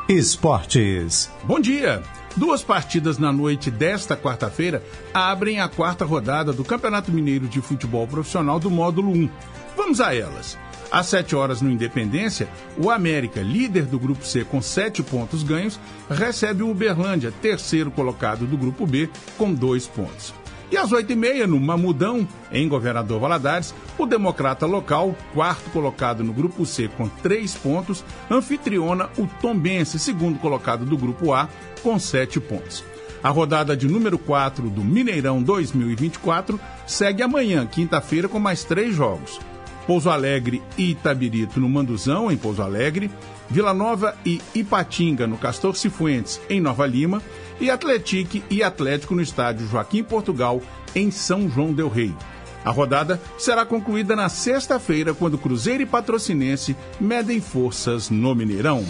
Esportes. 0.07 1.29
Bom 1.43 1.59
dia! 1.59 2.01
Duas 2.37 2.63
partidas 2.63 3.17
na 3.17 3.29
noite 3.33 3.69
desta 3.69 4.15
quarta-feira 4.15 4.81
abrem 5.13 5.59
a 5.59 5.67
quarta 5.67 6.05
rodada 6.05 6.53
do 6.53 6.63
Campeonato 6.63 7.11
Mineiro 7.11 7.45
de 7.49 7.59
Futebol 7.59 8.07
Profissional 8.07 8.57
do 8.57 8.69
Módulo 8.69 9.11
1. 9.11 9.29
Vamos 9.75 9.99
a 9.99 10.15
elas. 10.15 10.57
Às 10.89 11.07
7 11.07 11.35
horas 11.35 11.61
no 11.61 11.69
Independência, 11.69 12.47
o 12.77 12.89
América, 12.89 13.41
líder 13.41 13.83
do 13.83 13.99
Grupo 13.99 14.25
C 14.25 14.45
com 14.45 14.61
7 14.61 15.03
pontos 15.03 15.43
ganhos, 15.43 15.77
recebe 16.09 16.63
o 16.63 16.71
Uberlândia, 16.71 17.33
terceiro 17.41 17.91
colocado 17.91 18.47
do 18.47 18.57
Grupo 18.57 18.87
B, 18.87 19.09
com 19.37 19.53
2 19.53 19.87
pontos. 19.87 20.33
E 20.71 20.77
às 20.77 20.89
8h30, 20.89 21.47
no 21.47 21.59
Mamudão, 21.59 22.25
em 22.49 22.65
Governador 22.65 23.19
Valadares, 23.19 23.75
o 23.97 24.05
democrata 24.05 24.65
local, 24.65 25.13
quarto 25.33 25.69
colocado 25.71 26.23
no 26.23 26.31
Grupo 26.31 26.65
C 26.65 26.87
com 26.87 27.09
três 27.09 27.53
pontos, 27.53 28.05
anfitriona 28.29 29.09
o 29.17 29.27
Tombense, 29.41 29.99
segundo 29.99 30.39
colocado 30.39 30.85
do 30.85 30.97
Grupo 30.97 31.33
A, 31.33 31.49
com 31.83 31.99
sete 31.99 32.39
pontos. 32.39 32.85
A 33.21 33.29
rodada 33.29 33.75
de 33.75 33.85
número 33.85 34.17
4 34.17 34.69
do 34.69 34.81
Mineirão 34.81 35.43
2024 35.43 36.57
segue 36.87 37.21
amanhã, 37.21 37.67
quinta-feira, 37.67 38.29
com 38.29 38.39
mais 38.39 38.63
três 38.63 38.95
jogos. 38.95 39.39
Pouso 39.85 40.09
Alegre 40.09 40.63
e 40.77 40.91
Itabirito 40.91 41.59
no 41.59 41.67
Manduzão, 41.67 42.31
em 42.31 42.37
Pouso 42.37 42.61
Alegre, 42.61 43.11
Vila 43.51 43.73
Nova 43.73 44.15
e 44.25 44.41
Ipatinga 44.55 45.27
no 45.27 45.37
Castor 45.37 45.75
Cifuentes, 45.75 46.39
em 46.49 46.61
Nova 46.61 46.87
Lima, 46.87 47.21
e 47.59 47.69
Atletique 47.69 48.41
e 48.49 48.63
Atlético 48.63 49.13
no 49.13 49.21
estádio 49.21 49.67
Joaquim 49.67 50.03
Portugal, 50.03 50.61
em 50.95 51.11
São 51.11 51.49
João 51.49 51.73
del 51.73 51.89
Rei. 51.89 52.15
A 52.63 52.71
rodada 52.71 53.19
será 53.37 53.65
concluída 53.65 54.15
na 54.15 54.29
sexta-feira, 54.29 55.13
quando 55.13 55.37
Cruzeiro 55.37 55.83
e 55.83 55.85
Patrocinense 55.85 56.77
medem 56.99 57.41
forças 57.41 58.09
no 58.09 58.33
Mineirão. 58.33 58.85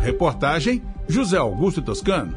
Reportagem 0.00 0.82
José 1.06 1.36
Augusto 1.36 1.82
Toscano. 1.82 2.34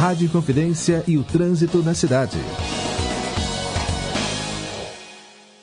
Rádio 0.00 0.30
Confidência 0.30 1.04
e 1.06 1.18
o 1.18 1.22
trânsito 1.22 1.82
na 1.82 1.92
cidade. 1.92 2.38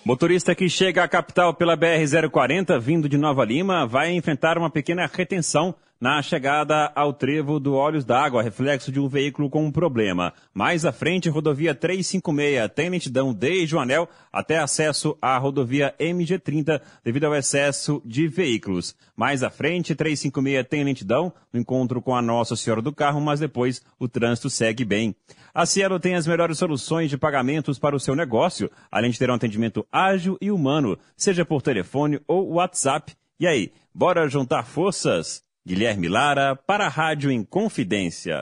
Motorista 0.05 0.53
que 0.53 0.69
chega 0.69 1.03
à 1.03 1.07
capital 1.07 1.55
pela 1.55 1.75
BR-040, 1.75 2.79
vindo 2.79 3.09
de 3.09 3.17
Nova 3.17 3.43
Lima, 3.43 3.87
vai 3.87 4.11
enfrentar 4.11 4.55
uma 4.55 4.69
pequena 4.69 5.09
retenção 5.11 5.73
na 5.99 6.21
chegada 6.21 6.91
ao 6.95 7.11
trevo 7.11 7.59
do 7.59 7.73
Olhos 7.73 8.05
d'Água, 8.05 8.43
reflexo 8.43 8.91
de 8.91 8.99
um 8.99 9.07
veículo 9.07 9.49
com 9.49 9.65
um 9.65 9.71
problema. 9.71 10.33
Mais 10.53 10.85
à 10.85 10.91
frente, 10.91 11.29
rodovia 11.29 11.73
356 11.73 12.71
tem 12.75 12.89
lentidão 12.89 13.33
desde 13.33 13.75
o 13.75 13.79
anel 13.79 14.07
até 14.31 14.59
acesso 14.59 15.17
à 15.21 15.37
rodovia 15.37 15.95
MG30 15.99 16.81
devido 17.03 17.25
ao 17.25 17.35
excesso 17.35 18.01
de 18.05 18.27
veículos. 18.27 18.95
Mais 19.15 19.41
à 19.43 19.49
frente, 19.49 19.95
356 19.95 20.67
tem 20.67 20.83
lentidão 20.83 21.33
no 21.51 21.59
encontro 21.59 22.01
com 22.01 22.15
a 22.15 22.21
Nossa 22.21 22.55
Senhora 22.55 22.81
do 22.81 22.93
Carro, 22.93 23.19
mas 23.19 23.39
depois 23.39 23.81
o 23.99 24.07
trânsito 24.07 24.49
segue 24.49 24.85
bem. 24.85 25.15
A 25.53 25.65
Cielo 25.65 25.99
tem 25.99 26.13
as 26.13 26.27
melhores 26.27 26.59
soluções 26.59 27.09
de 27.09 27.17
pagamentos 27.17 27.79
para 27.79 27.95
o 27.95 27.99
seu 27.99 28.15
negócio, 28.15 28.69
além 28.91 29.09
de 29.09 29.17
ter 29.17 29.29
um 29.31 29.33
atendimento 29.33 29.87
ágil 29.91 30.37
e 30.39 30.51
humano, 30.51 30.99
seja 31.15 31.43
por 31.43 31.63
telefone 31.63 32.19
ou 32.27 32.53
WhatsApp. 32.53 33.15
E 33.39 33.47
aí, 33.47 33.71
bora 33.93 34.29
juntar 34.29 34.63
forças? 34.63 35.46
Guilherme 35.67 36.07
Lara 36.07 36.55
para 36.55 36.85
a 36.85 36.89
Rádio 36.89 37.29
Inconfidência. 37.29 38.41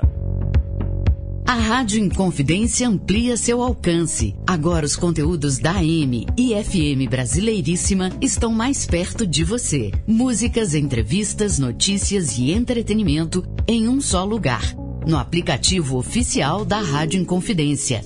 A 1.44 1.56
Rádio 1.56 1.98
Inconfidência 1.98 2.88
amplia 2.88 3.36
seu 3.36 3.64
alcance. 3.64 4.36
Agora 4.46 4.86
os 4.86 4.96
conteúdos 4.96 5.58
da 5.58 5.72
AM 5.72 6.28
e 6.38 6.54
FM 6.64 7.10
Brasileiríssima 7.10 8.12
estão 8.22 8.52
mais 8.52 8.86
perto 8.86 9.26
de 9.26 9.44
você. 9.44 9.90
Músicas, 10.06 10.76
entrevistas, 10.76 11.58
notícias 11.58 12.38
e 12.38 12.52
entretenimento 12.52 13.44
em 13.68 13.88
um 13.88 14.00
só 14.00 14.24
lugar. 14.24 14.62
No 15.08 15.18
aplicativo 15.18 15.98
oficial 15.98 16.64
da 16.64 16.80
Rádio 16.80 17.20
Inconfidência. 17.20 18.06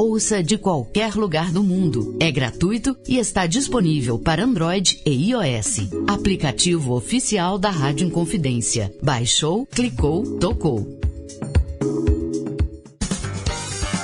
Ouça 0.00 0.44
de 0.44 0.56
qualquer 0.56 1.16
lugar 1.16 1.50
do 1.50 1.60
mundo. 1.60 2.16
É 2.20 2.30
gratuito 2.30 2.96
e 3.04 3.18
está 3.18 3.48
disponível 3.48 4.16
para 4.16 4.44
Android 4.44 5.02
e 5.04 5.30
iOS. 5.30 5.90
Aplicativo 6.06 6.94
oficial 6.94 7.58
da 7.58 7.68
Rádio 7.70 8.06
Inconfidência. 8.06 8.94
Baixou, 9.02 9.66
clicou, 9.66 10.38
tocou. 10.38 10.86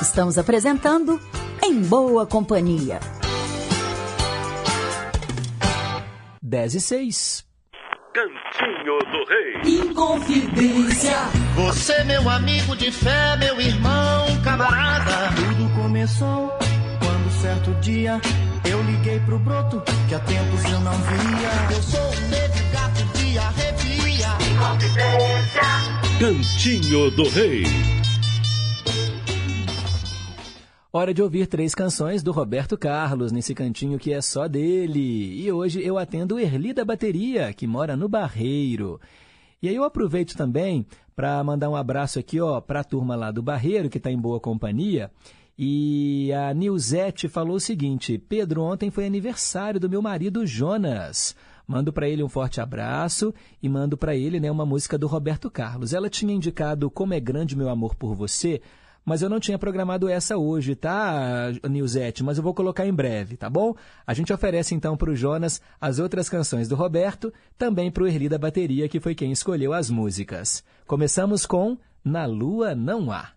Estamos 0.03 0.37
apresentando 0.37 1.21
Em 1.63 1.81
Boa 1.81 2.27
Companhia. 2.27 2.99
10 6.43 6.75
e 6.75 6.81
6. 6.81 7.45
Cantinho 8.15 8.99
do 9.11 9.25
Rei. 9.29 9.81
Inconfidência. 9.81 11.17
Você, 11.57 12.05
meu 12.05 12.29
amigo 12.29 12.77
de 12.77 12.93
fé, 12.93 13.37
meu 13.37 13.61
irmão, 13.61 14.27
camarada. 14.45 15.35
Tudo 15.35 15.74
começou 15.95 16.51
quando 16.99 17.31
certo 17.41 17.71
dia 17.81 18.21
eu 18.69 18.83
liguei 18.83 19.21
pro 19.21 19.39
broto 19.39 19.81
que 20.09 20.15
há 20.17 20.19
tempos 20.19 20.65
eu 20.65 20.81
não 20.81 20.93
via. 20.93 21.77
Eu 21.77 21.83
sou 21.85 22.01
um 22.01 22.29
negro 22.31 22.65
gato 22.73 23.17
de 23.17 23.39
arrepia. 23.39 24.29
Cantinho 26.19 27.11
do 27.13 27.29
Rei. 27.29 27.63
Hora 30.93 31.15
de 31.15 31.23
ouvir 31.23 31.47
três 31.47 31.77
canções 31.77 32.25
do 32.25 32.33
Roberto 32.33 32.77
Carlos 32.77 33.31
nesse 33.31 33.55
cantinho 33.55 33.97
que 33.97 34.13
é 34.13 34.21
só 34.21 34.49
dele. 34.49 35.41
E 35.41 35.53
hoje 35.53 35.81
eu 35.81 35.97
atendo 35.97 36.41
Erli 36.41 36.73
da 36.73 36.85
Bateria, 36.85 37.53
que 37.53 37.69
mora 37.69 37.97
no 37.97 38.09
Barreiro. 38.09 39.01
E 39.63 39.69
aí 39.69 39.77
eu 39.77 39.85
aproveito 39.85 40.37
também 40.37 40.85
para 41.15 41.43
mandar 41.45 41.71
um 41.71 41.77
abraço 41.77 42.19
aqui 42.19 42.41
ó 42.41 42.61
para 42.61 42.81
a 42.81 42.85
turma 42.85 43.15
lá 43.15 43.31
do 43.31 43.45
Barreiro, 43.45 43.89
que 43.89 43.99
está 43.99 44.11
em 44.11 44.19
boa 44.19 44.41
companhia. 44.41 45.09
E 45.57 46.33
a 46.33 46.53
Nilzete 46.53 47.29
falou 47.29 47.57
o 47.57 47.61
seguinte: 47.61 48.19
Pedro, 48.19 48.63
ontem 48.63 48.91
foi 48.91 49.07
aniversário 49.07 49.79
do 49.79 49.89
meu 49.89 50.03
marido 50.03 50.47
Jonas. 50.47 51.35
Mando 51.67 51.93
para 51.93 52.09
ele 52.09 52.23
um 52.23 52.29
forte 52.29 52.61
abraço 52.61 53.33
e 53.63 53.69
mando 53.69 53.97
para 53.97 54.15
ele 54.15 54.39
né, 54.39 54.51
uma 54.51 54.67
música 54.67 54.99
do 54.99 55.07
Roberto 55.07 55.51
Carlos. 55.51 55.95
Ela 55.95 56.11
tinha 56.11 56.35
indicado 56.35 56.91
Como 56.91 57.15
é 57.15 57.21
Grande 57.21 57.57
Meu 57.57 57.71
Amor 57.71 57.95
por 57.95 58.15
Você, 58.15 58.61
mas 59.05 59.23
eu 59.23 59.31
não 59.31 59.41
tinha 59.41 59.59
programado 59.59 60.09
essa 60.09 60.37
hoje, 60.37 60.75
tá, 60.75 61.53
Nilzete? 61.69 62.23
Mas 62.23 62.37
eu 62.37 62.45
vou 62.45 62.53
colocar 62.53 62.87
em 62.87 62.93
breve, 62.93 63.37
tá 63.37 63.49
bom? 63.49 63.75
A 64.07 64.13
gente 64.13 64.33
oferece 64.33 64.75
então 64.75 64.97
para 64.97 65.11
o 65.11 65.17
Jonas 65.17 65.61
as 65.81 65.99
outras 65.99 66.29
canções 66.29 66.69
do 66.69 66.75
Roberto, 66.75 67.33
também 67.57 67.91
para 67.91 68.03
o 68.03 68.07
Erli 68.07 68.29
da 68.29 68.39
Bateria, 68.39 68.89
que 68.89 69.01
foi 69.01 69.15
quem 69.15 69.33
escolheu 69.33 69.73
as 69.73 69.89
músicas. 69.89 70.63
Começamos 70.87 71.47
com 71.47 71.79
Na 72.05 72.27
Lua 72.27 72.75
Não 72.75 73.11
Há. 73.11 73.29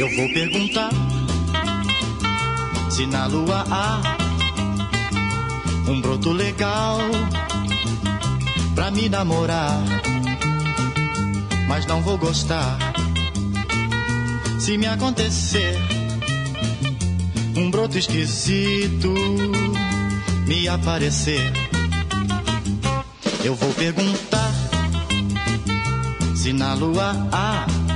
Eu 0.00 0.08
vou 0.16 0.32
perguntar 0.32 0.88
se 2.88 3.06
na 3.06 3.26
lua 3.26 3.66
há 3.70 4.00
um 5.86 6.00
broto 6.00 6.32
legal 6.32 7.00
pra 8.74 8.90
me 8.90 9.10
namorar. 9.10 9.78
Mas 11.68 11.84
não 11.84 12.00
vou 12.00 12.16
gostar 12.16 12.78
se 14.58 14.78
me 14.78 14.86
acontecer 14.86 15.76
um 17.54 17.70
broto 17.70 17.98
esquisito 17.98 19.12
me 20.46 20.66
aparecer. 20.66 21.52
Eu 23.44 23.54
vou 23.54 23.74
perguntar 23.74 24.50
se 26.34 26.54
na 26.54 26.72
lua 26.72 27.28
há 27.30 27.89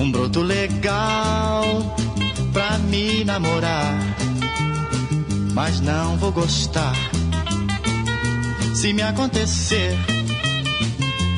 um 0.00 0.10
broto 0.10 0.40
legal 0.40 1.94
pra 2.54 2.78
me 2.78 3.22
namorar. 3.22 3.94
Mas 5.52 5.80
não 5.80 6.16
vou 6.16 6.32
gostar 6.32 6.94
se 8.74 8.94
me 8.94 9.02
acontecer 9.02 9.94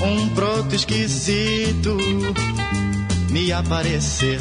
um 0.01 0.29
broto 0.29 0.77
esquisito 0.77 1.97
me 3.31 3.53
aparecer. 3.53 4.39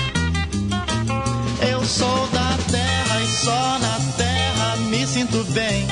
Eu 1.72 1.84
sou 1.84 2.28
da 2.28 2.58
terra 2.70 3.22
e 3.24 3.28
só 3.28 3.80
na 3.80 4.00
terra 4.18 4.76
me 4.90 5.08
sinto 5.08 5.44
bem. 5.46 5.88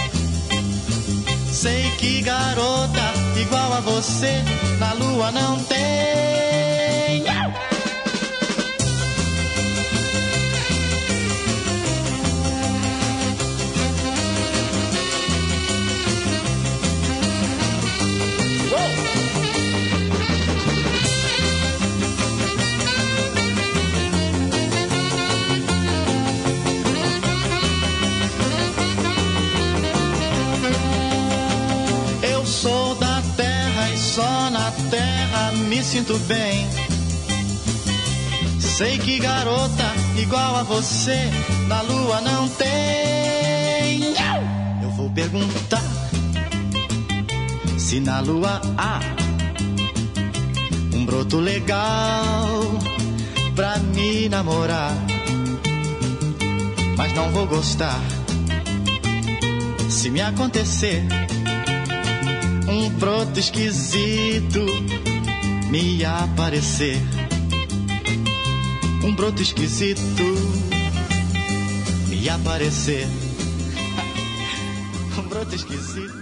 Sei 1.52 1.90
que 1.98 2.22
garota 2.22 3.14
igual 3.42 3.74
a 3.74 3.80
você 3.80 4.44
na 4.80 4.94
lua 4.94 5.32
não 5.32 5.58
tem. 5.64 6.59
Me 35.70 35.84
sinto 35.84 36.18
bem. 36.28 36.68
Sei 38.60 38.98
que 38.98 39.20
garota 39.20 39.94
igual 40.18 40.58
a 40.58 40.64
você 40.64 41.30
na 41.68 41.82
lua 41.82 42.22
não 42.22 42.50
tem. 42.50 44.14
Eu 44.84 44.90
vou 44.92 45.10
perguntar 45.12 45.84
se 47.78 48.00
na 48.00 48.20
lua 48.20 48.62
há 48.78 49.00
um 50.94 51.06
broto 51.06 51.38
legal 51.38 52.50
pra 53.56 53.78
me 53.78 54.28
namorar. 54.28 54.94
Mas 56.98 57.14
não 57.14 57.32
vou 57.32 57.48
gostar 57.48 58.02
se 59.88 60.10
me 60.10 60.22
acontecer 60.22 61.08
um 62.70 62.90
broto 62.92 63.40
esquisito 63.40 64.66
me 65.72 66.06
aparecer. 66.06 67.02
Um 69.04 69.16
broto 69.16 69.42
esquisito 69.42 70.02
me 72.08 72.30
aparecer. 72.30 73.08
Um 75.18 75.28
broto 75.28 75.54
esquisito 75.54 76.19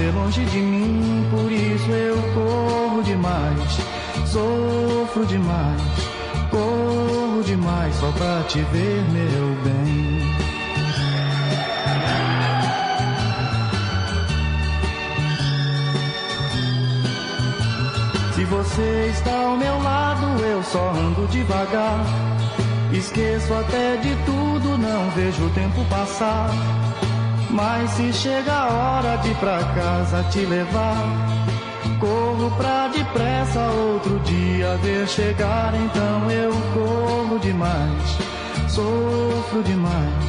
você 0.00 0.10
longe 0.12 0.44
de 0.46 0.58
mim, 0.58 1.26
por 1.30 1.52
isso 1.52 1.90
eu 1.90 2.16
corro 2.32 3.02
demais, 3.02 3.78
sofro 4.26 5.26
demais, 5.26 5.82
corro 6.50 7.42
demais 7.44 7.94
só 7.96 8.10
pra 8.12 8.42
te 8.44 8.60
ver, 8.72 9.04
meu 9.10 9.54
bem. 9.62 10.20
Se 18.34 18.44
você 18.46 19.12
está 19.12 19.36
ao 19.36 19.56
meu 19.58 19.82
lado, 19.82 20.42
eu 20.42 20.62
só 20.62 20.92
ando 20.92 21.26
devagar. 21.28 22.06
Esqueço 22.90 23.52
até 23.52 23.96
de 23.98 24.16
tudo, 24.24 24.78
não 24.78 25.10
vejo 25.10 25.44
o 25.44 25.50
tempo 25.50 25.84
passar. 25.90 26.79
Mas 27.52 27.90
se 27.90 28.12
chega 28.12 28.52
a 28.52 28.68
hora 28.68 29.16
de 29.16 29.34
pra 29.34 29.58
casa 29.74 30.22
te 30.30 30.40
levar, 30.46 30.96
corro 31.98 32.50
pra 32.56 32.88
depressa 32.88 33.60
outro 33.60 34.18
dia 34.20 34.76
ver 34.82 35.06
chegar. 35.08 35.74
Então 35.74 36.30
eu 36.30 36.52
corro 36.72 37.38
demais, 37.40 38.18
sofro 38.68 39.62
demais, 39.64 40.24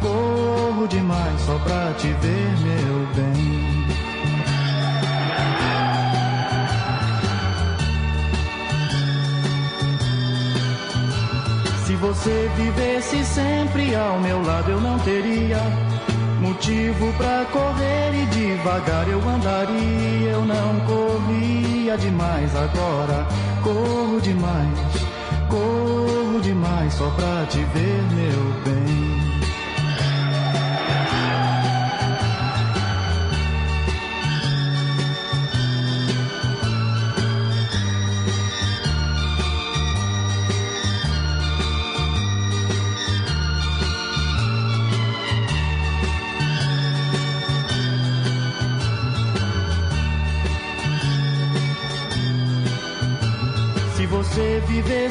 corro 0.00 0.86
demais 0.88 1.40
só 1.40 1.58
pra 1.58 1.92
te 1.98 2.08
ver, 2.08 2.56
meu 2.60 3.06
bem. 3.14 3.74
Se 11.84 11.96
você 11.96 12.50
vivesse 12.56 13.24
sempre 13.24 13.94
ao 13.94 14.18
meu 14.20 14.42
lado, 14.42 14.70
eu 14.70 14.80
não 14.80 14.98
teria 15.00 15.58
Motivo 16.44 17.10
pra 17.14 17.46
correr 17.46 18.12
e 18.14 18.26
devagar 18.26 19.08
eu 19.08 19.18
andaria, 19.26 20.30
eu 20.30 20.44
não 20.44 20.78
corria 20.80 21.96
demais 21.96 22.54
agora. 22.54 23.26
Corro 23.62 24.20
demais, 24.20 24.78
corro 25.48 26.40
demais 26.42 26.92
só 26.92 27.08
pra 27.12 27.46
te 27.46 27.60
ver, 27.72 28.02
meu 28.12 28.62
bem. 28.62 29.13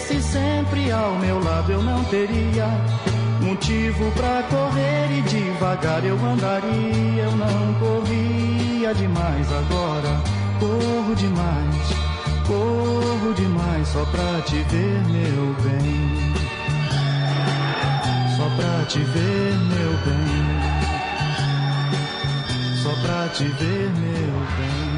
tivesse 0.04 0.22
sempre 0.22 0.92
ao 0.92 1.16
meu 1.16 1.42
lado, 1.44 1.72
eu 1.72 1.82
não 1.82 2.04
teria 2.06 2.68
motivo 3.42 4.12
para 4.12 4.44
correr 4.44 5.18
e 5.18 5.22
devagar 5.22 6.04
eu 6.04 6.18
andaria. 6.26 7.24
Eu 7.24 7.32
não 7.38 7.74
corria 7.76 8.94
demais 8.94 9.48
agora, 9.52 10.22
corro 10.60 11.16
demais, 11.16 11.94
corro 12.46 13.34
demais 13.34 13.88
só 13.88 14.04
pra 14.06 14.42
te 14.42 14.62
ver, 14.64 15.02
meu 15.08 15.56
bem. 15.64 16.34
Só 18.36 18.50
pra 18.56 18.86
te 18.86 19.00
ver, 19.00 19.56
meu 19.70 19.94
bem. 20.06 20.34
Só 22.82 22.90
pra 23.02 23.30
te 23.30 23.46
ver, 23.46 23.90
meu 24.00 24.40
bem. 24.58 24.93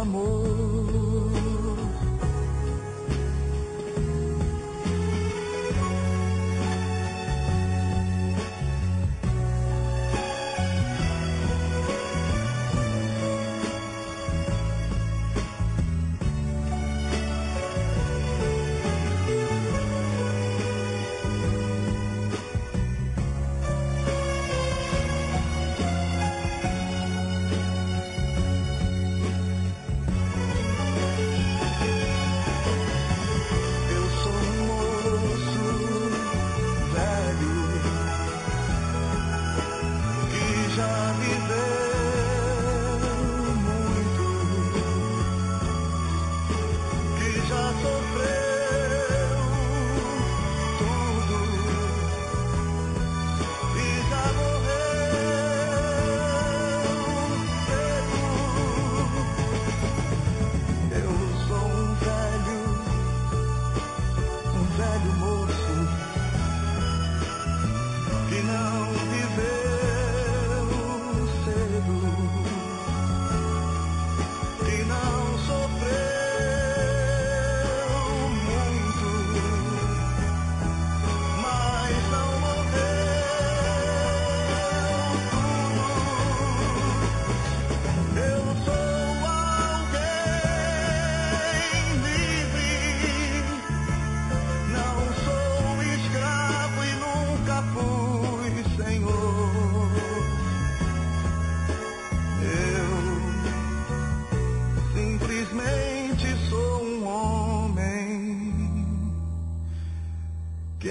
amor. 0.00 0.59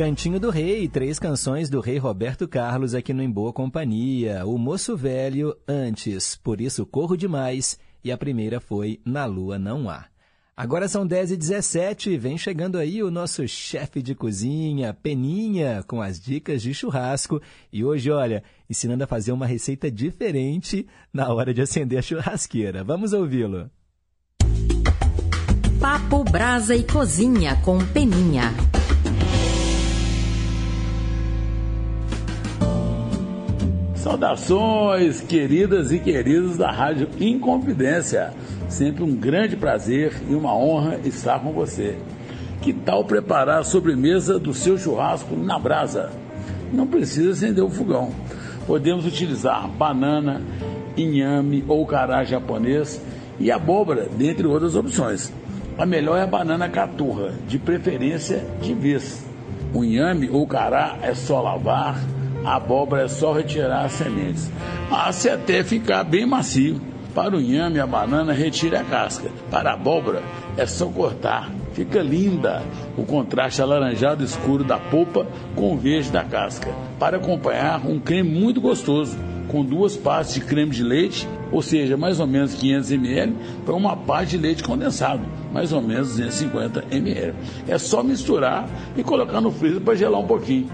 Cantinho 0.00 0.40
do 0.40 0.48
Rei, 0.48 0.88
três 0.88 1.18
canções 1.18 1.68
do 1.68 1.78
rei 1.78 1.98
Roberto 1.98 2.48
Carlos 2.48 2.94
aqui 2.94 3.12
no 3.12 3.22
Em 3.22 3.30
Boa 3.30 3.52
Companhia. 3.52 4.46
O 4.46 4.56
Moço 4.56 4.96
Velho, 4.96 5.54
antes, 5.68 6.36
Por 6.36 6.58
Isso 6.58 6.86
Corro 6.86 7.18
Demais, 7.18 7.78
e 8.02 8.10
a 8.10 8.16
primeira 8.16 8.60
foi 8.60 8.98
Na 9.04 9.26
Lua 9.26 9.58
Não 9.58 9.90
Há. 9.90 10.09
Agora 10.60 10.88
são 10.88 11.06
10 11.06 11.30
e 11.30 11.36
17 11.38 12.18
vem 12.18 12.36
chegando 12.36 12.76
aí 12.76 13.02
o 13.02 13.10
nosso 13.10 13.48
chefe 13.48 14.02
de 14.02 14.14
cozinha, 14.14 14.92
Peninha, 14.92 15.82
com 15.88 16.02
as 16.02 16.20
dicas 16.20 16.60
de 16.60 16.74
churrasco. 16.74 17.40
E 17.72 17.82
hoje, 17.82 18.10
olha, 18.10 18.44
ensinando 18.68 19.02
a 19.02 19.06
fazer 19.06 19.32
uma 19.32 19.46
receita 19.46 19.90
diferente 19.90 20.86
na 21.14 21.32
hora 21.32 21.54
de 21.54 21.62
acender 21.62 21.98
a 21.98 22.02
churrasqueira. 22.02 22.84
Vamos 22.84 23.14
ouvi-lo. 23.14 23.70
Papo 25.80 26.24
Brasa 26.24 26.76
e 26.76 26.84
Cozinha 26.84 27.56
com 27.64 27.78
Peninha. 27.78 28.52
Saudações, 33.94 35.22
queridas 35.22 35.90
e 35.90 35.98
queridos 35.98 36.58
da 36.58 36.70
Rádio 36.70 37.08
Inconfidência. 37.18 38.34
Sempre 38.70 39.02
um 39.02 39.14
grande 39.14 39.56
prazer 39.56 40.14
e 40.30 40.34
uma 40.34 40.56
honra 40.56 41.00
estar 41.04 41.40
com 41.40 41.52
você. 41.52 41.98
Que 42.62 42.72
tal 42.72 43.04
preparar 43.04 43.58
a 43.58 43.64
sobremesa 43.64 44.38
do 44.38 44.54
seu 44.54 44.78
churrasco 44.78 45.34
na 45.34 45.58
brasa? 45.58 46.10
Não 46.72 46.86
precisa 46.86 47.32
acender 47.32 47.64
o 47.64 47.68
fogão. 47.68 48.12
Podemos 48.68 49.04
utilizar 49.04 49.66
banana, 49.66 50.40
inhame 50.96 51.64
ou 51.66 51.84
cará 51.84 52.22
japonês 52.22 53.02
e 53.40 53.50
abóbora, 53.50 54.08
dentre 54.16 54.46
outras 54.46 54.76
opções. 54.76 55.32
A 55.76 55.84
melhor 55.84 56.16
é 56.18 56.22
a 56.22 56.26
banana 56.26 56.68
caturra, 56.68 57.32
de 57.48 57.58
preferência 57.58 58.46
de 58.62 58.72
vez. 58.72 59.26
O 59.74 59.82
inhame 59.82 60.30
ou 60.30 60.46
cará 60.46 60.96
é 61.02 61.12
só 61.12 61.42
lavar, 61.42 61.98
a 62.44 62.54
abóbora 62.54 63.02
é 63.02 63.08
só 63.08 63.32
retirar 63.32 63.86
as 63.86 63.92
sementes. 63.92 64.48
Mas 64.88 65.26
até 65.26 65.64
ficar 65.64 66.04
bem 66.04 66.24
macio. 66.24 66.89
Para 67.14 67.36
o 67.36 67.40
inhame, 67.40 67.80
a 67.80 67.86
banana 67.86 68.32
retire 68.32 68.76
a 68.76 68.84
casca. 68.84 69.30
Para 69.50 69.70
a 69.70 69.74
abóbora, 69.74 70.22
é 70.56 70.64
só 70.64 70.86
cortar. 70.86 71.50
Fica 71.72 72.02
linda 72.02 72.62
o 72.96 73.04
contraste 73.04 73.62
alaranjado 73.62 74.24
escuro 74.24 74.62
da 74.62 74.78
polpa 74.78 75.26
com 75.54 75.74
o 75.74 75.76
verde 75.76 76.10
da 76.10 76.24
casca. 76.24 76.72
Para 76.98 77.16
acompanhar, 77.16 77.84
um 77.86 77.98
creme 77.98 78.28
muito 78.28 78.60
gostoso, 78.60 79.16
com 79.48 79.64
duas 79.64 79.96
partes 79.96 80.34
de 80.34 80.40
creme 80.40 80.70
de 80.70 80.82
leite, 80.82 81.28
ou 81.50 81.60
seja, 81.60 81.96
mais 81.96 82.20
ou 82.20 82.26
menos 82.26 82.54
500 82.54 82.92
ml, 82.92 83.36
para 83.64 83.74
uma 83.74 83.96
parte 83.96 84.30
de 84.30 84.38
leite 84.38 84.62
condensado, 84.62 85.22
mais 85.52 85.72
ou 85.72 85.82
menos 85.82 86.08
250 86.10 86.84
ml. 86.92 87.34
É 87.66 87.76
só 87.76 88.02
misturar 88.02 88.68
e 88.96 89.02
colocar 89.02 89.40
no 89.40 89.50
freezer 89.50 89.80
para 89.80 89.96
gelar 89.96 90.20
um 90.20 90.26
pouquinho. 90.26 90.68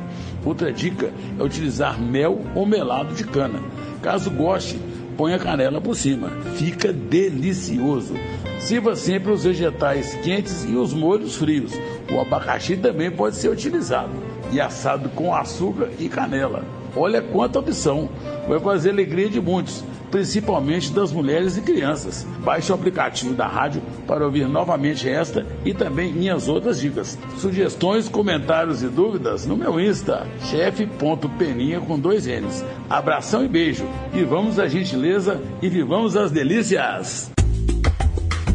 Outra 0.44 0.72
dica 0.72 1.10
é 1.38 1.42
utilizar 1.42 2.00
mel 2.00 2.40
ou 2.54 2.66
melado 2.66 3.14
de 3.14 3.24
cana. 3.24 3.60
Caso 4.02 4.30
goste, 4.30 4.78
ponha 5.16 5.38
canela 5.38 5.80
por 5.80 5.96
cima. 5.96 6.30
Fica 6.56 6.92
delicioso. 6.92 8.14
Sirva 8.60 8.94
sempre 8.96 9.32
os 9.32 9.44
vegetais 9.44 10.14
quentes 10.16 10.64
e 10.64 10.76
os 10.76 10.92
molhos 10.92 11.36
frios. 11.36 11.72
O 12.12 12.20
abacaxi 12.20 12.76
também 12.76 13.10
pode 13.10 13.36
ser 13.36 13.48
utilizado 13.48 14.12
e 14.52 14.60
assado 14.60 15.08
com 15.10 15.34
açúcar 15.34 15.88
e 15.98 16.08
canela. 16.08 16.64
Olha 16.94 17.20
quanta 17.20 17.58
opção! 17.58 18.08
Vai 18.48 18.60
fazer 18.60 18.90
alegria 18.90 19.28
de 19.28 19.40
muitos 19.40 19.84
principalmente 20.10 20.92
das 20.92 21.12
mulheres 21.12 21.56
e 21.56 21.60
crianças. 21.60 22.26
Baixe 22.44 22.72
o 22.72 22.74
aplicativo 22.74 23.34
da 23.34 23.46
rádio 23.46 23.82
para 24.06 24.24
ouvir 24.24 24.48
novamente 24.48 25.08
esta 25.08 25.46
e 25.64 25.72
também 25.72 26.12
minhas 26.12 26.48
outras 26.48 26.80
dicas. 26.80 27.18
Sugestões, 27.38 28.08
comentários 28.08 28.82
e 28.82 28.88
dúvidas 28.88 29.46
no 29.46 29.56
meu 29.56 29.80
Insta, 29.80 30.26
chefe.peninha 30.42 31.80
com 31.80 31.98
dois 31.98 32.26
N's. 32.26 32.64
Abração 32.88 33.44
e 33.44 33.48
beijo. 33.48 33.84
Vivamos 34.12 34.58
a 34.58 34.68
gentileza 34.68 35.40
e 35.60 35.68
vivamos 35.68 36.16
as 36.16 36.30
delícias. 36.30 37.30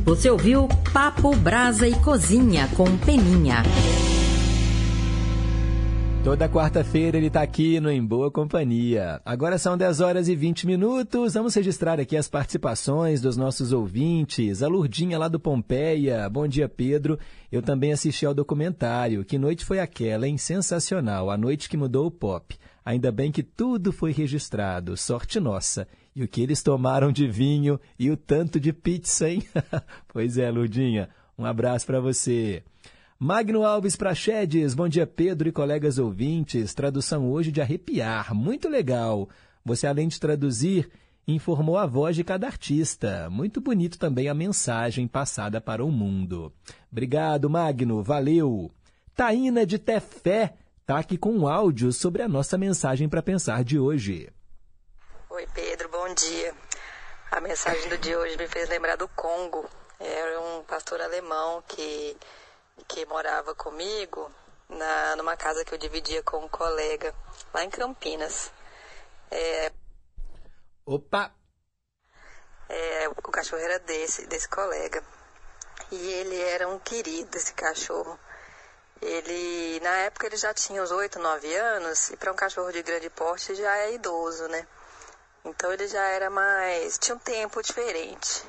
Você 0.04 0.30
ouviu 0.30 0.68
Papo 0.92 1.36
Brasa 1.36 1.88
e 1.88 1.94
Cozinha 1.96 2.68
com 2.76 2.98
Peninha. 2.98 3.64
Toda 6.24 6.48
quarta-feira 6.48 7.18
ele 7.18 7.28
está 7.28 7.42
aqui 7.42 7.80
no 7.80 7.90
Em 7.90 8.06
Boa 8.06 8.30
Companhia. 8.30 9.20
Agora 9.26 9.58
são 9.58 9.76
10 9.76 10.02
horas 10.02 10.28
e 10.28 10.36
20 10.36 10.68
minutos. 10.68 11.34
Vamos 11.34 11.56
registrar 11.56 12.00
aqui 12.00 12.16
as 12.16 12.28
participações 12.28 13.20
dos 13.20 13.36
nossos 13.36 13.74
ouvintes. 13.74 14.62
A 14.62 14.68
Lurdinha 14.68 15.18
lá 15.18 15.28
do 15.28 15.40
Pompeia. 15.40 16.30
Bom 16.30 16.48
dia, 16.48 16.70
Pedro. 16.70 17.18
Eu 17.52 17.64
também 17.64 17.92
assisti 17.92 18.24
ao 18.24 18.36
documentário. 18.36 19.26
Que 19.26 19.40
noite 19.40 19.66
foi 19.66 19.80
aquela, 19.80 20.28
hein? 20.28 20.38
Sensacional. 20.38 21.32
A 21.32 21.38
noite 21.38 21.68
que 21.68 21.76
mudou 21.76 22.06
o 22.06 22.12
pop. 22.12 22.56
Ainda 22.86 23.12
bem 23.12 23.32
que 23.32 23.42
tudo 23.42 23.92
foi 23.92 24.12
registrado. 24.12 24.96
Sorte 24.96 25.40
nossa. 25.40 25.88
E 26.16 26.24
o 26.24 26.28
que 26.28 26.42
eles 26.42 26.62
tomaram 26.62 27.12
de 27.12 27.28
vinho 27.28 27.80
e 27.98 28.12
o 28.12 28.16
tanto 28.16 28.60
de 28.60 28.72
pizza, 28.72 29.28
hein? 29.28 29.42
pois 30.08 30.38
é, 30.38 30.52
Lurdinha. 30.52 31.10
Um 31.36 31.46
abraço 31.46 31.88
para 31.88 32.00
você. 32.00 32.62
Magno 33.24 33.64
Alves 33.64 33.96
Prachedes, 33.96 34.74
bom 34.74 34.88
dia 34.88 35.06
Pedro 35.06 35.48
e 35.48 35.52
colegas 35.52 36.00
ouvintes. 36.00 36.74
Tradução 36.74 37.32
hoje 37.32 37.52
de 37.52 37.62
arrepiar, 37.62 38.34
muito 38.34 38.68
legal. 38.68 39.30
Você, 39.64 39.86
além 39.86 40.08
de 40.08 40.20
traduzir, 40.20 40.90
informou 41.28 41.78
a 41.78 41.86
voz 41.86 42.16
de 42.16 42.24
cada 42.24 42.48
artista. 42.48 43.30
Muito 43.30 43.62
bonito 43.62 44.00
também 44.00 44.28
a 44.28 44.34
mensagem 44.34 45.08
passada 45.08 45.62
para 45.62 45.86
o 45.86 45.92
mundo. 45.92 46.52
Obrigado, 46.92 47.48
Magno, 47.48 48.02
valeu. 48.02 48.72
Taína 49.14 49.68
de 49.68 49.78
Tefé 49.78 50.56
está 50.80 50.98
aqui 50.98 51.16
com 51.16 51.32
um 51.32 51.48
áudio 51.48 51.94
sobre 51.94 52.24
a 52.24 52.28
nossa 52.28 52.58
mensagem 52.58 53.08
para 53.08 53.22
pensar 53.22 53.64
de 53.64 53.78
hoje. 53.78 54.34
Oi, 55.30 55.46
Pedro, 55.54 55.90
bom 55.90 56.12
dia. 56.16 56.56
A 57.30 57.40
mensagem 57.40 57.88
do 57.88 58.00
dia 58.00 58.18
hoje 58.18 58.36
me 58.36 58.48
fez 58.48 58.68
lembrar 58.68 58.96
do 58.96 59.08
Congo. 59.10 59.70
Era 60.00 60.42
um 60.42 60.64
pastor 60.64 61.00
alemão 61.00 61.62
que 61.68 62.18
que 62.92 63.06
morava 63.06 63.56
comigo 63.56 64.30
na, 64.68 65.16
numa 65.16 65.38
casa 65.38 65.64
que 65.64 65.74
eu 65.74 65.78
dividia 65.78 66.22
com 66.24 66.44
um 66.44 66.50
colega 66.50 67.16
lá 67.54 67.64
em 67.64 67.70
Campinas. 67.70 68.52
É, 69.32 69.72
Opa! 70.86 71.34
É, 72.68 73.08
o 73.08 73.16
cachorro 73.32 73.62
era 73.62 73.80
desse, 73.80 74.28
desse 74.28 74.50
colega. 74.50 75.02
E 75.90 75.96
ele 75.96 76.40
era 76.42 76.68
um 76.68 76.80
querido, 76.80 77.38
esse 77.38 77.54
cachorro. 77.54 78.20
Ele, 79.02 79.80
na 79.80 79.98
época, 80.00 80.28
ele 80.28 80.38
já 80.38 80.54
tinha 80.54 80.84
uns 80.84 80.92
8, 80.92 81.18
9 81.18 81.56
anos, 81.56 82.10
e 82.10 82.18
para 82.18 82.32
um 82.32 82.36
cachorro 82.36 82.72
de 82.72 82.84
grande 82.84 83.10
porte 83.10 83.56
já 83.56 83.78
é 83.78 83.94
idoso, 83.94 84.48
né? 84.50 84.68
Então 85.46 85.72
ele 85.72 85.88
já 85.88 86.04
era 86.04 86.30
mais. 86.30 86.98
tinha 86.98 87.16
um 87.16 87.20
tempo 87.20 87.62
diferente. 87.62 88.46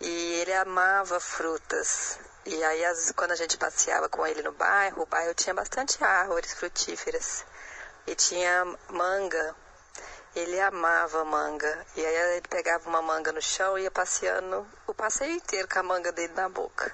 E 0.00 0.40
ele 0.40 0.54
amava 0.54 1.20
frutas. 1.20 2.18
E 2.44 2.64
aí, 2.64 2.82
quando 3.14 3.30
a 3.30 3.36
gente 3.36 3.56
passeava 3.56 4.08
com 4.08 4.26
ele 4.26 4.42
no 4.42 4.50
bairro, 4.50 5.02
o 5.02 5.06
bairro 5.06 5.32
tinha 5.32 5.54
bastante 5.54 6.02
árvores 6.02 6.52
frutíferas. 6.52 7.44
E 8.04 8.16
tinha 8.16 8.64
manga. 8.88 9.54
Ele 10.34 10.58
amava 10.60 11.24
manga. 11.24 11.86
E 11.94 12.04
aí 12.04 12.36
ele 12.36 12.48
pegava 12.48 12.88
uma 12.88 13.00
manga 13.00 13.30
no 13.30 13.40
chão 13.40 13.78
e 13.78 13.82
ia 13.82 13.92
passeando 13.92 14.66
o 14.88 14.94
passeio 14.94 15.36
inteiro 15.36 15.68
com 15.68 15.78
a 15.78 15.82
manga 15.84 16.10
dele 16.10 16.32
na 16.34 16.48
boca. 16.48 16.92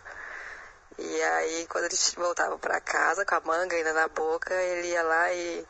E 0.99 1.23
aí, 1.23 1.67
quando 1.69 1.85
ele 1.85 1.97
voltava 2.17 2.59
para 2.59 2.79
casa 2.83 3.25
com 3.25 3.35
a 3.37 3.41
manga 3.41 3.75
ainda 3.75 3.95
na 3.95 4.09
boca, 4.09 4.53
ele 4.53 4.89
ia 4.89 5.03
lá 5.03 5.33
e, 5.33 5.67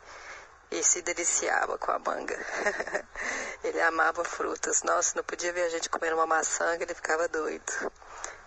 e 0.71 0.83
se 0.83 1.01
deliciava 1.01 1.77
com 1.77 1.91
a 1.91 1.99
manga. 1.99 2.37
ele 3.63 3.79
amava 3.79 4.25
frutas. 4.25 4.83
Nossa, 4.83 5.15
não 5.15 5.23
podia 5.23 5.53
ver 5.53 5.63
a 5.63 5.69
gente 5.69 5.89
comendo 5.89 6.17
uma 6.17 6.27
maçã 6.27 6.77
que 6.77 6.83
ele 6.83 6.93
ficava 6.93 7.29
doido 7.29 7.89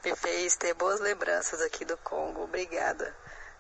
me 0.05 0.13
ter 0.59 0.75
boas 0.75 1.01
lembranças 1.01 1.61
aqui 1.61 1.85
do 1.85 1.97
Congo. 1.99 2.43
Obrigada. 2.43 3.15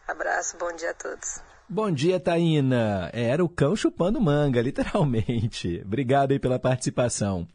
Abraço, 0.09 0.57
bom 0.59 0.75
dia 0.75 0.91
a 0.91 0.95
todos. 0.95 1.41
Bom 1.69 1.91
dia, 1.91 2.19
Taína. 2.19 3.11
Era 3.13 3.45
o 3.45 3.49
cão 3.49 3.77
chupando 3.77 4.21
manga, 4.21 4.61
literalmente. 4.63 5.81
Obrigado 5.85 6.33
aí 6.33 6.39
pela 6.39 6.59
participação. 6.59 7.47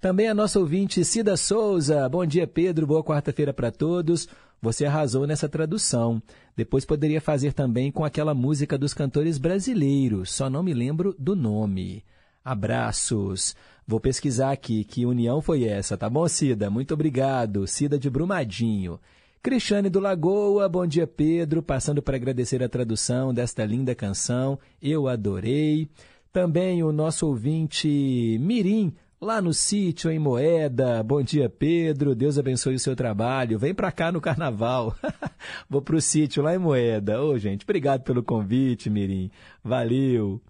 Também 0.00 0.28
a 0.28 0.34
nossa 0.34 0.58
ouvinte 0.58 1.04
Cida 1.04 1.36
Souza. 1.36 2.08
Bom 2.08 2.26
dia, 2.26 2.46
Pedro. 2.46 2.86
Boa 2.86 3.02
quarta-feira 3.02 3.54
para 3.54 3.70
todos. 3.70 4.28
Você 4.60 4.84
arrasou 4.84 5.26
nessa 5.26 5.48
tradução. 5.48 6.20
Depois 6.56 6.84
poderia 6.84 7.20
fazer 7.20 7.52
também 7.52 7.92
com 7.92 8.04
aquela 8.04 8.34
música 8.34 8.76
dos 8.76 8.92
cantores 8.92 9.38
brasileiros, 9.38 10.32
só 10.32 10.50
não 10.50 10.62
me 10.62 10.74
lembro 10.74 11.14
do 11.18 11.36
nome. 11.36 12.04
Abraços. 12.44 13.54
Vou 13.88 14.00
pesquisar 14.00 14.50
aqui 14.50 14.82
que 14.82 15.06
união 15.06 15.40
foi 15.40 15.62
essa, 15.62 15.96
tá 15.96 16.10
bom, 16.10 16.26
Cida? 16.26 16.68
Muito 16.68 16.92
obrigado. 16.92 17.68
Cida 17.68 17.96
de 17.96 18.10
Brumadinho. 18.10 18.98
Cristiane 19.40 19.88
do 19.88 20.00
Lagoa, 20.00 20.68
bom 20.68 20.84
dia, 20.84 21.06
Pedro. 21.06 21.62
Passando 21.62 22.02
para 22.02 22.16
agradecer 22.16 22.60
a 22.64 22.68
tradução 22.68 23.32
desta 23.32 23.64
linda 23.64 23.94
canção. 23.94 24.58
Eu 24.82 25.06
adorei. 25.06 25.88
Também 26.32 26.82
o 26.82 26.90
nosso 26.90 27.28
ouvinte 27.28 28.36
Mirim, 28.40 28.92
lá 29.20 29.40
no 29.40 29.54
sítio 29.54 30.10
em 30.10 30.18
Moeda. 30.18 31.00
Bom 31.04 31.22
dia, 31.22 31.48
Pedro. 31.48 32.12
Deus 32.12 32.40
abençoe 32.40 32.74
o 32.74 32.80
seu 32.80 32.96
trabalho. 32.96 33.56
Vem 33.56 33.72
para 33.72 33.92
cá 33.92 34.10
no 34.10 34.20
carnaval. 34.20 34.96
Vou 35.70 35.80
para 35.80 35.94
o 35.94 36.00
sítio 36.00 36.42
lá 36.42 36.56
em 36.56 36.58
Moeda. 36.58 37.22
Ô, 37.22 37.38
gente, 37.38 37.62
obrigado 37.62 38.02
pelo 38.02 38.20
convite, 38.20 38.90
Mirim. 38.90 39.30
Valeu. 39.62 40.42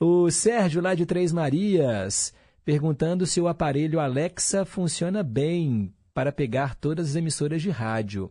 O 0.00 0.30
Sérgio, 0.30 0.80
lá 0.80 0.94
de 0.94 1.04
Três 1.04 1.30
Marias, 1.30 2.32
perguntando 2.70 3.26
se 3.26 3.40
o 3.40 3.48
aparelho 3.48 3.98
Alexa 3.98 4.64
funciona 4.64 5.24
bem 5.24 5.92
para 6.14 6.30
pegar 6.30 6.76
todas 6.76 7.10
as 7.10 7.16
emissoras 7.16 7.60
de 7.60 7.68
rádio. 7.68 8.30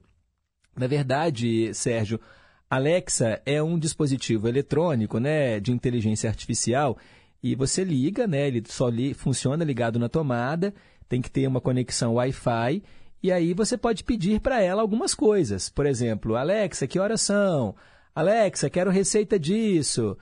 Na 0.74 0.88
verdade, 0.88 1.74
Sérgio, 1.74 2.22
Alexa 2.70 3.42
é 3.46 3.62
um 3.62 3.78
dispositivo 3.78 4.48
eletrônico, 4.48 5.20
né, 5.20 5.60
de 5.60 5.74
inteligência 5.74 6.30
artificial, 6.30 6.98
e 7.44 7.54
você 7.54 7.84
liga, 7.84 8.26
né, 8.28 8.48
ele 8.48 8.64
só 8.66 8.88
li, 8.88 9.14
funciona 9.14 9.66
ligado 9.66 10.00
na 10.00 10.08
tomada, 10.08 10.74
tem 11.10 11.22
que 11.22 11.30
ter 11.30 11.46
uma 11.46 11.60
conexão 11.60 12.14
Wi-Fi, 12.14 12.82
e 13.22 13.34
aí 13.34 13.54
você 13.54 13.78
pode 13.78 14.06
pedir 14.06 14.40
para 14.40 14.62
ela 14.62 14.82
algumas 14.82 15.14
coisas. 15.14 15.68
Por 15.68 15.86
exemplo, 15.86 16.38
Alexa, 16.38 16.88
que 16.88 16.98
horas 16.98 17.20
são? 17.20 17.76
Alexa, 18.16 18.70
quero 18.70 18.90
receita 18.90 19.38
disso. 19.38 20.18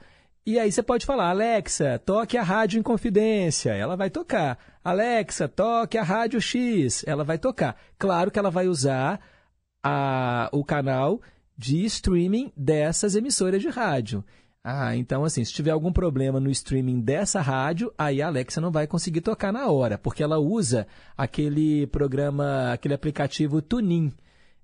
E 0.47 0.57
aí 0.57 0.71
você 0.71 0.81
pode 0.81 1.05
falar, 1.05 1.31
Alexa, 1.31 1.99
toque 2.05 2.37
a 2.37 2.41
rádio 2.41 2.79
em 2.79 2.81
confidência. 2.81 3.71
Ela 3.71 3.97
vai 3.97 4.09
tocar. 4.09 4.57
Alexa, 4.81 5.45
toque 5.45 5.97
a 5.97 6.03
rádio 6.03 6.39
X. 6.39 7.03
Ela 7.05 7.25
vai 7.25 7.37
tocar. 7.37 7.75
Claro 7.99 8.31
que 8.31 8.39
ela 8.39 8.49
vai 8.49 8.65
usar 8.65 9.19
a, 9.83 10.49
o 10.53 10.63
canal 10.63 11.19
de 11.57 11.83
streaming 11.83 12.49
dessas 12.55 13.13
emissoras 13.13 13.61
de 13.61 13.67
rádio. 13.67 14.23
Ah, 14.63 14.95
então 14.95 15.25
assim, 15.25 15.43
se 15.43 15.51
tiver 15.51 15.71
algum 15.71 15.91
problema 15.91 16.39
no 16.39 16.49
streaming 16.49 17.01
dessa 17.01 17.41
rádio, 17.41 17.93
aí 17.97 18.21
a 18.21 18.27
Alexa 18.27 18.61
não 18.61 18.71
vai 18.71 18.87
conseguir 18.87 19.19
tocar 19.19 19.51
na 19.51 19.67
hora, 19.67 19.97
porque 19.97 20.23
ela 20.23 20.39
usa 20.39 20.87
aquele 21.17 21.87
programa, 21.87 22.71
aquele 22.71 22.93
aplicativo 22.93 23.61
Tunin. 23.61 24.13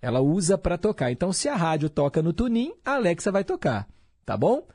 Ela 0.02 0.22
usa 0.22 0.58
para 0.58 0.78
tocar. 0.78 1.12
Então, 1.12 1.34
se 1.34 1.50
a 1.50 1.58
rádio 1.58 1.90
toca 1.90 2.22
no 2.22 2.32
Tunin, 2.32 2.72
a 2.86 2.94
Alexa 2.94 3.34
vai 3.34 3.44
tocar. 3.44 3.86
Tá 4.26 4.38
bom? 4.38 4.66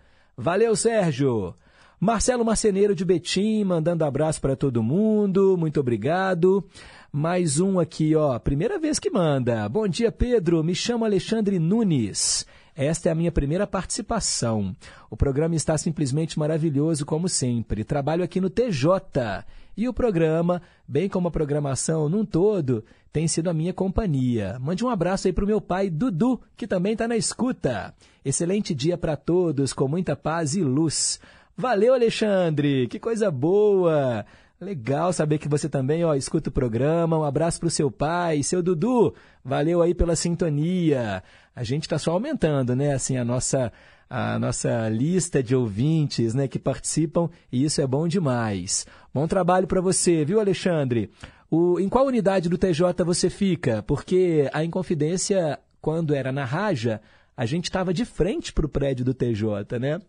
Valeu, 0.40 0.76
Sérgio! 0.76 1.52
Marcelo 1.98 2.44
Marceneiro 2.44 2.94
de 2.94 3.04
Betim, 3.04 3.64
mandando 3.64 4.04
abraço 4.04 4.40
para 4.40 4.54
todo 4.54 4.84
mundo, 4.84 5.56
muito 5.58 5.80
obrigado. 5.80 6.64
Mais 7.10 7.58
um 7.58 7.80
aqui, 7.80 8.14
ó, 8.14 8.38
primeira 8.38 8.78
vez 8.78 9.00
que 9.00 9.10
manda. 9.10 9.68
Bom 9.68 9.88
dia, 9.88 10.12
Pedro, 10.12 10.62
me 10.62 10.76
chamo 10.76 11.04
Alexandre 11.04 11.58
Nunes. 11.58 12.46
Esta 12.78 13.08
é 13.08 13.12
a 13.12 13.14
minha 13.16 13.32
primeira 13.32 13.66
participação. 13.66 14.72
O 15.10 15.16
programa 15.16 15.56
está 15.56 15.76
simplesmente 15.76 16.38
maravilhoso, 16.38 17.04
como 17.04 17.28
sempre. 17.28 17.82
Trabalho 17.82 18.22
aqui 18.22 18.40
no 18.40 18.48
TJ. 18.48 19.44
E 19.76 19.88
o 19.88 19.92
programa, 19.92 20.62
bem 20.86 21.08
como 21.08 21.26
a 21.26 21.30
programação 21.32 22.08
num 22.08 22.24
todo, 22.24 22.84
tem 23.12 23.26
sido 23.26 23.50
a 23.50 23.52
minha 23.52 23.72
companhia. 23.72 24.60
Mande 24.60 24.84
um 24.84 24.88
abraço 24.88 25.26
aí 25.26 25.32
para 25.32 25.42
o 25.42 25.46
meu 25.48 25.60
pai, 25.60 25.90
Dudu, 25.90 26.40
que 26.56 26.68
também 26.68 26.92
está 26.92 27.08
na 27.08 27.16
escuta. 27.16 27.92
Excelente 28.24 28.72
dia 28.76 28.96
para 28.96 29.16
todos, 29.16 29.72
com 29.72 29.88
muita 29.88 30.14
paz 30.14 30.54
e 30.54 30.62
luz. 30.62 31.18
Valeu, 31.56 31.94
Alexandre! 31.94 32.86
Que 32.86 33.00
coisa 33.00 33.28
boa! 33.28 34.24
Legal 34.60 35.12
saber 35.12 35.38
que 35.38 35.48
você 35.48 35.68
também 35.68 36.04
ó, 36.04 36.14
escuta 36.14 36.48
o 36.48 36.52
programa. 36.52 37.16
Um 37.16 37.22
abraço 37.22 37.60
para 37.60 37.68
o 37.68 37.70
seu 37.70 37.92
pai, 37.92 38.42
seu 38.42 38.60
Dudu. 38.60 39.14
Valeu 39.44 39.80
aí 39.80 39.94
pela 39.94 40.16
sintonia. 40.16 41.22
A 41.54 41.62
gente 41.62 41.82
está 41.82 41.96
só 41.96 42.10
aumentando, 42.10 42.74
né? 42.74 42.92
Assim, 42.92 43.16
a 43.16 43.24
nossa, 43.24 43.72
a 44.10 44.36
nossa 44.36 44.88
lista 44.88 45.40
de 45.44 45.54
ouvintes 45.54 46.34
né, 46.34 46.48
que 46.48 46.58
participam 46.58 47.30
e 47.52 47.64
isso 47.64 47.80
é 47.80 47.86
bom 47.86 48.08
demais. 48.08 48.84
Bom 49.14 49.28
trabalho 49.28 49.68
para 49.68 49.80
você, 49.80 50.24
viu, 50.24 50.40
Alexandre? 50.40 51.08
O, 51.48 51.78
em 51.78 51.88
qual 51.88 52.06
unidade 52.06 52.48
do 52.48 52.58
TJ 52.58 53.04
você 53.04 53.30
fica? 53.30 53.84
Porque 53.84 54.50
a 54.52 54.64
Inconfidência, 54.64 55.56
quando 55.80 56.16
era 56.16 56.32
na 56.32 56.44
Raja, 56.44 57.00
a 57.36 57.46
gente 57.46 57.66
estava 57.66 57.94
de 57.94 58.04
frente 58.04 58.52
para 58.52 58.66
o 58.66 58.68
prédio 58.68 59.04
do 59.04 59.14
TJ, 59.14 59.78
né? 59.78 60.00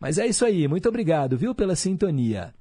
Mas 0.00 0.16
é 0.16 0.26
isso 0.26 0.46
aí, 0.46 0.66
muito 0.66 0.88
obrigado, 0.88 1.36
viu, 1.36 1.54
pela 1.54 1.76
sintonia. 1.76 2.54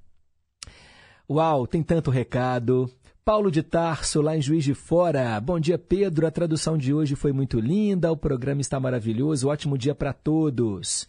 Uau, 1.32 1.66
tem 1.66 1.82
tanto 1.82 2.12
recado. 2.12 2.92
Paulo 3.24 3.50
de 3.50 3.64
Tarso, 3.64 4.20
lá 4.22 4.36
em 4.36 4.42
Juiz 4.42 4.66
de 4.66 4.74
Fora. 4.74 5.40
Bom 5.40 5.62
dia, 5.62 5.78
Pedro. 5.78 6.28
A 6.28 6.32
tradução 6.32 6.78
de 6.78 6.94
hoje 6.94 7.16
foi 7.16 7.32
muito 7.32 7.58
linda, 7.58 8.12
o 8.12 8.18
programa 8.18 8.60
está 8.60 8.82
maravilhoso. 8.82 9.48
Ótimo 9.48 9.78
dia 9.78 9.96
para 9.96 10.12
todos. 10.12 11.08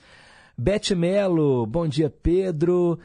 Beth 0.56 0.94
Melo, 0.96 1.66
bom 1.66 1.88
dia, 1.88 2.08
Pedro. 2.08 3.00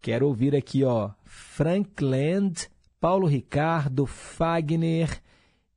Quero 0.00 0.26
ouvir 0.26 0.56
aqui, 0.56 0.82
ó, 0.82 1.10
Frank 1.26 2.02
Land, 2.02 2.70
Paulo 2.98 3.26
Ricardo, 3.26 4.06
Fagner 4.06 5.20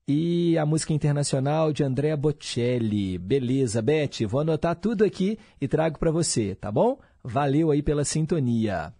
e 0.07 0.57
a 0.57 0.65
música 0.65 0.93
internacional 0.93 1.73
de 1.73 1.83
Andrea 1.83 2.15
Bocelli. 2.15 3.17
Beleza, 3.17 3.81
Beth, 3.81 4.25
vou 4.29 4.39
anotar 4.39 4.77
tudo 4.77 5.03
aqui 5.03 5.37
e 5.59 5.67
trago 5.67 5.99
para 5.99 6.09
você, 6.09 6.55
tá 6.55 6.71
bom? 6.71 6.97
Valeu 7.21 7.69
aí 7.69 7.83
pela 7.83 8.05
sintonia. 8.05 8.93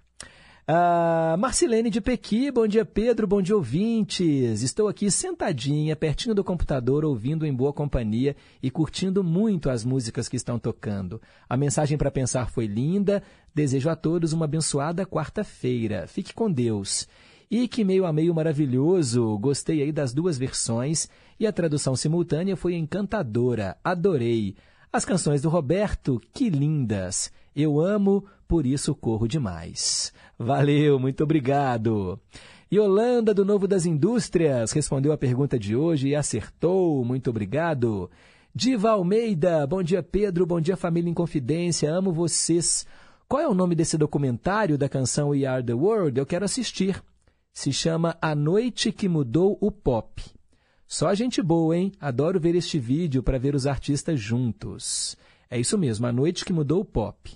Uh, 0.67 1.37
Marcilene 1.37 1.91
de 1.91 2.01
Pequi, 2.01 2.49
bom 2.49 2.65
dia 2.65 2.83
Pedro, 2.83 3.27
bom 3.27 3.39
dia 3.39 3.55
ouvintes. 3.55 4.63
Estou 4.63 4.87
aqui 4.87 5.11
sentadinha, 5.11 5.95
pertinho 5.95 6.33
do 6.33 6.43
computador, 6.43 7.05
ouvindo 7.05 7.45
em 7.45 7.53
boa 7.53 7.71
companhia 7.71 8.35
e 8.63 8.71
curtindo 8.71 9.23
muito 9.23 9.69
as 9.69 9.85
músicas 9.85 10.27
que 10.27 10.35
estão 10.35 10.57
tocando. 10.57 11.21
A 11.47 11.55
mensagem 11.55 11.99
para 11.99 12.09
pensar 12.09 12.49
foi 12.49 12.65
linda. 12.65 13.21
Desejo 13.53 13.91
a 13.91 13.95
todos 13.95 14.33
uma 14.33 14.45
abençoada 14.45 15.05
quarta-feira. 15.05 16.07
Fique 16.07 16.33
com 16.33 16.51
Deus. 16.51 17.07
E 17.49 17.67
que 17.67 17.83
meio 17.83 18.03
a 18.03 18.11
meio 18.11 18.33
maravilhoso, 18.33 19.37
gostei 19.37 19.83
aí 19.83 19.91
das 19.91 20.13
duas 20.13 20.35
versões 20.35 21.07
e 21.39 21.45
a 21.45 21.53
tradução 21.53 21.95
simultânea 21.95 22.57
foi 22.57 22.73
encantadora, 22.73 23.77
adorei. 23.83 24.55
As 24.91 25.05
canções 25.05 25.43
do 25.43 25.49
Roberto, 25.49 26.19
que 26.33 26.49
lindas! 26.49 27.31
Eu 27.55 27.79
amo, 27.79 28.25
por 28.47 28.65
isso 28.65 28.93
corro 28.93 29.27
demais. 29.27 30.11
Valeu, 30.37 30.99
muito 30.99 31.23
obrigado. 31.23 32.19
Yolanda, 32.71 33.33
do 33.33 33.45
Novo 33.45 33.67
das 33.67 33.85
Indústrias, 33.85 34.71
respondeu 34.71 35.11
a 35.11 35.17
pergunta 35.17 35.57
de 35.57 35.75
hoje 35.75 36.09
e 36.09 36.15
acertou, 36.15 37.05
muito 37.05 37.29
obrigado. 37.29 38.09
Diva 38.53 38.91
Almeida, 38.91 39.65
bom 39.65 39.81
dia 39.81 40.03
Pedro, 40.03 40.45
bom 40.45 40.59
dia 40.59 40.75
família 40.75 41.09
em 41.09 41.13
confidência, 41.13 41.91
amo 41.91 42.11
vocês. 42.11 42.85
Qual 43.27 43.41
é 43.41 43.47
o 43.47 43.53
nome 43.53 43.75
desse 43.75 43.97
documentário 43.97 44.77
da 44.77 44.89
canção 44.89 45.29
We 45.29 45.45
Are 45.45 45.63
the 45.63 45.73
World? 45.73 46.19
Eu 46.19 46.25
quero 46.25 46.45
assistir 46.45 47.01
se 47.53 47.71
chama 47.71 48.17
A 48.21 48.35
Noite 48.35 48.91
que 48.91 49.07
Mudou 49.07 49.57
o 49.61 49.71
Pop. 49.71 50.21
Só 50.85 51.13
gente 51.15 51.41
boa, 51.41 51.75
hein? 51.77 51.93
Adoro 52.01 52.39
ver 52.39 52.53
este 52.53 52.77
vídeo 52.77 53.23
para 53.23 53.39
ver 53.39 53.55
os 53.55 53.65
artistas 53.65 54.19
juntos. 54.19 55.15
É 55.49 55.57
isso 55.57 55.77
mesmo, 55.77 56.05
A 56.05 56.11
Noite 56.11 56.43
que 56.43 56.51
Mudou 56.51 56.81
o 56.81 56.85
Pop. 56.85 57.31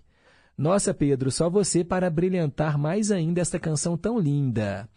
Nossa, 0.59 0.93
Pedro, 0.93 1.31
só 1.31 1.49
você 1.49 1.85
para 1.85 2.09
brilhantar 2.09 2.77
mais 2.77 3.11
ainda 3.11 3.39
esta 3.39 3.57
canção 3.57 3.95
tão 3.95 4.19
linda. 4.19 4.89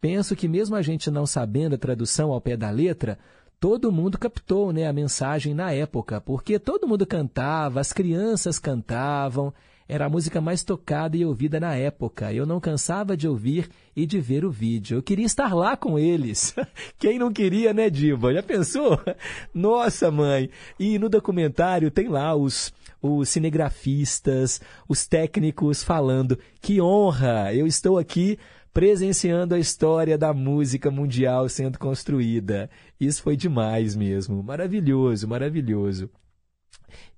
Penso 0.00 0.36
que 0.36 0.46
mesmo 0.46 0.76
a 0.76 0.80
gente 0.80 1.10
não 1.10 1.26
sabendo 1.26 1.74
a 1.74 1.78
tradução 1.78 2.30
ao 2.30 2.40
pé 2.40 2.56
da 2.56 2.70
letra, 2.70 3.18
todo 3.58 3.90
mundo 3.90 4.16
captou 4.16 4.72
né, 4.72 4.86
a 4.86 4.92
mensagem 4.92 5.54
na 5.54 5.72
época, 5.72 6.20
porque 6.20 6.56
todo 6.56 6.86
mundo 6.86 7.04
cantava, 7.04 7.80
as 7.80 7.92
crianças 7.92 8.60
cantavam, 8.60 9.52
era 9.88 10.06
a 10.06 10.08
música 10.08 10.40
mais 10.40 10.62
tocada 10.62 11.16
e 11.16 11.24
ouvida 11.24 11.58
na 11.58 11.74
época. 11.74 12.32
Eu 12.32 12.46
não 12.46 12.60
cansava 12.60 13.16
de 13.16 13.26
ouvir 13.26 13.68
e 13.96 14.06
de 14.06 14.20
ver 14.20 14.44
o 14.44 14.52
vídeo. 14.52 14.98
Eu 14.98 15.02
queria 15.02 15.26
estar 15.26 15.52
lá 15.52 15.76
com 15.76 15.98
eles. 15.98 16.54
Quem 16.96 17.18
não 17.18 17.32
queria, 17.32 17.74
né, 17.74 17.90
Diva? 17.90 18.32
Já 18.32 18.42
pensou? 18.42 19.00
Nossa, 19.52 20.12
mãe! 20.12 20.48
E 20.78 20.96
no 20.96 21.08
documentário 21.08 21.90
tem 21.90 22.06
lá 22.06 22.36
os, 22.36 22.72
os 23.00 23.28
cinegrafistas, 23.28 24.60
os 24.88 25.06
técnicos 25.06 25.82
falando: 25.82 26.38
que 26.60 26.80
honra! 26.80 27.52
Eu 27.54 27.66
estou 27.66 27.98
aqui 27.98 28.38
presenciando 28.72 29.54
a 29.54 29.58
história 29.58 30.16
da 30.16 30.32
música 30.32 30.90
mundial 30.90 31.48
sendo 31.48 31.78
construída. 31.78 32.70
Isso 33.00 33.22
foi 33.22 33.36
demais 33.36 33.96
mesmo. 33.96 34.42
Maravilhoso, 34.42 35.26
maravilhoso. 35.26 36.10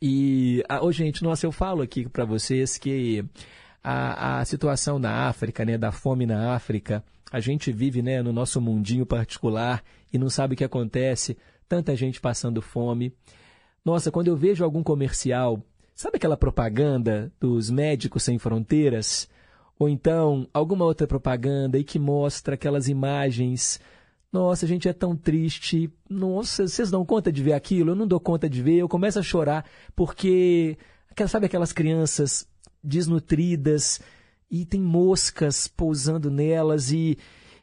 E, 0.00 0.62
oh, 0.80 0.90
gente, 0.90 1.22
nossa, 1.22 1.46
eu 1.46 1.52
falo 1.52 1.82
aqui 1.82 2.08
para 2.08 2.24
vocês 2.24 2.78
que 2.78 3.24
a, 3.82 4.40
a 4.40 4.44
situação 4.44 4.98
na 4.98 5.28
África, 5.28 5.64
né, 5.64 5.76
da 5.76 5.92
fome 5.92 6.26
na 6.26 6.54
África, 6.54 7.04
a 7.30 7.40
gente 7.40 7.70
vive 7.70 8.02
né, 8.02 8.22
no 8.22 8.32
nosso 8.32 8.60
mundinho 8.60 9.06
particular 9.06 9.82
e 10.12 10.18
não 10.18 10.28
sabe 10.28 10.54
o 10.54 10.56
que 10.56 10.64
acontece, 10.64 11.36
tanta 11.68 11.94
gente 11.94 12.20
passando 12.20 12.60
fome. 12.60 13.14
Nossa, 13.84 14.10
quando 14.10 14.28
eu 14.28 14.36
vejo 14.36 14.64
algum 14.64 14.82
comercial, 14.82 15.62
sabe 16.00 16.16
aquela 16.16 16.36
propaganda 16.36 17.32
dos 17.40 17.70
médicos 17.70 18.22
sem 18.22 18.38
fronteiras? 18.38 19.28
ou 19.80 19.88
então 19.88 20.46
alguma 20.52 20.84
outra 20.84 21.06
propaganda 21.06 21.78
e 21.78 21.82
que 21.82 21.98
mostra 21.98 22.54
aquelas 22.54 22.86
imagens. 22.86 23.80
Nossa, 24.30 24.66
a 24.66 24.68
gente 24.68 24.86
é 24.86 24.92
tão 24.92 25.16
triste. 25.16 25.90
Nossa, 26.08 26.68
vocês 26.68 26.90
dão 26.90 27.02
conta 27.02 27.32
de 27.32 27.42
ver 27.42 27.54
aquilo? 27.54 27.92
Eu 27.92 27.94
não 27.94 28.06
dou 28.06 28.20
conta 28.20 28.48
de 28.48 28.60
ver. 28.60 28.76
Eu 28.76 28.88
começo 28.88 29.18
a 29.18 29.22
chorar 29.22 29.64
porque, 29.96 30.76
sabe 31.26 31.46
aquelas 31.46 31.72
crianças 31.72 32.46
desnutridas 32.84 34.02
e 34.50 34.66
tem 34.66 34.82
moscas 34.82 35.66
pousando 35.66 36.30
nelas 36.30 36.92
e, 36.92 37.16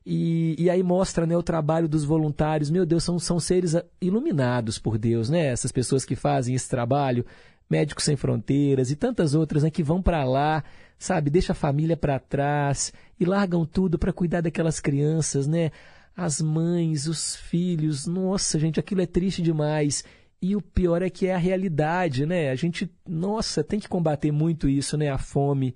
e, 0.04 0.56
e, 0.58 0.72
aí 0.72 0.82
mostra 0.82 1.28
né, 1.28 1.38
o 1.38 1.44
trabalho 1.44 1.88
dos 1.88 2.04
voluntários. 2.04 2.72
Meu 2.72 2.86
Deus, 2.86 3.04
são, 3.04 3.20
são 3.20 3.40
seres 3.40 3.76
iluminados 4.02 4.80
por 4.80 4.98
Deus, 4.98 5.30
né? 5.30 5.46
Essas 5.46 5.72
pessoas 5.72 6.04
que 6.04 6.16
fazem 6.16 6.56
esse 6.56 6.68
trabalho, 6.68 7.24
Médicos 7.70 8.06
Sem 8.06 8.16
Fronteiras 8.16 8.92
e 8.92 8.96
tantas 8.96 9.34
outras 9.34 9.64
né, 9.64 9.70
que 9.70 9.84
vão 9.84 10.02
para 10.02 10.24
lá, 10.24 10.64
sabe? 10.98 11.30
Deixa 11.30 11.52
a 11.52 11.56
família 11.56 11.98
para 11.98 12.20
trás 12.20 12.94
e 13.20 13.26
largam 13.26 13.66
tudo 13.66 14.00
para 14.00 14.14
cuidar 14.14 14.42
daquelas 14.42 14.80
crianças, 14.80 15.48
né? 15.48 15.72
As 16.16 16.42
mães, 16.42 17.08
os 17.08 17.36
filhos, 17.36 18.08
nossa, 18.08 18.60
gente, 18.60 18.80
aquilo 18.80 19.02
é 19.02 19.06
triste 19.06 19.42
demais. 19.42 20.04
E 20.42 20.56
o 20.56 20.62
pior 20.62 21.02
é 21.02 21.10
que 21.10 21.28
é 21.28 21.36
a 21.36 21.38
realidade, 21.38 22.26
né? 22.26 22.50
A 22.50 22.56
gente, 22.56 22.90
nossa, 23.08 23.64
tem 23.64 23.80
que 23.80 23.88
combater 23.88 24.32
muito 24.32 24.68
isso, 24.68 24.98
né? 24.98 25.10
A 25.10 25.18
fome. 25.18 25.76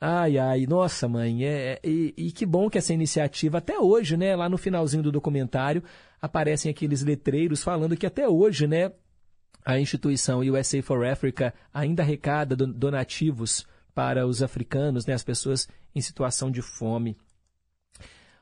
Ai, 0.00 0.36
ai, 0.36 0.66
nossa, 0.66 1.08
mãe, 1.08 1.44
é, 1.44 1.72
é, 1.72 1.80
e, 1.82 2.14
e, 2.18 2.32
que 2.32 2.44
bom 2.44 2.68
que 2.68 2.76
essa 2.76 2.92
iniciativa, 2.92 3.58
até 3.58 3.78
hoje, 3.80 4.14
né, 4.14 4.36
lá 4.36 4.46
no 4.46 4.58
finalzinho 4.58 5.02
do 5.02 5.10
documentário, 5.10 5.82
aparecem 6.20 6.70
aqueles 6.70 7.02
letreiros 7.02 7.64
falando 7.64 7.96
que 7.96 8.06
até 8.06 8.28
hoje, 8.28 8.66
né, 8.66 8.92
a 9.66 9.80
instituição 9.80 10.38
USA 10.38 10.80
for 10.80 11.04
Africa 11.04 11.52
ainda 11.74 12.04
arrecada 12.04 12.54
donativos 12.54 13.66
para 13.92 14.24
os 14.24 14.40
africanos, 14.40 15.06
né, 15.06 15.12
as 15.12 15.24
pessoas 15.24 15.68
em 15.92 16.00
situação 16.00 16.52
de 16.52 16.62
fome. 16.62 17.16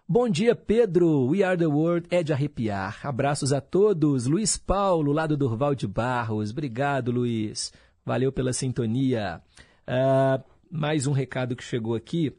Bom 0.06 0.28
dia, 0.28 0.54
Pedro. 0.54 1.28
We 1.28 1.42
are 1.42 1.56
the 1.56 1.66
world 1.66 2.06
é 2.10 2.22
de 2.22 2.34
arrepiar. 2.34 3.00
Abraços 3.02 3.54
a 3.54 3.60
todos. 3.62 4.26
Luiz 4.26 4.58
Paulo, 4.58 5.12
lá 5.12 5.26
do 5.26 5.34
Durval 5.34 5.74
de 5.74 5.86
Barros. 5.86 6.50
Obrigado, 6.50 7.10
Luiz. 7.10 7.72
Valeu 8.04 8.30
pela 8.30 8.52
sintonia. 8.52 9.40
Uh, 9.88 10.44
mais 10.70 11.06
um 11.06 11.12
recado 11.12 11.56
que 11.56 11.64
chegou 11.64 11.94
aqui. 11.94 12.36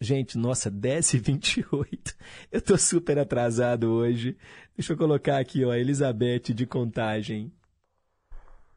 Gente, 0.00 0.36
nossa, 0.36 0.68
10 0.72 1.14
e 1.14 1.18
28. 1.18 2.16
Eu 2.50 2.60
tô 2.60 2.76
super 2.76 3.16
atrasado 3.16 3.92
hoje. 3.92 4.36
Deixa 4.76 4.94
eu 4.94 4.96
colocar 4.96 5.38
aqui, 5.38 5.64
ó, 5.64 5.72
Elizabeth 5.72 6.52
de 6.52 6.66
Contagem. 6.66 7.52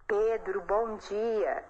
Pedro, 0.07 0.61
bom 0.61 0.97
dia. 0.97 1.63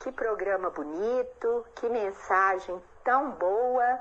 Que 0.00 0.10
programa 0.10 0.70
bonito, 0.70 1.64
que 1.76 1.88
mensagem 1.88 2.80
tão 3.04 3.30
boa. 3.32 3.98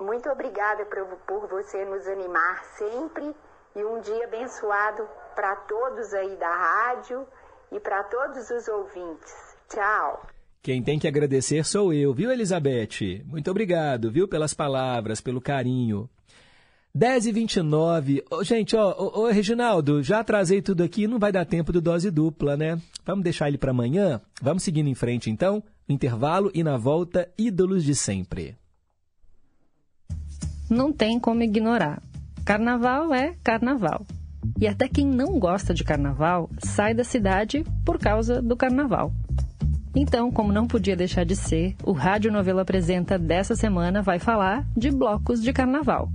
Muito 0.00 0.28
obrigada 0.28 0.84
por, 1.26 1.46
você 1.48 1.84
nos 1.84 2.06
animar 2.08 2.64
sempre 2.76 3.34
e 3.76 3.84
um 3.84 4.00
dia 4.00 4.24
abençoado 4.24 5.08
para 5.34 5.56
todos 5.56 6.12
aí 6.12 6.36
da 6.36 6.54
rádio 6.54 7.26
e 7.70 7.78
para 7.78 8.02
todos 8.04 8.50
os 8.50 8.68
ouvintes. 8.68 9.56
Tchau. 9.68 10.26
Quem 10.62 10.82
tem 10.82 10.98
que 10.98 11.06
agradecer 11.06 11.64
sou 11.64 11.92
eu, 11.92 12.12
viu, 12.12 12.32
Elizabeth? 12.32 13.22
Muito 13.26 13.50
obrigado, 13.50 14.10
viu, 14.10 14.26
pelas 14.26 14.54
palavras, 14.54 15.20
pelo 15.20 15.40
carinho. 15.40 16.08
10 16.96 17.26
e 17.26 17.32
29 17.32 18.24
oh, 18.30 18.44
Gente, 18.44 18.76
ó, 18.76 18.94
ô, 18.96 19.22
ô, 19.22 19.26
Reginaldo, 19.28 20.00
já 20.00 20.20
atrasei 20.20 20.62
tudo 20.62 20.84
aqui, 20.84 21.08
não 21.08 21.18
vai 21.18 21.32
dar 21.32 21.44
tempo 21.44 21.72
do 21.72 21.80
dose 21.80 22.08
dupla, 22.08 22.56
né? 22.56 22.80
Vamos 23.04 23.24
deixar 23.24 23.48
ele 23.48 23.58
para 23.58 23.72
amanhã? 23.72 24.20
Vamos 24.40 24.62
seguindo 24.62 24.88
em 24.88 24.94
frente, 24.94 25.28
então? 25.28 25.60
Intervalo 25.88 26.52
e 26.54 26.62
na 26.62 26.76
volta, 26.76 27.28
ídolos 27.36 27.82
de 27.82 27.96
sempre. 27.96 28.56
Não 30.70 30.92
tem 30.92 31.18
como 31.18 31.42
ignorar. 31.42 32.00
Carnaval 32.44 33.12
é 33.12 33.34
carnaval. 33.42 34.06
E 34.60 34.68
até 34.68 34.86
quem 34.86 35.04
não 35.04 35.38
gosta 35.40 35.74
de 35.74 35.82
carnaval 35.82 36.48
sai 36.58 36.94
da 36.94 37.02
cidade 37.02 37.64
por 37.84 37.98
causa 37.98 38.40
do 38.40 38.56
carnaval. 38.56 39.12
Então, 39.96 40.30
como 40.30 40.52
não 40.52 40.66
podia 40.66 40.94
deixar 40.94 41.24
de 41.24 41.34
ser, 41.34 41.74
o 41.82 41.90
Rádio 41.90 42.30
Novela 42.30 42.62
Apresenta 42.62 43.18
dessa 43.18 43.56
semana 43.56 44.00
vai 44.00 44.20
falar 44.20 44.64
de 44.76 44.92
blocos 44.92 45.42
de 45.42 45.52
carnaval. 45.52 46.08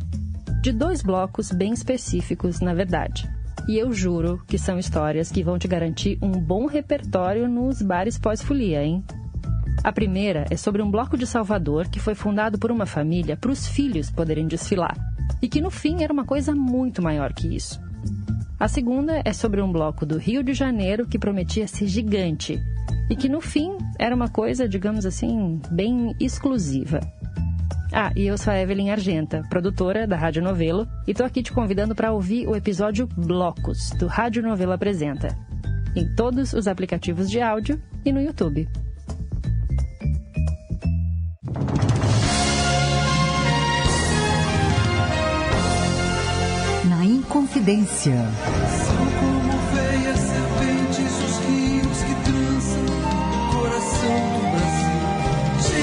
De 0.61 0.73
dois 0.73 1.02
blocos 1.02 1.52
bem 1.52 1.72
específicos, 1.72 2.60
na 2.60 2.73
verdade. 2.73 3.30
E 3.68 3.77
eu 3.77 3.94
juro 3.94 4.41
que 4.45 4.57
são 4.57 4.77
histórias 4.77 5.31
que 5.31 5.44
vão 5.44 5.57
te 5.57 5.69
garantir 5.69 6.18
um 6.22 6.31
bom 6.31 6.65
repertório 6.65 7.48
nos 7.48 7.81
bares 7.81 8.19
pós-folia, 8.19 8.84
hein? 8.84 9.03
A 9.81 9.91
primeira 9.94 10.45
é 10.49 10.57
sobre 10.57 10.81
um 10.81 10.91
bloco 10.91 11.18
de 11.18 11.26
Salvador 11.26 11.88
que 11.88 11.99
foi 11.99 12.14
fundado 12.14 12.60
por 12.60 12.72
uma 12.72 12.86
família 12.86 13.38
para 13.38 13.52
os 13.52 13.68
filhos 13.68 14.11
poderem 14.11 14.48
desfilar. 14.48 14.98
E 15.41 15.48
que 15.48 15.61
no 15.61 15.69
fim 15.69 16.03
era 16.03 16.11
uma 16.11 16.26
coisa 16.26 16.53
muito 16.53 17.02
maior 17.02 17.31
que 17.31 17.56
isso. 17.56 17.80
A 18.60 18.68
segunda 18.68 19.22
é 19.23 19.31
sobre 19.31 19.61
um 19.61 19.72
bloco 19.72 20.06
do 20.06 20.18
Rio 20.18 20.44
de 20.44 20.53
Janeiro 20.53 21.07
que 21.07 21.18
prometia 21.18 21.65
ser 21.68 21.88
gigante 21.88 22.60
e 23.10 23.15
que 23.15 23.30
no 23.30 23.40
fim 23.40 23.77
era 23.98 24.14
uma 24.14 24.27
coisa, 24.27 24.68
digamos 24.68 25.06
assim, 25.06 25.61
bem 25.72 26.14
exclusiva. 26.19 26.99
Ah, 27.91 28.11
e 28.16 28.28
eu 28.28 28.38
sou 28.38 28.53
a 28.53 28.60
Evelyn 28.60 28.91
Argenta, 28.91 29.41
produtora 29.49 30.06
da 30.06 30.16
Rádio 30.16 30.44
Novelo, 30.44 30.88
e 31.07 31.14
tô 31.14 31.24
aqui 31.24 31.41
te 31.41 31.52
convidando 31.52 31.95
para 31.95 32.11
ouvir 32.11 32.48
o 32.48 32.56
episódio 32.56 33.07
Blocos 33.07 33.90
do 33.98 34.06
Rádio 34.06 34.44
Novelo 34.44 34.74
Apresenta, 34.74 35.36
em 35.95 36.06
todos 36.16 36.53
os 36.53 36.68
aplicativos 36.68 37.30
de 37.30 37.41
áudio 37.41 37.82
e 38.06 38.11
no 38.11 38.22
YouTube. 38.22 38.70
Na 46.88 47.03
Inconfidência. 47.03 48.14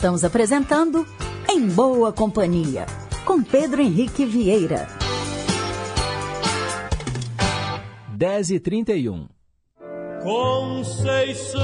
Estamos 0.00 0.24
apresentando 0.24 1.06
Em 1.46 1.68
Boa 1.68 2.10
Companhia, 2.10 2.86
com 3.26 3.42
Pedro 3.42 3.82
Henrique 3.82 4.24
Vieira. 4.24 4.88
10 8.16 8.50
e 8.52 8.60
31 8.60 9.28
Conceição, 10.22 11.60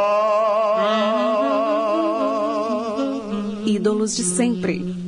Ídolos 3.67 4.15
de 4.15 4.23
sempre. 4.23 5.00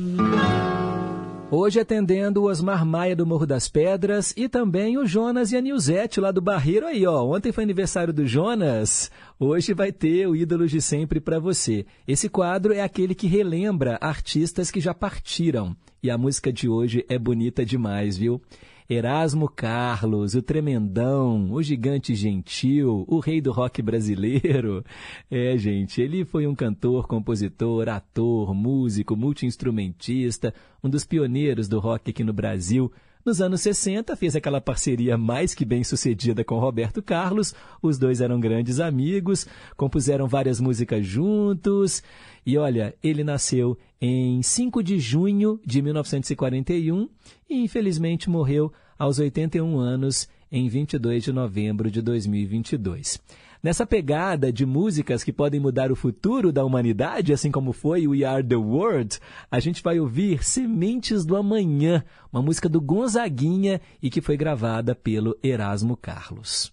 Hoje 1.56 1.78
atendendo 1.78 2.42
o 2.42 2.46
Osmar 2.46 2.84
Maia 2.84 3.14
do 3.14 3.24
Morro 3.24 3.46
das 3.46 3.68
Pedras 3.68 4.34
e 4.36 4.48
também 4.48 4.98
o 4.98 5.06
Jonas 5.06 5.52
e 5.52 5.56
a 5.56 5.60
Nilzete 5.60 6.18
lá 6.18 6.32
do 6.32 6.40
Barreiro 6.40 6.84
aí, 6.84 7.06
ó. 7.06 7.24
Ontem 7.24 7.52
foi 7.52 7.62
aniversário 7.62 8.12
do 8.12 8.26
Jonas, 8.26 9.08
hoje 9.38 9.72
vai 9.72 9.92
ter 9.92 10.26
o 10.26 10.34
Ídolos 10.34 10.72
de 10.72 10.82
Sempre 10.82 11.20
para 11.20 11.38
você. 11.38 11.86
Esse 12.08 12.28
quadro 12.28 12.74
é 12.74 12.80
aquele 12.80 13.14
que 13.14 13.28
relembra 13.28 13.96
artistas 14.00 14.68
que 14.68 14.80
já 14.80 14.92
partiram. 14.92 15.76
E 16.02 16.10
a 16.10 16.18
música 16.18 16.52
de 16.52 16.68
hoje 16.68 17.06
é 17.08 17.16
bonita 17.20 17.64
demais, 17.64 18.16
viu? 18.18 18.42
Erasmo 18.88 19.48
Carlos, 19.48 20.34
o 20.34 20.42
tremendão, 20.42 21.50
o 21.50 21.62
gigante 21.62 22.14
gentil, 22.14 23.04
o 23.08 23.18
rei 23.18 23.40
do 23.40 23.50
rock 23.50 23.80
brasileiro. 23.80 24.84
É, 25.30 25.56
gente, 25.56 26.02
ele 26.02 26.24
foi 26.24 26.46
um 26.46 26.54
cantor, 26.54 27.06
compositor, 27.06 27.88
ator, 27.88 28.54
músico, 28.54 29.16
multiinstrumentista, 29.16 30.52
um 30.82 30.90
dos 30.90 31.04
pioneiros 31.04 31.66
do 31.66 31.80
rock 31.80 32.10
aqui 32.10 32.22
no 32.22 32.32
Brasil. 32.32 32.92
Nos 33.24 33.40
anos 33.40 33.62
60, 33.62 34.14
fez 34.16 34.36
aquela 34.36 34.60
parceria 34.60 35.16
mais 35.16 35.54
que 35.54 35.64
bem 35.64 35.82
sucedida 35.82 36.44
com 36.44 36.58
Roberto 36.58 37.02
Carlos. 37.02 37.54
Os 37.80 37.96
dois 37.96 38.20
eram 38.20 38.38
grandes 38.38 38.80
amigos, 38.80 39.46
compuseram 39.78 40.28
várias 40.28 40.60
músicas 40.60 41.06
juntos. 41.06 42.02
E 42.44 42.58
olha, 42.58 42.94
ele 43.02 43.24
nasceu 43.24 43.78
em 44.06 44.42
5 44.42 44.82
de 44.82 44.98
junho 44.98 45.58
de 45.64 45.80
1941 45.80 47.08
e 47.48 47.56
infelizmente 47.56 48.28
morreu 48.28 48.70
aos 48.98 49.18
81 49.18 49.78
anos 49.78 50.28
em 50.52 50.68
22 50.68 51.24
de 51.24 51.32
novembro 51.32 51.90
de 51.90 52.02
2022. 52.02 53.18
Nessa 53.62 53.86
pegada 53.86 54.52
de 54.52 54.66
músicas 54.66 55.24
que 55.24 55.32
podem 55.32 55.58
mudar 55.58 55.90
o 55.90 55.96
futuro 55.96 56.52
da 56.52 56.62
humanidade, 56.62 57.32
assim 57.32 57.50
como 57.50 57.72
foi 57.72 58.06
We 58.06 58.24
Are 58.24 58.46
the 58.46 58.56
World, 58.56 59.18
a 59.50 59.58
gente 59.58 59.82
vai 59.82 59.98
ouvir 59.98 60.44
Sementes 60.44 61.24
do 61.24 61.34
Amanhã, 61.34 62.04
uma 62.30 62.42
música 62.42 62.68
do 62.68 62.82
Gonzaguinha 62.82 63.80
e 64.02 64.10
que 64.10 64.20
foi 64.20 64.36
gravada 64.36 64.94
pelo 64.94 65.34
Erasmo 65.42 65.96
Carlos. 65.96 66.70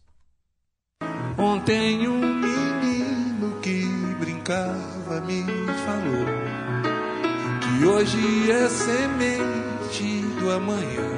Ontem 1.38 2.10
um 2.10 2.20
menino 2.20 3.58
que 3.62 3.86
brincava 4.20 5.22
me 5.22 5.44
falou 5.86 6.51
que 7.82 7.88
hoje 7.88 8.52
é 8.52 8.70
semente 8.70 10.22
do 10.40 10.52
amanhã. 10.52 11.10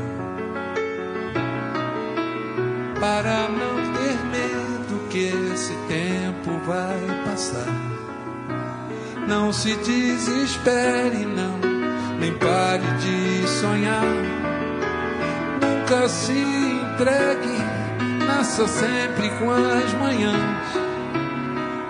Para 3.02 3.50
não 3.50 3.94
ter 3.94 4.18
medo 4.32 5.10
que 5.10 5.26
esse 5.52 5.74
tempo 5.90 6.58
vai 6.66 7.26
passar. 7.26 7.68
Não 9.28 9.52
se 9.52 9.76
desespere, 9.76 11.26
não, 11.26 11.60
nem 12.18 12.34
pare 12.38 12.88
de 13.02 13.46
sonhar. 13.46 14.06
Nunca 15.62 16.08
se 16.08 16.32
entregue, 16.32 18.26
nasça 18.26 18.66
sempre 18.70 19.30
com 19.32 19.52
as 19.52 19.94
manhãs. 19.96 20.68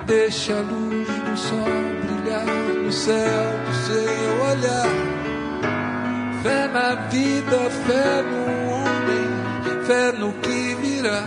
Deixa 0.07 0.53
a 0.53 0.61
luz 0.61 1.07
do 1.07 1.37
sol 1.37 2.02
no 2.39 2.91
céu 2.91 3.43
do 3.65 3.73
seu 3.85 4.43
olhar. 4.51 4.89
Fé 6.41 6.67
na 6.67 6.95
vida, 7.09 7.69
fé 7.85 8.21
no 8.23 8.71
homem, 8.71 9.85
fé 9.85 10.11
no 10.11 10.33
que 10.33 10.75
virá 10.75 11.23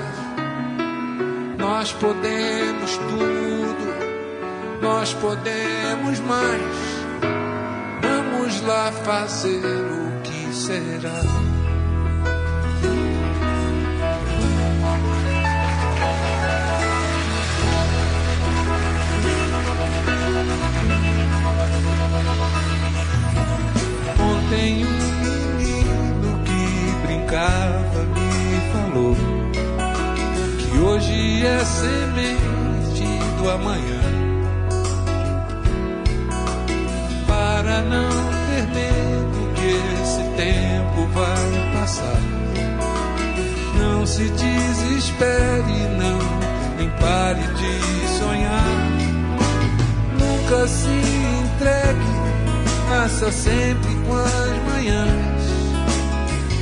nós 1.66 1.92
podemos 1.92 2.96
tudo, 2.96 4.80
nós 4.80 5.12
podemos 5.14 6.20
mais. 6.20 6.62
Vamos 8.02 8.60
lá 8.62 8.90
fazer 8.92 9.64
o 9.64 10.22
que 10.22 10.54
será. 10.54 11.55
Ontem 24.46 24.84
um 24.84 25.56
menino 25.58 26.38
que 26.44 27.06
brincava 27.06 28.04
me 28.14 28.60
falou 28.72 29.16
hoje 30.86 31.44
é 31.44 31.64
semente 31.64 33.04
do 33.38 33.50
amanhã. 33.50 34.00
Para 37.26 37.80
não 37.82 38.08
ter 38.46 38.66
medo 38.72 39.52
que 39.56 40.02
esse 40.02 40.22
tempo 40.36 41.06
vai 41.12 41.80
passar. 41.80 42.20
Não 43.80 44.06
se 44.06 44.30
desespere, 44.30 45.88
não, 45.98 46.20
nem 46.78 46.88
pare 47.00 47.42
de 47.42 48.08
sonhar. 48.16 48.62
Nunca 50.20 50.68
se 50.68 50.86
entregue, 50.86 52.25
nasça 52.88 53.30
sempre 53.32 53.94
com 54.06 54.14
as 54.14 54.72
manhãs. 54.72 55.42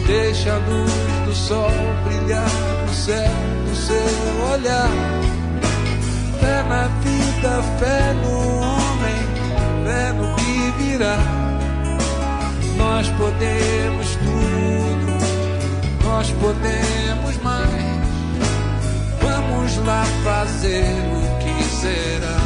Deixa 0.06 0.52
a 0.52 0.58
luz 0.58 0.92
do 1.26 1.34
sol 1.34 1.70
brilhar 2.04 2.50
no 2.86 2.94
céu 2.94 3.54
seu 3.74 4.50
olhar. 4.52 4.88
Fé 6.40 6.62
na 6.68 6.86
vida, 7.02 7.62
fé 7.78 8.14
no 8.22 8.58
homem, 8.60 9.22
fé 9.84 10.12
no 10.12 10.34
que 10.36 10.82
virá. 10.82 11.18
Nós 12.76 13.08
podemos 13.10 14.16
tudo, 14.16 16.04
nós 16.04 16.30
podemos 16.30 17.42
mais. 17.42 17.94
Vamos 19.20 19.76
lá 19.86 20.04
fazer 20.24 20.94
o 21.12 21.38
que 21.42 21.64
será. 21.64 22.43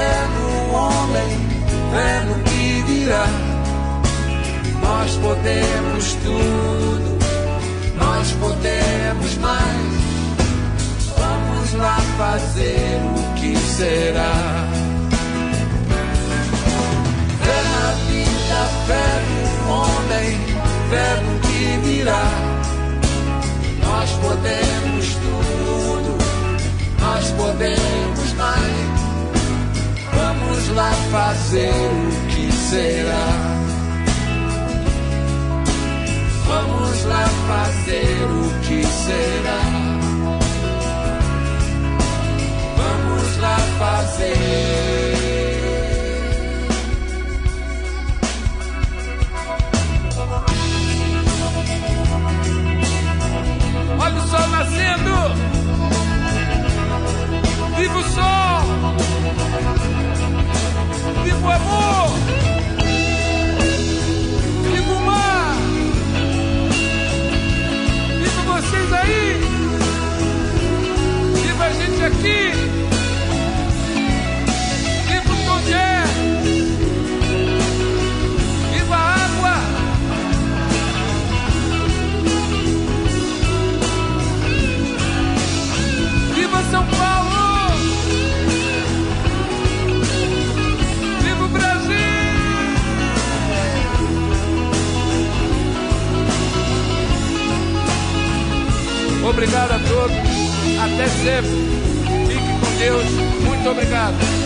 Fé 0.00 0.28
no 0.34 0.74
homem, 0.74 1.30
fé 1.92 2.24
no 2.26 2.34
que 2.44 2.82
virá 2.86 3.50
nós 5.00 5.16
podemos 5.16 6.14
tudo, 6.24 7.18
nós 7.96 8.32
podemos 8.32 9.38
mais. 9.38 10.00
Vamos 11.16 11.72
lá 11.74 11.98
fazer 12.18 13.00
o 13.16 13.34
que 13.34 13.56
será. 13.56 14.68
Fé 17.42 17.62
na 17.72 17.92
vida, 18.08 18.60
fé 18.86 19.22
no 19.32 19.72
homem, 19.72 20.38
fé 20.90 21.22
no 21.22 21.40
que 21.40 21.88
virá. 21.88 22.30
Nós 23.82 24.10
podemos 24.12 25.14
tudo, 25.14 26.18
nós 27.00 27.30
podemos 27.30 28.32
mais. 28.34 28.99
Vamos 30.40 30.68
lá 30.70 30.90
fazer 31.12 31.70
o 31.70 32.28
que 32.28 32.52
será. 32.52 33.26
Vamos 36.46 37.04
lá 37.04 37.28
fazer 37.46 38.24
o 38.24 38.60
que 38.60 38.84
será. 38.84 39.60
Vamos 42.76 43.36
lá 43.38 43.56
fazer. 43.78 44.40
Olha 53.98 54.20
o 54.20 54.28
sol 54.28 54.48
nascendo. 54.48 55.14
Viva 57.76 57.98
o 57.98 58.04
sol. 58.04 58.39
Viva 61.24 61.46
o 61.46 61.50
amor. 61.50 62.20
vocês 68.60 68.92
aí. 68.92 69.40
Viva 71.42 71.64
a 71.64 71.72
gente 71.72 72.02
aqui. 72.02 72.59
Obrigado 99.30 99.70
a 99.70 99.78
todos. 99.78 100.16
Até 100.80 101.08
sempre. 101.08 101.50
Fique 102.26 102.60
com 102.60 102.78
Deus. 102.78 103.04
Muito 103.46 103.70
obrigado. 103.70 104.39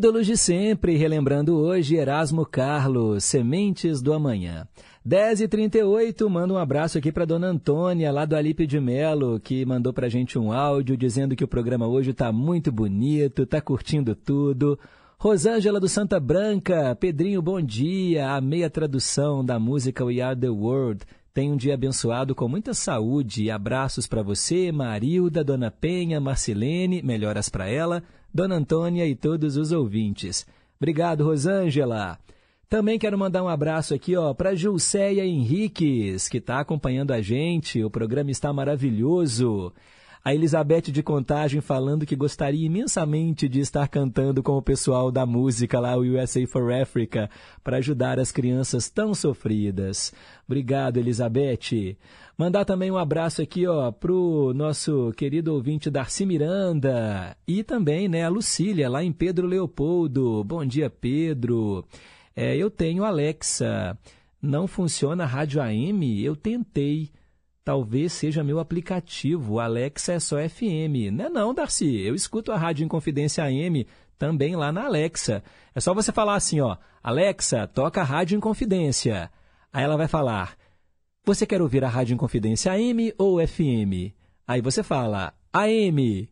Ídolos 0.00 0.26
de 0.26 0.34
sempre, 0.34 0.96
relembrando 0.96 1.58
hoje 1.58 1.96
Erasmo 1.96 2.46
Carlos, 2.46 3.22
Sementes 3.22 4.00
do 4.00 4.14
Amanhã. 4.14 4.66
10h38, 5.06 6.26
manda 6.26 6.54
um 6.54 6.56
abraço 6.56 6.96
aqui 6.96 7.12
para 7.12 7.26
dona 7.26 7.48
Antônia, 7.48 8.10
lá 8.10 8.24
do 8.24 8.34
Alípio 8.34 8.66
de 8.66 8.80
Melo, 8.80 9.38
que 9.38 9.62
mandou 9.66 9.92
pra 9.92 10.08
gente 10.08 10.38
um 10.38 10.52
áudio 10.52 10.96
dizendo 10.96 11.36
que 11.36 11.44
o 11.44 11.48
programa 11.48 11.86
hoje 11.86 12.14
tá 12.14 12.32
muito 12.32 12.72
bonito, 12.72 13.44
tá 13.44 13.60
curtindo 13.60 14.14
tudo. 14.14 14.78
Rosângela 15.18 15.78
do 15.78 15.86
Santa 15.86 16.18
Branca, 16.18 16.96
Pedrinho, 16.98 17.42
bom 17.42 17.60
dia. 17.60 18.30
A 18.30 18.40
meia 18.40 18.70
tradução 18.70 19.44
da 19.44 19.58
música 19.58 20.02
We 20.02 20.22
Are 20.22 20.34
the 20.34 20.48
World. 20.48 21.04
Tenha 21.34 21.52
um 21.52 21.58
dia 21.58 21.74
abençoado 21.74 22.34
com 22.34 22.48
muita 22.48 22.72
saúde. 22.72 23.50
Abraços 23.50 24.06
para 24.06 24.22
você, 24.22 24.72
Marilda, 24.72 25.44
Dona 25.44 25.70
Penha, 25.70 26.18
Marcilene, 26.18 27.02
melhoras 27.02 27.50
para 27.50 27.68
ela, 27.68 28.02
Dona 28.32 28.56
Antônia 28.56 29.06
e 29.06 29.14
todos 29.14 29.56
os 29.56 29.72
ouvintes. 29.72 30.46
Obrigado, 30.78 31.24
Rosângela. 31.24 32.18
Também 32.68 32.98
quero 32.98 33.18
mandar 33.18 33.42
um 33.42 33.48
abraço 33.48 33.92
aqui, 33.92 34.16
ó, 34.16 34.32
para 34.32 34.54
Julceia 34.54 35.26
Henriques, 35.26 36.28
que 36.28 36.38
está 36.38 36.60
acompanhando 36.60 37.10
a 37.10 37.20
gente. 37.20 37.82
O 37.82 37.90
programa 37.90 38.30
está 38.30 38.52
maravilhoso. 38.52 39.72
A 40.22 40.34
Elizabeth 40.34 40.82
de 40.82 41.02
Contagem 41.02 41.62
falando 41.62 42.04
que 42.04 42.14
gostaria 42.14 42.66
imensamente 42.66 43.48
de 43.48 43.60
estar 43.60 43.88
cantando 43.88 44.42
com 44.42 44.52
o 44.52 44.62
pessoal 44.62 45.10
da 45.10 45.24
música 45.24 45.80
lá, 45.80 45.96
o 45.96 46.02
USA 46.02 46.46
for 46.46 46.70
Africa, 46.70 47.30
para 47.64 47.78
ajudar 47.78 48.20
as 48.20 48.30
crianças 48.30 48.90
tão 48.90 49.14
sofridas. 49.14 50.12
Obrigado, 50.46 50.98
Elizabeth. 50.98 51.96
Mandar 52.36 52.66
também 52.66 52.90
um 52.90 52.98
abraço 52.98 53.40
aqui, 53.40 53.66
ó, 53.66 53.90
pro 53.90 54.52
nosso 54.54 55.10
querido 55.16 55.54
ouvinte 55.54 55.88
Darcy 55.88 56.26
Miranda 56.26 57.34
e 57.48 57.64
também, 57.64 58.06
né, 58.06 58.24
a 58.24 58.28
Lucília, 58.28 58.90
lá 58.90 59.02
em 59.02 59.12
Pedro 59.12 59.46
Leopoldo. 59.46 60.44
Bom 60.44 60.66
dia, 60.66 60.90
Pedro. 60.90 61.82
É, 62.36 62.54
eu 62.54 62.70
tenho 62.70 63.04
Alexa. 63.04 63.96
Não 64.40 64.66
funciona 64.66 65.24
a 65.24 65.26
rádio 65.26 65.62
AM? 65.62 66.22
Eu 66.22 66.36
tentei. 66.36 67.10
Talvez 67.64 68.12
seja 68.12 68.42
meu 68.42 68.58
aplicativo. 68.58 69.60
Alexa 69.60 70.14
é 70.14 70.20
só 70.20 70.36
FM. 70.36 71.12
Não 71.12 71.24
é 71.26 71.28
não, 71.28 71.54
Darcy. 71.54 72.00
Eu 72.00 72.14
escuto 72.14 72.52
a 72.52 72.56
rádio 72.56 72.84
Inconfidência 72.84 73.44
AM 73.44 73.86
também 74.18 74.56
lá 74.56 74.72
na 74.72 74.84
Alexa. 74.84 75.42
É 75.74 75.80
só 75.80 75.94
você 75.94 76.12
falar 76.12 76.34
assim, 76.34 76.60
ó. 76.60 76.76
Alexa, 77.02 77.66
toca 77.66 78.00
a 78.00 78.04
rádio 78.04 78.36
Inconfidência. 78.36 79.30
Aí 79.72 79.84
ela 79.84 79.96
vai 79.96 80.08
falar, 80.08 80.56
você 81.24 81.46
quer 81.46 81.62
ouvir 81.62 81.84
a 81.84 81.88
rádio 81.88 82.14
Inconfidência 82.14 82.72
AM 82.72 83.12
ou 83.16 83.46
FM? 83.46 84.12
Aí 84.46 84.60
você 84.60 84.82
fala, 84.82 85.32
AM. 85.52 86.28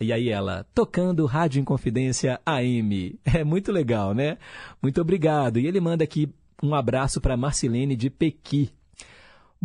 E 0.00 0.12
aí 0.12 0.28
ela, 0.28 0.66
tocando 0.74 1.24
Rádio 1.24 1.60
Inconfidência 1.60 2.40
AM. 2.44 3.18
É 3.24 3.44
muito 3.44 3.70
legal, 3.70 4.12
né? 4.12 4.38
Muito 4.82 5.00
obrigado. 5.00 5.58
E 5.58 5.66
ele 5.66 5.80
manda 5.80 6.04
aqui 6.04 6.28
um 6.62 6.74
abraço 6.74 7.20
para 7.20 7.36
Marcilene 7.36 7.96
de 7.96 8.10
Pequi. 8.10 8.70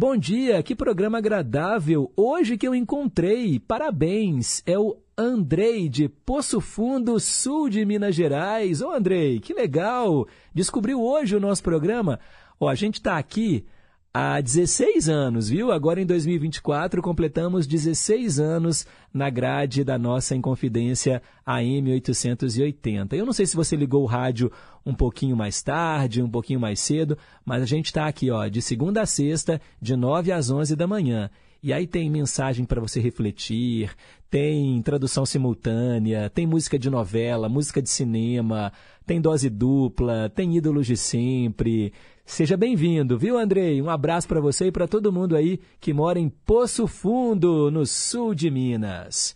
Bom 0.01 0.15
dia, 0.15 0.63
que 0.63 0.77
programa 0.77 1.17
agradável. 1.17 2.09
Hoje 2.15 2.57
que 2.57 2.65
eu 2.65 2.73
encontrei. 2.73 3.59
Parabéns. 3.59 4.63
É 4.65 4.79
o 4.79 4.95
Andrei 5.17 5.89
de 5.89 6.07
Poço 6.07 6.61
Fundo, 6.61 7.19
sul 7.19 7.69
de 7.69 7.83
Minas 7.83 8.15
Gerais. 8.15 8.81
Ô 8.81 8.93
Andrei, 8.93 9.41
que 9.41 9.53
legal. 9.53 10.25
Descobriu 10.53 11.03
hoje 11.03 11.35
o 11.35 11.39
nosso 11.41 11.61
programa. 11.61 12.17
Ó, 12.57 12.69
a 12.69 12.75
gente 12.75 12.93
está 12.93 13.17
aqui 13.17 13.65
há 14.13 14.41
16 14.41 15.07
anos, 15.07 15.49
viu? 15.49 15.71
Agora 15.71 16.01
em 16.01 16.05
2024 16.05 17.01
completamos 17.01 17.67
16 17.67 18.39
anos 18.39 18.85
na 19.13 19.29
grade 19.29 19.83
da 19.83 19.97
nossa 19.97 20.35
Inconfidência 20.35 21.21
AM 21.45 21.91
880. 21.91 23.15
Eu 23.15 23.25
não 23.25 23.33
sei 23.33 23.45
se 23.45 23.55
você 23.55 23.75
ligou 23.75 24.03
o 24.03 24.07
rádio 24.07 24.51
um 24.85 24.93
pouquinho 24.93 25.35
mais 25.35 25.61
tarde, 25.61 26.21
um 26.21 26.29
pouquinho 26.29 26.59
mais 26.59 26.79
cedo, 26.79 27.17
mas 27.45 27.61
a 27.61 27.65
gente 27.65 27.87
está 27.87 28.07
aqui, 28.07 28.31
ó, 28.31 28.47
de 28.47 28.61
segunda 28.61 29.01
a 29.01 29.05
sexta, 29.05 29.61
de 29.81 29.95
9 29.95 30.31
às 30.31 30.49
11 30.49 30.75
da 30.75 30.87
manhã. 30.87 31.29
E 31.61 31.73
aí 31.73 31.85
tem 31.85 32.09
mensagem 32.09 32.63
para 32.63 32.79
você 32.79 33.01
refletir, 33.01 33.91
tem 34.29 34.81
tradução 34.81 35.25
simultânea, 35.25 36.29
tem 36.29 36.47
música 36.47 36.79
de 36.79 36.89
novela, 36.89 37.49
música 37.49 37.81
de 37.81 37.89
cinema, 37.89 38.71
tem 39.05 39.19
dose 39.19 39.49
dupla, 39.49 40.29
tem 40.29 40.55
ídolos 40.55 40.87
de 40.87 40.95
sempre. 40.95 41.91
Seja 42.29 42.55
bem-vindo, 42.55 43.17
viu, 43.17 43.39
Andrei? 43.39 43.81
Um 43.81 43.89
abraço 43.89 44.27
para 44.27 44.39
você 44.39 44.67
e 44.67 44.71
para 44.71 44.87
todo 44.87 45.11
mundo 45.11 45.35
aí 45.35 45.59
que 45.81 45.91
mora 45.91 46.19
em 46.19 46.29
Poço 46.29 46.85
Fundo, 46.85 47.71
no 47.71 47.87
sul 47.87 48.35
de 48.35 48.51
Minas. 48.51 49.35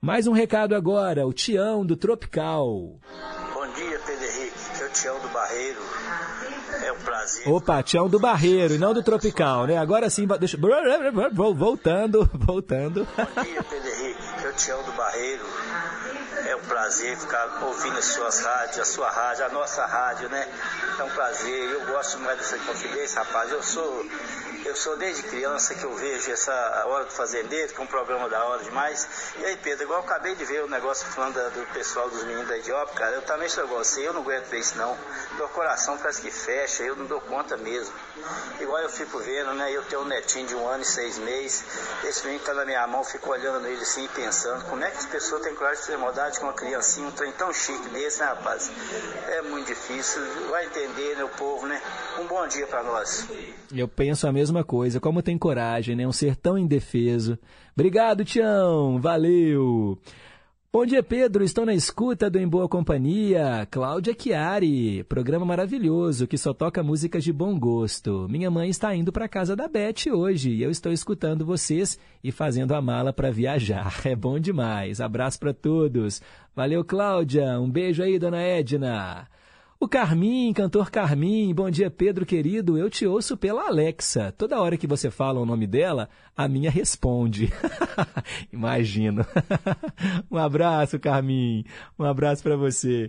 Mais 0.00 0.28
um 0.28 0.32
recado 0.32 0.76
agora, 0.76 1.26
o 1.26 1.32
Tião 1.32 1.84
do 1.84 1.96
Tropical. 1.96 2.70
Bom 3.52 3.66
dia, 3.74 4.00
Pedro 4.06 4.24
Henrique, 4.24 4.76
que 4.76 4.82
é 4.82 4.86
o 4.86 4.90
Tião 4.90 5.20
do 5.20 5.28
Barreiro. 5.30 5.80
É 6.84 6.92
um 6.92 6.98
prazer. 7.00 7.48
Opa, 7.48 7.82
Tião 7.82 8.08
do 8.08 8.20
Barreiro 8.20 8.74
e 8.74 8.78
não 8.78 8.94
do 8.94 9.02
Tropical, 9.02 9.66
né? 9.66 9.76
Agora 9.76 10.08
sim, 10.08 10.24
deixa... 10.38 10.56
voltando, 10.56 12.30
voltando. 12.38 13.04
Bom 13.16 13.42
dia, 13.42 13.64
Pedro 13.64 13.88
Henrique, 13.88 14.40
que 14.40 14.46
é 14.46 14.48
o 14.48 14.54
Tião 14.54 14.82
do 14.84 14.92
Barreiro. 14.92 15.44
É 16.48 16.56
um 16.56 16.62
prazer 16.62 17.14
ficar 17.18 17.62
ouvindo 17.62 17.98
as 17.98 18.06
suas 18.06 18.40
rádios, 18.40 18.78
a 18.78 18.84
sua 18.86 19.10
rádio, 19.10 19.44
a 19.44 19.48
nossa 19.50 19.84
rádio, 19.84 20.30
né? 20.30 20.48
É 20.98 21.02
um 21.02 21.10
prazer. 21.10 21.70
Eu 21.72 21.84
gosto 21.84 22.18
mais 22.20 22.38
dessa 22.38 22.56
confidência, 22.60 23.22
rapaz. 23.22 23.52
Eu 23.52 23.62
sou 23.62 24.06
eu 24.64 24.76
sou 24.76 24.96
desde 24.96 25.22
criança 25.22 25.74
que 25.74 25.84
eu 25.84 25.94
vejo 25.94 26.30
essa 26.30 26.84
Hora 26.86 27.04
do 27.04 27.12
Fazendeiro, 27.12 27.72
que 27.72 27.80
é 27.80 27.82
um 27.82 27.86
programa 27.86 28.28
da 28.28 28.44
hora 28.44 28.62
demais. 28.62 29.08
E 29.38 29.44
aí, 29.44 29.56
Pedro, 29.56 29.84
igual 29.84 30.00
eu 30.00 30.04
acabei 30.04 30.34
de 30.34 30.44
ver 30.44 30.62
o 30.62 30.68
negócio 30.68 31.06
falando 31.06 31.34
do 31.34 31.72
pessoal 31.72 32.10
dos 32.10 32.22
meninos 32.24 32.48
da 32.48 32.58
Idiop, 32.58 32.92
cara, 32.94 33.14
eu 33.14 33.22
também 33.22 33.48
sou 33.48 33.64
igual 33.64 33.84
você, 33.84 34.06
eu 34.06 34.12
não 34.12 34.20
aguento 34.20 34.46
ver 34.46 34.58
isso 34.58 34.76
não. 34.76 34.96
Meu 35.36 35.48
coração 35.50 35.96
parece 35.96 36.20
que 36.20 36.30
fecha, 36.30 36.82
eu 36.82 36.96
não 36.96 37.06
dou 37.06 37.20
conta 37.20 37.56
mesmo. 37.56 37.94
Igual 38.60 38.82
eu 38.82 38.90
fico 38.90 39.18
vendo, 39.20 39.54
né? 39.54 39.70
Eu 39.72 39.82
tenho 39.84 40.02
um 40.02 40.06
netinho 40.06 40.46
de 40.46 40.54
um 40.54 40.68
ano 40.68 40.82
e 40.82 40.86
seis 40.86 41.18
meses, 41.18 41.64
esse 42.04 42.26
menino 42.26 42.44
tá 42.44 42.52
na 42.52 42.64
minha 42.64 42.86
mão, 42.86 43.04
fico 43.04 43.30
olhando 43.30 43.66
ele 43.66 43.80
assim 43.80 44.08
pensando, 44.08 44.64
como 44.64 44.84
é 44.84 44.90
que 44.90 44.98
as 44.98 45.06
pessoas 45.06 45.42
têm 45.42 45.54
coragem 45.54 45.80
de 45.80 45.86
fazer 45.86 45.98
maldade 45.98 46.37
com 46.38 46.46
uma 46.46 46.52
criancinha, 46.52 47.08
um 47.08 47.10
trem 47.10 47.32
tão 47.32 47.52
chique 47.52 47.88
desse, 47.90 48.20
né, 48.20 48.26
rapaz? 48.26 48.70
É 49.28 49.42
muito 49.42 49.66
difícil, 49.66 50.22
vai 50.50 50.66
entender, 50.66 51.16
né, 51.16 51.24
o 51.24 51.28
povo, 51.28 51.66
né? 51.66 51.80
Um 52.20 52.26
bom 52.26 52.46
dia 52.46 52.66
para 52.66 52.82
nós. 52.82 53.26
Eu 53.74 53.88
penso 53.88 54.26
a 54.26 54.32
mesma 54.32 54.64
coisa, 54.64 55.00
como 55.00 55.22
tem 55.22 55.36
coragem, 55.36 55.96
né? 55.96 56.06
Um 56.06 56.12
ser 56.12 56.36
tão 56.36 56.56
indefeso. 56.56 57.38
Obrigado, 57.74 58.24
Tião, 58.24 59.00
valeu! 59.00 59.98
Bom 60.70 60.84
dia, 60.84 61.02
Pedro. 61.02 61.42
Estou 61.42 61.64
na 61.64 61.72
escuta 61.72 62.28
do 62.28 62.38
Em 62.38 62.46
Boa 62.46 62.68
Companhia. 62.68 63.66
Cláudia 63.70 64.14
Chiari. 64.14 65.02
Programa 65.04 65.46
maravilhoso 65.46 66.26
que 66.26 66.36
só 66.36 66.52
toca 66.52 66.82
músicas 66.82 67.24
de 67.24 67.32
bom 67.32 67.58
gosto. 67.58 68.28
Minha 68.28 68.50
mãe 68.50 68.68
está 68.68 68.94
indo 68.94 69.10
para 69.10 69.26
casa 69.26 69.56
da 69.56 69.66
Beth 69.66 70.12
hoje 70.12 70.50
e 70.50 70.62
eu 70.62 70.70
estou 70.70 70.92
escutando 70.92 71.46
vocês 71.46 71.98
e 72.22 72.30
fazendo 72.30 72.74
a 72.74 72.82
mala 72.82 73.14
para 73.14 73.30
viajar. 73.30 73.98
É 74.04 74.14
bom 74.14 74.38
demais. 74.38 75.00
Abraço 75.00 75.40
para 75.40 75.54
todos. 75.54 76.20
Valeu, 76.54 76.84
Cláudia. 76.84 77.58
Um 77.58 77.70
beijo 77.70 78.02
aí, 78.02 78.18
dona 78.18 78.42
Edna. 78.42 79.26
O 79.80 79.86
Carmim, 79.86 80.52
cantor 80.52 80.90
Carmim, 80.90 81.54
bom 81.54 81.70
dia 81.70 81.88
Pedro 81.88 82.26
querido, 82.26 82.76
eu 82.76 82.90
te 82.90 83.06
ouço 83.06 83.36
pela 83.36 83.68
Alexa. 83.68 84.34
Toda 84.36 84.60
hora 84.60 84.76
que 84.76 84.88
você 84.88 85.08
fala 85.08 85.38
o 85.38 85.46
nome 85.46 85.68
dela, 85.68 86.08
a 86.36 86.48
minha 86.48 86.68
responde. 86.68 87.52
Imagino. 88.52 89.24
um 90.28 90.36
abraço, 90.36 90.98
Carmim. 90.98 91.64
Um 91.96 92.02
abraço 92.02 92.42
para 92.42 92.56
você. 92.56 93.08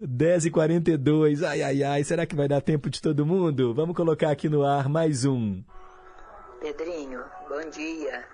10h42, 0.00 1.42
ai 1.42 1.62
ai 1.62 1.82
ai, 1.82 2.04
será 2.04 2.24
que 2.24 2.36
vai 2.36 2.46
dar 2.46 2.60
tempo 2.60 2.88
de 2.88 3.02
todo 3.02 3.26
mundo? 3.26 3.74
Vamos 3.74 3.96
colocar 3.96 4.30
aqui 4.30 4.48
no 4.48 4.64
ar 4.64 4.88
mais 4.88 5.24
um. 5.24 5.60
Pedrinho, 6.60 7.20
bom 7.48 7.68
dia. 7.68 8.24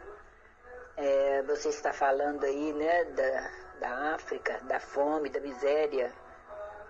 É, 0.98 1.42
você 1.44 1.70
está 1.70 1.90
falando 1.90 2.44
aí, 2.44 2.74
né, 2.74 3.04
da, 3.16 3.50
da 3.80 4.14
África, 4.14 4.60
da 4.68 4.78
fome, 4.78 5.30
da 5.30 5.40
miséria 5.40 6.12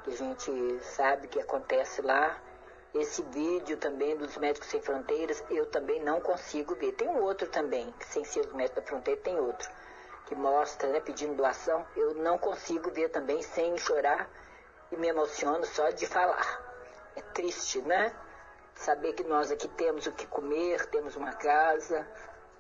que 0.03 0.11
a 0.11 0.16
gente 0.16 0.81
sabe 0.83 1.29
que 1.29 1.41
acontece 1.41 2.03
lá. 2.03 2.39
Esse 2.95 3.23
vídeo 3.23 3.77
também 3.79 4.16
dos 4.16 4.37
Médicos 4.37 4.69
Sem 4.69 4.83
Fronteiras, 4.83 5.43
eu 5.49 5.65
também 5.66 6.03
não 6.03 6.20
consigo 6.20 6.74
ver. 6.74 6.93
Tem 6.93 7.09
um 7.09 7.23
outro 7.23 7.49
também, 7.49 7.93
sem 8.01 8.24
ser 8.24 8.41
os 8.41 8.53
Médicos 8.53 8.83
da 8.83 8.89
Fronteira, 8.89 9.20
tem 9.23 9.39
outro, 9.39 9.70
que 10.27 10.35
mostra, 10.35 10.89
né, 10.91 11.01
pedindo 11.01 11.35
doação. 11.35 11.87
Eu 11.97 12.15
não 12.15 12.37
consigo 12.37 12.91
ver 12.91 13.09
também 13.09 13.41
sem 13.41 13.79
chorar 13.79 14.29
e 14.91 14.97
me 14.97 15.09
emociono 15.09 15.65
só 15.65 15.89
de 15.91 16.07
falar. 16.07 16.61
É 17.16 17.23
triste, 17.23 17.81
né? 17.83 18.15
Saber 18.74 19.15
que 19.15 19.24
nós 19.24 19.51
aqui 19.51 19.69
temos 19.69 20.07
o 20.07 20.12
que 20.12 20.27
comer, 20.27 20.85
temos 20.87 21.16
uma 21.16 21.33
casa, 21.33 22.07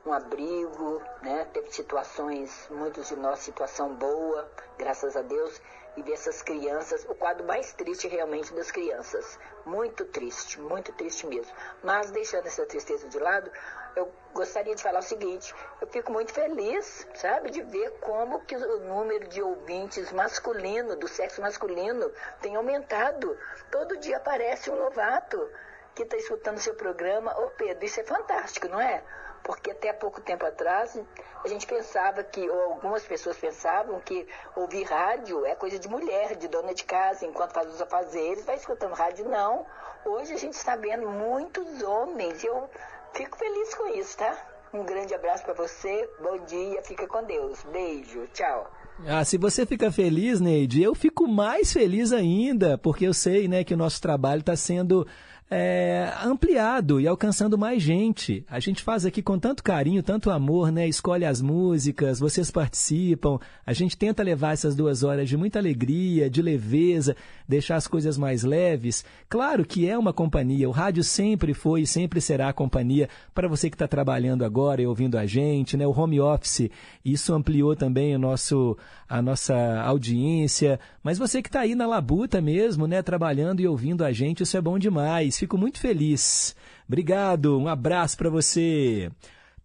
um 0.06 0.12
abrigo, 0.12 1.02
né? 1.22 1.46
Teve 1.52 1.70
situações, 1.72 2.68
muitos 2.70 3.08
de 3.08 3.16
nós, 3.16 3.40
situação 3.40 3.94
boa, 3.94 4.50
graças 4.78 5.16
a 5.16 5.22
Deus, 5.22 5.60
e 5.96 6.02
ver 6.02 6.12
essas 6.12 6.42
crianças, 6.42 7.04
o 7.08 7.14
quadro 7.14 7.44
mais 7.44 7.72
triste 7.72 8.08
realmente 8.08 8.52
das 8.54 8.70
crianças. 8.70 9.38
Muito 9.64 10.04
triste, 10.06 10.60
muito 10.60 10.92
triste 10.92 11.26
mesmo. 11.26 11.52
Mas 11.82 12.10
deixando 12.10 12.46
essa 12.46 12.64
tristeza 12.66 13.08
de 13.08 13.18
lado, 13.18 13.50
eu 13.94 14.10
gostaria 14.32 14.74
de 14.74 14.82
falar 14.82 15.00
o 15.00 15.02
seguinte, 15.02 15.54
eu 15.80 15.86
fico 15.86 16.10
muito 16.10 16.32
feliz, 16.32 17.06
sabe, 17.14 17.50
de 17.50 17.62
ver 17.62 17.90
como 18.00 18.40
que 18.40 18.56
o 18.56 18.80
número 18.80 19.28
de 19.28 19.42
ouvintes 19.42 20.10
masculino, 20.12 20.96
do 20.96 21.06
sexo 21.06 21.40
masculino, 21.42 22.10
tem 22.40 22.56
aumentado. 22.56 23.36
Todo 23.70 23.98
dia 23.98 24.16
aparece 24.16 24.70
um 24.70 24.76
novato 24.76 25.50
que 25.94 26.02
está 26.02 26.16
escutando 26.16 26.58
seu 26.58 26.74
programa. 26.74 27.38
Ô 27.38 27.50
Pedro, 27.50 27.84
isso 27.84 28.00
é 28.00 28.04
fantástico, 28.04 28.66
não 28.68 28.80
é? 28.80 29.02
Porque 29.44 29.70
até 29.70 29.92
pouco 29.92 30.20
tempo 30.20 30.46
atrás 30.46 30.98
a 31.44 31.48
gente 31.48 31.66
pensava 31.66 32.22
que, 32.22 32.48
ou 32.48 32.72
algumas 32.72 33.04
pessoas 33.04 33.36
pensavam 33.36 33.98
que 34.00 34.26
ouvir 34.54 34.84
rádio 34.84 35.44
é 35.44 35.54
coisa 35.54 35.78
de 35.78 35.88
mulher, 35.88 36.36
de 36.36 36.48
dona 36.48 36.72
de 36.74 36.84
casa, 36.84 37.26
enquanto 37.26 37.52
faz 37.52 37.68
os 37.72 37.80
afazeres, 37.80 38.44
vai 38.44 38.56
escutando 38.56 38.92
rádio. 38.92 39.28
Não. 39.28 39.66
Hoje 40.04 40.32
a 40.32 40.38
gente 40.38 40.54
está 40.54 40.76
vendo 40.76 41.08
muitos 41.08 41.82
homens. 41.82 42.42
Eu 42.44 42.68
fico 43.12 43.36
feliz 43.36 43.74
com 43.74 43.88
isso, 43.88 44.16
tá? 44.16 44.36
Um 44.72 44.84
grande 44.84 45.12
abraço 45.14 45.44
para 45.44 45.52
você, 45.52 46.08
bom 46.22 46.38
dia, 46.46 46.82
fica 46.82 47.06
com 47.06 47.22
Deus. 47.24 47.62
Beijo, 47.70 48.26
tchau. 48.32 48.70
Ah, 49.06 49.24
se 49.24 49.36
você 49.36 49.66
fica 49.66 49.90
feliz, 49.90 50.40
Neide, 50.40 50.82
eu 50.82 50.94
fico 50.94 51.26
mais 51.26 51.72
feliz 51.72 52.12
ainda, 52.12 52.78
porque 52.78 53.06
eu 53.06 53.12
sei 53.12 53.48
né, 53.48 53.64
que 53.64 53.74
o 53.74 53.76
nosso 53.76 54.00
trabalho 54.00 54.40
está 54.40 54.54
sendo 54.56 55.06
é, 55.54 56.10
ampliado 56.24 56.98
e 56.98 57.06
alcançando 57.06 57.58
mais 57.58 57.82
gente. 57.82 58.42
A 58.48 58.58
gente 58.58 58.82
faz 58.82 59.04
aqui 59.04 59.20
com 59.20 59.38
tanto 59.38 59.62
carinho, 59.62 60.02
tanto 60.02 60.30
amor, 60.30 60.72
né? 60.72 60.88
Escolhe 60.88 61.26
as 61.26 61.42
músicas, 61.42 62.18
vocês 62.18 62.50
participam. 62.50 63.38
A 63.66 63.74
gente 63.74 63.94
tenta 63.94 64.22
levar 64.22 64.54
essas 64.54 64.74
duas 64.74 65.02
horas 65.02 65.28
de 65.28 65.36
muita 65.36 65.58
alegria, 65.58 66.30
de 66.30 66.40
leveza, 66.40 67.14
deixar 67.46 67.76
as 67.76 67.86
coisas 67.86 68.16
mais 68.16 68.44
leves. 68.44 69.04
Claro 69.28 69.62
que 69.62 69.86
é 69.86 69.98
uma 69.98 70.10
companhia. 70.10 70.66
O 70.66 70.72
rádio 70.72 71.04
sempre 71.04 71.52
foi 71.52 71.82
e 71.82 71.86
sempre 71.86 72.18
será 72.18 72.48
a 72.48 72.54
companhia 72.54 73.10
para 73.34 73.46
você 73.46 73.68
que 73.68 73.74
está 73.74 73.86
trabalhando 73.86 74.46
agora 74.46 74.80
e 74.80 74.86
ouvindo 74.86 75.18
a 75.18 75.26
gente, 75.26 75.76
né? 75.76 75.86
O 75.86 75.90
home 75.90 76.18
office, 76.18 76.70
isso 77.04 77.34
ampliou 77.34 77.76
também 77.76 78.16
o 78.16 78.18
nosso, 78.18 78.74
a 79.06 79.20
nossa 79.20 79.82
audiência. 79.82 80.80
Mas 81.02 81.18
você 81.18 81.42
que 81.42 81.50
está 81.50 81.60
aí 81.60 81.74
na 81.74 81.86
labuta 81.86 82.40
mesmo, 82.40 82.86
né? 82.86 83.02
Trabalhando 83.02 83.60
e 83.60 83.68
ouvindo 83.68 84.02
a 84.02 84.12
gente, 84.12 84.44
isso 84.44 84.56
é 84.56 84.60
bom 84.62 84.78
demais 84.78 85.41
fico 85.42 85.58
muito 85.58 85.80
feliz. 85.80 86.54
Obrigado, 86.86 87.58
um 87.58 87.66
abraço 87.66 88.16
para 88.16 88.30
você. 88.30 89.10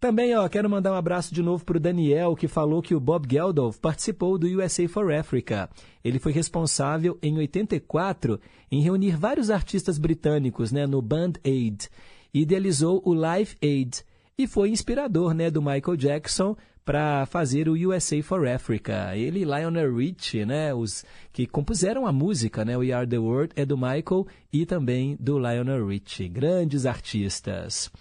Também, 0.00 0.36
ó, 0.36 0.48
quero 0.48 0.68
mandar 0.68 0.92
um 0.92 0.96
abraço 0.96 1.32
de 1.32 1.40
novo 1.40 1.64
para 1.64 1.76
o 1.76 1.80
Daniel, 1.80 2.34
que 2.34 2.48
falou 2.48 2.82
que 2.82 2.96
o 2.96 3.00
Bob 3.00 3.28
Geldof 3.30 3.78
participou 3.78 4.36
do 4.36 4.48
USA 4.48 4.88
for 4.88 5.12
Africa. 5.12 5.70
Ele 6.04 6.18
foi 6.18 6.32
responsável, 6.32 7.16
em 7.22 7.38
84, 7.38 8.40
em 8.72 8.80
reunir 8.80 9.16
vários 9.16 9.50
artistas 9.50 9.98
britânicos 9.98 10.72
né, 10.72 10.84
no 10.84 11.00
Band 11.00 11.34
Aid. 11.44 11.88
Idealizou 12.34 13.00
o 13.04 13.14
Live 13.14 13.56
Aid 13.62 14.02
e 14.36 14.48
foi 14.48 14.70
inspirador 14.70 15.32
né, 15.32 15.48
do 15.48 15.62
Michael 15.62 15.96
Jackson 15.96 16.56
para 16.88 17.26
fazer 17.26 17.68
o 17.68 17.74
USA 17.74 18.22
for 18.22 18.48
Africa. 18.48 19.14
Ele 19.14 19.40
e 19.40 19.44
Lionel 19.44 19.94
Richie, 19.94 20.46
né, 20.46 20.72
os 20.72 21.04
que 21.30 21.46
compuseram 21.46 22.06
a 22.06 22.12
música, 22.12 22.64
né, 22.64 22.78
We 22.78 22.92
Are 22.92 23.06
the 23.06 23.18
World, 23.18 23.52
é 23.54 23.66
do 23.66 23.76
Michael 23.76 24.26
e 24.50 24.64
também 24.64 25.14
do 25.20 25.38
Lionel 25.38 25.86
Richie. 25.86 26.30
Grandes 26.30 26.86
artistas. 26.86 27.92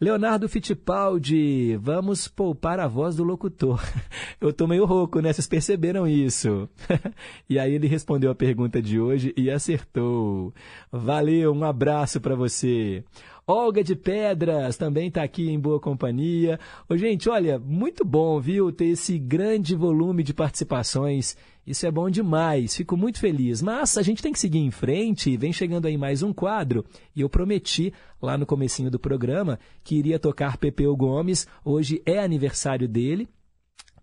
Leonardo 0.00 0.48
Fittipaldi, 0.48 1.76
vamos 1.78 2.28
poupar 2.28 2.78
a 2.78 2.86
voz 2.86 3.16
do 3.16 3.24
locutor. 3.24 3.82
Eu 4.40 4.52
tô 4.52 4.68
meio 4.68 4.84
rouco, 4.84 5.18
né? 5.18 5.32
Vocês 5.32 5.48
perceberam 5.48 6.06
isso? 6.06 6.68
e 7.50 7.58
aí 7.58 7.74
ele 7.74 7.88
respondeu 7.88 8.30
a 8.30 8.36
pergunta 8.36 8.80
de 8.80 9.00
hoje 9.00 9.34
e 9.36 9.50
acertou. 9.50 10.54
Valeu, 10.92 11.52
um 11.52 11.64
abraço 11.64 12.20
para 12.20 12.36
você. 12.36 13.02
Olga 13.50 13.82
de 13.82 13.96
Pedras 13.96 14.76
também 14.76 15.08
está 15.08 15.22
aqui 15.22 15.48
em 15.48 15.58
boa 15.58 15.80
companhia. 15.80 16.60
Ô, 16.86 16.94
gente, 16.98 17.30
olha, 17.30 17.58
muito 17.58 18.04
bom, 18.04 18.38
viu, 18.38 18.70
ter 18.70 18.88
esse 18.88 19.18
grande 19.18 19.74
volume 19.74 20.22
de 20.22 20.34
participações. 20.34 21.34
Isso 21.66 21.86
é 21.86 21.90
bom 21.90 22.10
demais, 22.10 22.76
fico 22.76 22.94
muito 22.94 23.18
feliz. 23.18 23.62
Mas 23.62 23.96
a 23.96 24.02
gente 24.02 24.22
tem 24.22 24.34
que 24.34 24.38
seguir 24.38 24.58
em 24.58 24.70
frente, 24.70 25.34
vem 25.38 25.50
chegando 25.50 25.86
aí 25.86 25.96
mais 25.96 26.22
um 26.22 26.30
quadro. 26.30 26.84
E 27.16 27.22
eu 27.22 27.28
prometi 27.30 27.90
lá 28.20 28.36
no 28.36 28.44
comecinho 28.44 28.90
do 28.90 28.98
programa 28.98 29.58
que 29.82 29.96
iria 29.96 30.18
tocar 30.18 30.58
Pepeu 30.58 30.94
Gomes. 30.94 31.46
Hoje 31.64 32.02
é 32.04 32.18
aniversário 32.18 32.86
dele. 32.86 33.26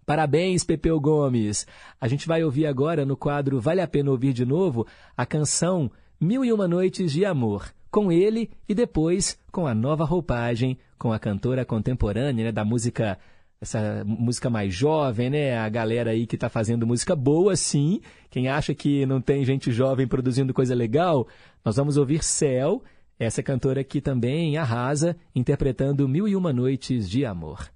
Parabéns, 0.07 0.63
Pepeu 0.63 0.99
Gomes! 0.99 1.67
A 2.01 2.07
gente 2.07 2.27
vai 2.27 2.43
ouvir 2.43 2.65
agora 2.65 3.05
no 3.05 3.15
quadro 3.15 3.61
Vale 3.61 3.81
a 3.81 3.88
Pena 3.88 4.09
Ouvir 4.09 4.34
de 4.34 4.43
Novo 4.43 4.88
a 5.15 5.23
canção 5.23 5.91
Mil 6.19 6.43
e 6.43 6.51
Uma 6.51 6.67
Noites 6.67 7.11
de 7.11 7.23
Amor 7.23 7.72
com 7.95 8.11
ele 8.11 8.51
e 8.67 8.76
depois 8.76 9.39
com 9.53 9.65
a 9.65 9.73
nova 9.73 10.03
roupagem, 10.03 10.77
com 10.99 11.13
a 11.13 11.17
cantora 11.17 11.63
contemporânea 11.63 12.43
né, 12.43 12.51
da 12.51 12.65
música, 12.65 13.17
essa 13.61 14.03
música 14.05 14.49
mais 14.49 14.73
jovem, 14.73 15.30
né? 15.30 15.57
A 15.57 15.69
galera 15.69 16.11
aí 16.11 16.27
que 16.27 16.35
está 16.35 16.49
fazendo 16.49 16.85
música 16.85 17.15
boa, 17.15 17.55
sim. 17.55 18.01
Quem 18.30 18.49
acha 18.49 18.76
que 18.76 19.05
não 19.05 19.22
tem 19.22 19.45
gente 19.45 19.72
jovem 19.72 20.05
produzindo 20.05 20.53
coisa 20.53 20.76
legal, 20.76 21.26
nós 21.63 21.77
vamos 21.77 21.95
ouvir 21.95 22.22
Céu, 22.22 22.84
essa 23.17 23.41
cantora 23.41 23.81
que 23.81 24.01
também 24.01 24.57
arrasa, 24.57 25.15
interpretando 25.34 26.05
Mil 26.05 26.27
e 26.27 26.35
Uma 26.35 26.51
Noites 26.51 27.09
de 27.09 27.26
Amor. 27.26 27.74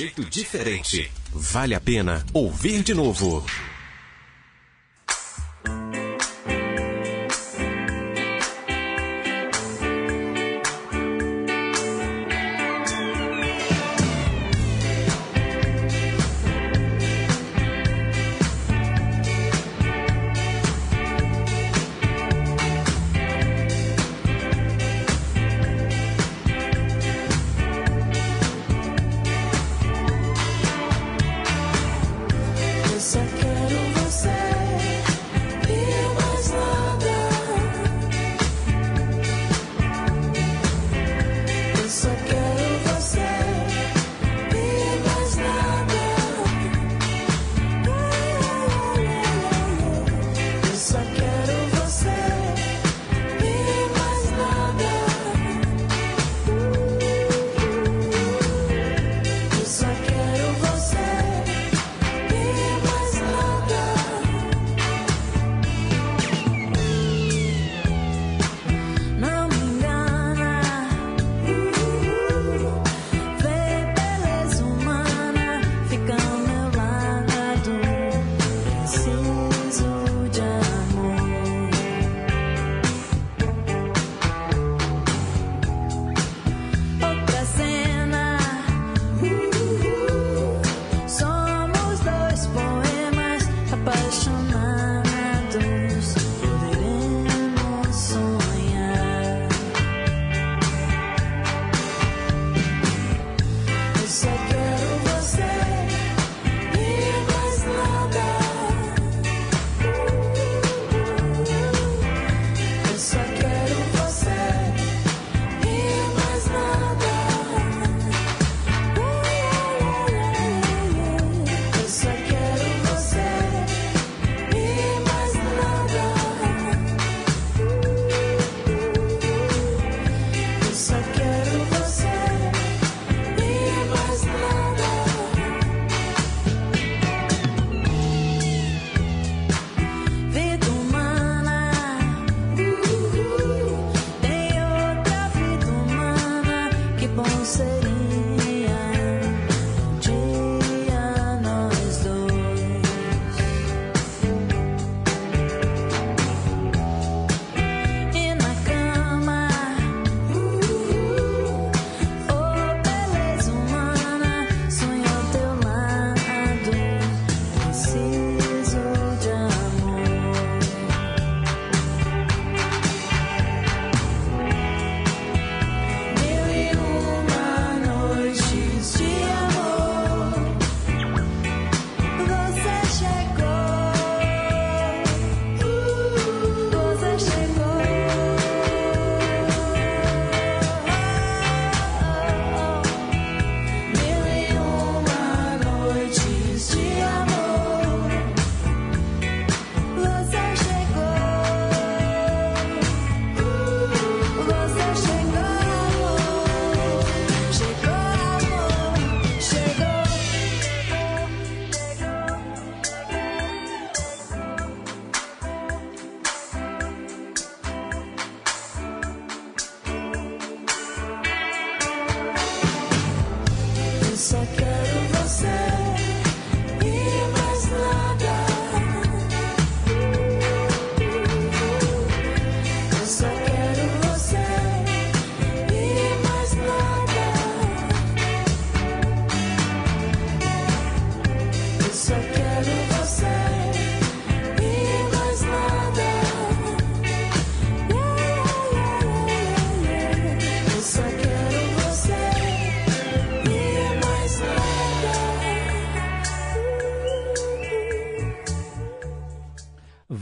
jeito 0.00 0.24
diferente. 0.24 1.10
Vale 1.30 1.74
a 1.74 1.80
pena 1.80 2.24
ouvir 2.32 2.82
de 2.82 2.94
novo. 2.94 3.44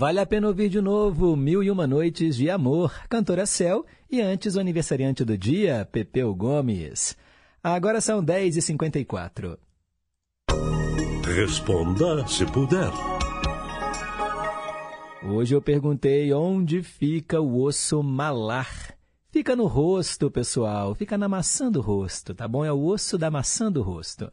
Vale 0.08 0.20
a 0.20 0.26
pena 0.26 0.48
ouvir 0.48 0.70
de 0.70 0.80
novo 0.80 1.36
Mil 1.36 1.62
e 1.62 1.70
Uma 1.70 1.86
Noites 1.86 2.34
de 2.34 2.48
Amor, 2.48 2.90
cantora 3.10 3.44
Cel 3.44 3.84
e 4.10 4.22
antes 4.22 4.56
o 4.56 4.60
aniversariante 4.60 5.22
do 5.22 5.36
dia, 5.36 5.86
Pepeu 5.92 6.34
Gomes. 6.34 7.14
Agora 7.62 8.00
são 8.00 8.24
10h54. 8.24 9.58
Responda 11.26 12.26
se 12.26 12.46
puder. 12.46 12.90
Hoje 15.22 15.54
eu 15.54 15.60
perguntei 15.60 16.32
onde 16.32 16.82
fica 16.82 17.38
o 17.38 17.62
osso 17.62 18.02
malar. 18.02 18.94
Fica 19.30 19.54
no 19.54 19.66
rosto, 19.66 20.30
pessoal. 20.30 20.94
Fica 20.94 21.18
na 21.18 21.28
maçã 21.28 21.70
do 21.70 21.82
rosto, 21.82 22.34
tá 22.34 22.48
bom? 22.48 22.64
É 22.64 22.72
o 22.72 22.82
osso 22.82 23.18
da 23.18 23.30
maçã 23.30 23.70
do 23.70 23.82
rosto. 23.82 24.32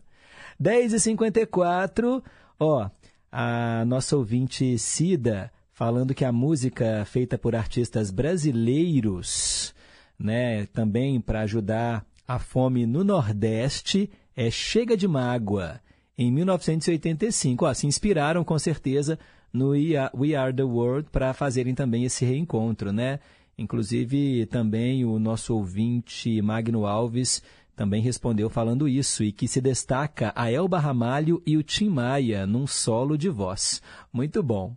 10h54. 0.57 2.23
Ó, 2.57 2.89
a 3.29 3.83
nossa 3.83 4.15
ouvinte 4.15 4.77
Cida 4.77 5.51
falando 5.75 6.15
que 6.15 6.23
a 6.23 6.31
música 6.31 7.03
feita 7.03 7.37
por 7.37 7.53
artistas 7.53 8.09
brasileiros, 8.09 9.75
né, 10.17 10.65
também 10.67 11.19
para 11.19 11.41
ajudar 11.41 12.05
a 12.25 12.39
fome 12.39 12.85
no 12.85 13.03
Nordeste, 13.03 14.09
é 14.37 14.49
Chega 14.49 14.95
de 14.95 15.05
Mágoa, 15.05 15.81
em 16.17 16.31
1985. 16.31 17.65
Ó, 17.65 17.73
se 17.73 17.85
inspiraram 17.85 18.41
com 18.41 18.57
certeza 18.57 19.19
no 19.51 19.71
We 19.71 20.35
Are 20.35 20.53
the 20.53 20.63
World 20.63 21.09
para 21.11 21.33
fazerem 21.33 21.75
também 21.75 22.05
esse 22.05 22.23
reencontro, 22.23 22.93
né? 22.93 23.19
Inclusive, 23.57 24.45
também 24.45 25.03
o 25.03 25.19
nosso 25.19 25.53
ouvinte 25.55 26.41
Magno 26.41 26.85
Alves 26.85 27.43
também 27.75 28.01
respondeu 28.01 28.49
falando 28.49 28.87
isso 28.87 29.23
e 29.23 29.33
que 29.33 29.49
se 29.49 29.59
destaca 29.59 30.31
a 30.35 30.49
Elba 30.49 30.79
Ramalho 30.79 31.43
e 31.45 31.57
o 31.57 31.63
Tim 31.63 31.89
Maia 31.89 32.47
num 32.47 32.65
solo 32.65 33.17
de 33.17 33.27
voz. 33.27 33.81
Muito 34.15 34.41
bom. 34.41 34.73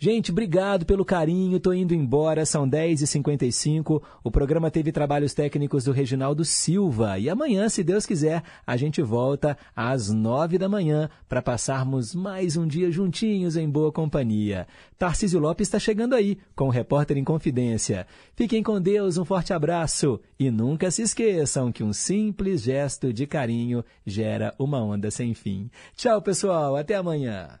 Gente, 0.00 0.32
obrigado 0.32 0.84
pelo 0.84 1.04
carinho. 1.04 1.60
Tô 1.60 1.72
indo 1.72 1.94
embora, 1.94 2.44
são 2.44 2.68
10h55. 2.68 4.02
O 4.24 4.32
programa 4.32 4.68
teve 4.68 4.90
trabalhos 4.90 5.32
técnicos 5.32 5.84
do 5.84 5.92
Reginaldo 5.92 6.44
Silva. 6.44 7.16
E 7.16 7.30
amanhã, 7.30 7.68
se 7.68 7.84
Deus 7.84 8.04
quiser, 8.04 8.42
a 8.66 8.76
gente 8.76 9.00
volta 9.00 9.56
às 9.76 10.10
9 10.10 10.58
da 10.58 10.68
manhã 10.68 11.08
para 11.28 11.40
passarmos 11.40 12.16
mais 12.16 12.56
um 12.56 12.66
dia 12.66 12.90
juntinhos 12.90 13.56
em 13.56 13.70
boa 13.70 13.92
companhia. 13.92 14.66
Tarcísio 14.98 15.38
Lopes 15.38 15.68
está 15.68 15.78
chegando 15.78 16.16
aí 16.16 16.36
com 16.56 16.64
o 16.64 16.70
Repórter 16.70 17.16
em 17.16 17.22
Confidência. 17.22 18.08
Fiquem 18.34 18.60
com 18.60 18.80
Deus, 18.80 19.18
um 19.18 19.24
forte 19.24 19.52
abraço. 19.52 20.20
E 20.36 20.50
nunca 20.50 20.90
se 20.90 21.02
esqueçam 21.02 21.70
que 21.70 21.84
um 21.84 21.92
simples 21.92 22.60
gesto 22.60 23.12
de 23.12 23.24
carinho 23.24 23.84
gera 24.04 24.52
uma 24.58 24.82
onda 24.82 25.12
sem 25.12 25.32
fim. 25.32 25.70
Tchau, 25.94 26.20
pessoal. 26.20 26.74
Até 26.74 26.96
amanhã. 26.96 27.60